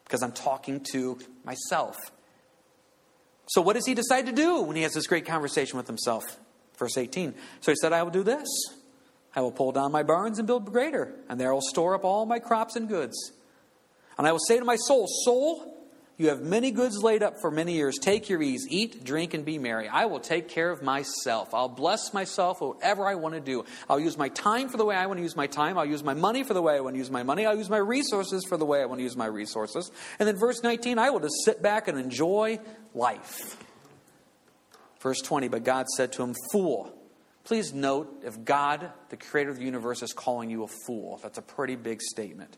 because 0.06 0.24
I'm 0.24 0.32
talking 0.32 0.86
to 0.92 1.20
myself. 1.44 1.98
So, 3.48 3.62
what 3.62 3.74
does 3.74 3.86
he 3.86 3.94
decide 3.94 4.26
to 4.26 4.32
do 4.32 4.62
when 4.62 4.76
he 4.76 4.84
has 4.84 4.94
this 4.94 5.08
great 5.08 5.26
conversation 5.26 5.78
with 5.78 5.88
himself? 5.88 6.24
Verse 6.78 6.98
18. 6.98 7.34
So 7.62 7.72
he 7.72 7.76
said, 7.80 7.94
I 7.94 8.04
will 8.04 8.12
do 8.12 8.24
this 8.24 8.48
I 9.36 9.42
will 9.42 9.52
pull 9.52 9.74
down 9.74 9.92
my 9.92 10.04
barns 10.04 10.40
and 10.40 10.48
build 10.48 10.72
greater, 10.72 11.14
and 11.28 11.40
there 11.40 11.50
I 11.50 11.54
will 11.54 11.62
store 11.62 11.94
up 11.94 12.06
all 12.06 12.26
my 12.26 12.40
crops 12.40 12.76
and 12.76 12.88
goods. 12.88 13.34
And 14.18 14.26
I 14.26 14.32
will 14.32 14.40
say 14.40 14.58
to 14.58 14.66
my 14.66 14.78
soul, 14.78 15.08
Soul, 15.26 15.75
you 16.18 16.30
have 16.30 16.42
many 16.42 16.72
goods 16.72 17.04
laid 17.04 17.24
up 17.24 17.42
for 17.42 17.52
many 17.52 17.74
years. 17.74 17.98
Take 18.00 18.30
your 18.30 18.42
ease, 18.42 18.66
eat, 18.70 19.04
drink, 19.04 19.34
and 19.34 19.44
be 19.44 19.58
merry. 19.58 19.90
I 19.90 20.06
will 20.06 20.22
take 20.22 20.48
care 20.48 20.70
of 20.72 20.82
myself. 20.82 21.54
I'll 21.54 21.68
bless 21.68 22.14
myself 22.14 22.62
whatever 22.62 23.06
I 23.06 23.16
want 23.16 23.36
to 23.36 23.42
do. 23.42 23.66
I'll 23.90 24.00
use 24.00 24.18
my 24.18 24.30
time 24.30 24.70
for 24.70 24.78
the 24.78 24.86
way 24.86 24.96
I 24.96 25.08
want 25.08 25.18
to 25.18 25.24
use 25.24 25.36
my 25.36 25.48
time. 25.48 25.78
I'll 25.78 25.86
use 25.86 26.04
my 26.04 26.14
money 26.14 26.44
for 26.44 26.54
the 26.54 26.62
way 26.62 26.78
I 26.78 26.80
want 26.80 26.94
to 26.94 27.00
use 27.00 27.12
my 27.12 27.24
money. 27.24 27.46
I'll 27.46 27.58
use 27.58 27.70
my 27.70 27.78
resources 27.78 28.46
for 28.48 28.56
the 28.56 28.66
way 28.66 28.82
I 28.82 28.86
want 28.86 29.00
to 29.00 29.04
use 29.04 29.18
my 29.18 29.26
resources. 29.26 29.92
And 30.18 30.28
then 30.28 30.38
verse 30.38 30.64
19, 30.64 30.98
I 31.00 31.10
will 31.10 31.20
just 31.20 31.44
sit 31.44 31.62
back 31.62 31.90
and 31.90 32.00
enjoy 32.00 32.60
life. 32.94 33.58
Verse 35.02 35.20
20, 35.20 35.50
but 35.50 35.66
God 35.66 35.88
said 35.98 36.14
to 36.14 36.24
him, 36.24 36.34
Fool. 36.52 36.94
Please 37.44 37.74
note 37.74 38.24
if 38.24 38.44
God, 38.44 38.90
the 39.10 39.18
creator 39.18 39.52
of 39.52 39.58
the 39.58 39.66
universe, 39.66 40.02
is 40.02 40.14
calling 40.14 40.50
you 40.50 40.64
a 40.64 40.68
fool, 40.68 41.20
that's 41.22 41.38
a 41.38 41.44
pretty 41.44 41.76
big 41.76 42.02
statement. 42.02 42.58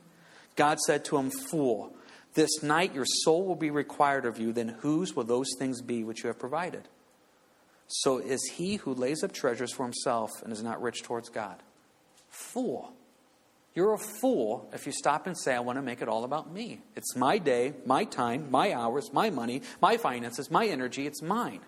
God 0.56 0.80
said 0.80 1.06
to 1.06 1.18
him, 1.18 1.32
Fool. 1.32 1.94
This 2.38 2.62
night 2.62 2.94
your 2.94 3.08
soul 3.24 3.46
will 3.46 3.56
be 3.56 3.72
required 3.72 4.28
of 4.28 4.38
you, 4.38 4.54
then 4.54 4.68
whose 4.82 5.16
will 5.16 5.24
those 5.24 5.48
things 5.58 5.82
be 5.82 6.04
which 6.04 6.24
you 6.24 6.28
have 6.28 6.38
provided? 6.38 6.88
So 7.88 8.20
is 8.20 8.52
he 8.54 8.76
who 8.76 8.94
lays 8.94 9.24
up 9.24 9.32
treasures 9.32 9.74
for 9.74 9.82
himself 9.82 10.44
and 10.44 10.54
is 10.54 10.62
not 10.62 10.80
rich 10.80 11.02
towards 11.02 11.30
God. 11.30 11.56
Fool. 12.30 12.94
You're 13.74 13.96
a 13.96 13.98
fool 13.98 14.70
if 14.72 14.86
you 14.86 14.92
stop 14.92 15.26
and 15.26 15.36
say, 15.36 15.56
I 15.56 15.62
want 15.62 15.80
to 15.80 15.82
make 15.82 16.04
it 16.04 16.08
all 16.08 16.26
about 16.26 16.54
me. 16.54 16.82
It's 16.96 17.16
my 17.16 17.40
day, 17.40 17.74
my 17.88 18.04
time, 18.04 18.52
my 18.52 18.72
hours, 18.72 19.12
my 19.12 19.32
money, 19.32 19.64
my 19.82 19.98
finances, 19.98 20.52
my 20.52 20.68
energy. 20.68 21.08
It's 21.08 21.24
mine. 21.24 21.62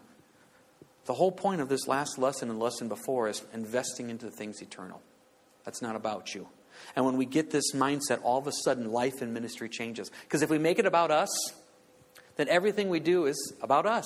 The 1.05 1.15
whole 1.15 1.32
point 1.32 1.61
of 1.61 1.70
this 1.70 1.88
last 1.88 2.20
lesson 2.20 2.51
and 2.51 2.59
lesson 2.59 2.89
before 2.89 3.28
is 3.28 3.43
investing 3.55 4.11
into 4.11 4.28
the 4.28 4.32
things 4.32 4.61
eternal. 4.61 5.01
That's 5.65 5.82
not 5.82 5.95
about 5.95 6.36
you. 6.36 6.47
And 6.95 7.05
when 7.05 7.17
we 7.17 7.25
get 7.25 7.51
this 7.51 7.73
mindset, 7.73 8.19
all 8.23 8.39
of 8.39 8.47
a 8.47 8.51
sudden 8.63 8.91
life 8.91 9.21
and 9.21 9.33
ministry 9.33 9.69
changes. 9.69 10.09
Because 10.23 10.41
if 10.41 10.49
we 10.49 10.57
make 10.57 10.79
it 10.79 10.85
about 10.85 11.11
us, 11.11 11.29
then 12.37 12.47
everything 12.49 12.89
we 12.89 12.99
do 12.99 13.25
is 13.25 13.53
about 13.61 13.85
us. 13.85 14.05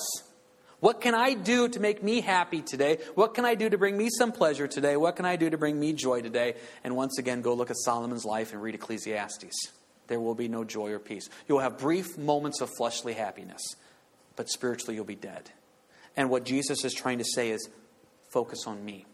What 0.79 0.99
can 0.99 1.15
I 1.15 1.33
do 1.33 1.69
to 1.69 1.79
make 1.79 2.03
me 2.03 2.19
happy 2.19 2.61
today? 2.61 2.97
What 3.15 3.35
can 3.35 3.45
I 3.45 3.55
do 3.55 3.69
to 3.69 3.77
bring 3.77 3.97
me 3.97 4.09
some 4.09 4.33
pleasure 4.33 4.67
today? 4.67 4.97
What 4.97 5.15
can 5.15 5.23
I 5.23 5.37
do 5.37 5.49
to 5.49 5.57
bring 5.57 5.79
me 5.79 5.93
joy 5.93 6.21
today? 6.21 6.55
And 6.83 6.97
once 6.97 7.17
again, 7.19 7.41
go 7.41 7.53
look 7.53 7.69
at 7.69 7.77
Solomon's 7.77 8.25
life 8.25 8.51
and 8.51 8.61
read 8.61 8.75
Ecclesiastes. 8.75 9.71
There 10.07 10.19
will 10.19 10.35
be 10.35 10.49
no 10.49 10.65
joy 10.65 10.91
or 10.91 10.99
peace. 10.99 11.29
You'll 11.47 11.59
have 11.59 11.77
brief 11.77 12.17
moments 12.17 12.59
of 12.59 12.69
fleshly 12.75 13.13
happiness, 13.13 13.61
but 14.35 14.49
spiritually 14.49 14.95
you'll 14.95 15.05
be 15.05 15.15
dead. 15.15 15.51
And 16.17 16.29
what 16.29 16.43
Jesus 16.43 16.83
is 16.83 16.93
trying 16.93 17.19
to 17.19 17.23
say 17.23 17.51
is 17.51 17.69
focus 18.33 18.65
on 18.67 18.83
me. 18.83 19.05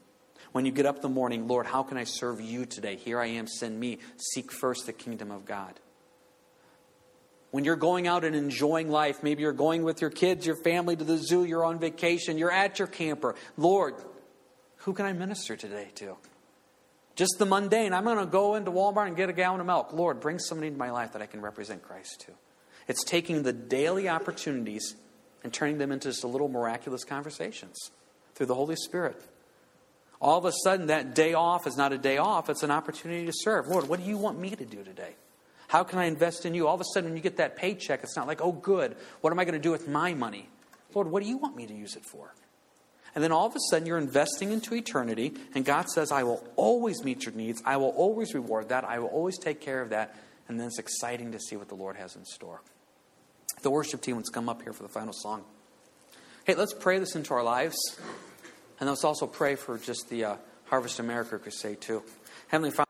When 0.52 0.66
you 0.66 0.72
get 0.72 0.86
up 0.86 0.98
in 0.98 1.02
the 1.02 1.10
morning, 1.10 1.48
Lord, 1.48 1.66
how 1.66 1.84
can 1.84 1.98
I 1.98 2.04
serve 2.04 2.42
you 2.42 2.66
today? 2.66 2.96
Here 2.96 3.20
I 3.20 3.28
am, 3.28 3.48
send 3.48 3.80
me. 3.80 4.00
Seek 4.18 4.52
first 4.52 4.86
the 4.86 4.94
kingdom 4.94 5.32
of 5.32 5.46
God. 5.46 5.80
When 7.52 7.64
you're 7.64 7.76
going 7.76 8.08
out 8.08 8.24
and 8.24 8.36
enjoying 8.36 8.90
life, 8.90 9.24
maybe 9.24 9.42
you're 9.42 9.54
going 9.54 9.84
with 9.84 10.02
your 10.02 10.10
kids, 10.10 10.46
your 10.46 10.56
family 10.56 10.96
to 10.96 11.04
the 11.04 11.18
zoo, 11.18 11.44
you're 11.44 11.66
on 11.66 11.80
vacation, 11.80 12.38
you're 12.38 12.52
at 12.52 12.78
your 12.78 12.88
camper. 12.88 13.36
Lord, 13.58 13.96
who 14.78 14.94
can 14.94 15.06
I 15.06 15.14
minister 15.14 15.56
today 15.56 15.90
to? 15.96 16.18
Just 17.16 17.36
the 17.38 17.46
mundane. 17.46 17.94
I'm 17.94 18.06
going 18.06 18.18
to 18.18 18.26
go 18.26 18.56
into 18.56 18.72
Walmart 18.72 19.08
and 19.08 19.18
get 19.18 19.30
a 19.30 19.34
gallon 19.34 19.60
of 19.60 19.66
milk. 19.66 19.94
Lord, 19.94 20.20
bring 20.20 20.40
somebody 20.40 20.68
into 20.68 20.80
my 20.80 20.92
life 20.92 21.14
that 21.14 21.22
I 21.22 21.26
can 21.26 21.42
represent 21.42 21.82
Christ 21.82 22.24
to. 22.28 22.32
It's 22.88 23.04
taking 23.04 23.44
the 23.44 23.52
daily 23.52 24.08
opportunities 24.08 24.96
and 25.44 25.52
turning 25.52 25.80
them 25.80 25.92
into 25.92 26.10
just 26.10 26.24
a 26.24 26.28
little 26.28 26.50
miraculous 26.50 27.04
conversations 27.04 27.92
through 28.36 28.46
the 28.46 28.56
Holy 28.56 28.76
Spirit. 28.76 29.22
All 30.22 30.38
of 30.38 30.46
a 30.46 30.52
sudden, 30.64 30.88
that 30.88 31.16
day 31.16 31.34
off 31.34 31.66
is 31.66 31.78
not 31.78 31.94
a 31.94 31.98
day 31.98 32.18
off, 32.18 32.50
it's 32.50 32.64
an 32.64 32.72
opportunity 32.72 33.26
to 33.26 33.32
serve. 33.34 33.68
Lord, 33.68 33.88
what 33.88 34.00
do 34.02 34.06
you 34.06 34.18
want 34.18 34.40
me 34.40 34.50
to 34.50 34.66
do 34.66 34.84
today? 34.84 35.16
How 35.70 35.84
can 35.84 36.00
I 36.00 36.06
invest 36.06 36.46
in 36.46 36.54
you? 36.54 36.68
All 36.68 36.76
of 36.76 36.82
a 36.82 36.86
sudden, 36.94 37.12
when 37.12 37.18
you 37.18 37.24
get 37.24 37.38
that 37.38 37.56
paycheck, 37.56 38.04
it's 38.04 38.18
not 38.18 38.28
like, 38.28 38.42
oh, 38.42 38.52
good, 38.52 38.98
what 39.22 39.32
am 39.32 39.40
I 39.40 39.46
going 39.46 39.54
to 39.54 39.60
do 39.60 39.72
with 39.72 39.88
my 39.88 40.14
money? 40.14 40.50
Lord, 40.94 41.08
what 41.10 41.22
do 41.22 41.30
you 41.30 41.38
want 41.38 41.56
me 41.56 41.68
to 41.68 41.74
use 41.74 41.96
it 41.96 42.04
for? 42.04 42.34
And 43.16 43.24
then 43.24 43.32
all 43.32 43.46
of 43.46 43.56
a 43.56 43.60
sudden, 43.70 43.88
you're 43.88 43.98
investing 43.98 44.52
into 44.52 44.76
eternity, 44.76 45.34
and 45.56 45.64
God 45.64 45.90
says, 45.90 46.12
I 46.12 46.24
will 46.24 46.44
always 46.56 47.04
meet 47.04 47.26
your 47.26 47.34
needs. 47.34 47.62
I 47.66 47.78
will 47.78 47.90
always 47.90 48.34
reward 48.34 48.70
that. 48.70 48.84
I 48.84 49.00
will 49.00 49.08
always 49.08 49.38
take 49.38 49.62
care 49.62 49.82
of 49.82 49.90
that. 49.90 50.16
And 50.48 50.60
then 50.60 50.68
it's 50.68 50.80
exciting 50.80 51.32
to 51.32 51.40
see 51.40 51.56
what 51.56 51.70
the 51.70 51.76
Lord 51.76 51.96
has 51.96 52.16
in 52.16 52.26
store. 52.26 52.62
The 53.62 53.70
worship 53.70 54.02
team 54.02 54.16
wants 54.16 54.30
to 54.30 54.34
come 54.34 54.50
up 54.50 54.62
here 54.62 54.74
for 54.74 54.84
the 54.84 54.90
final 54.90 55.14
song. 55.14 55.44
Hey, 56.46 56.56
let's 56.56 56.74
pray 56.74 56.98
this 56.98 57.16
into 57.16 57.34
our 57.34 57.44
lives. 57.44 57.78
And 58.80 58.90
let's 58.90 59.04
also 59.04 59.28
pray 59.28 59.56
for 59.56 59.78
just 59.78 60.10
the 60.10 60.26
uh, 60.26 60.36
Harvest 60.66 61.00
America 61.00 61.38
crusade, 61.38 61.82
too. 61.82 62.04
Heavenly 62.48 62.72
Father, 62.72 62.89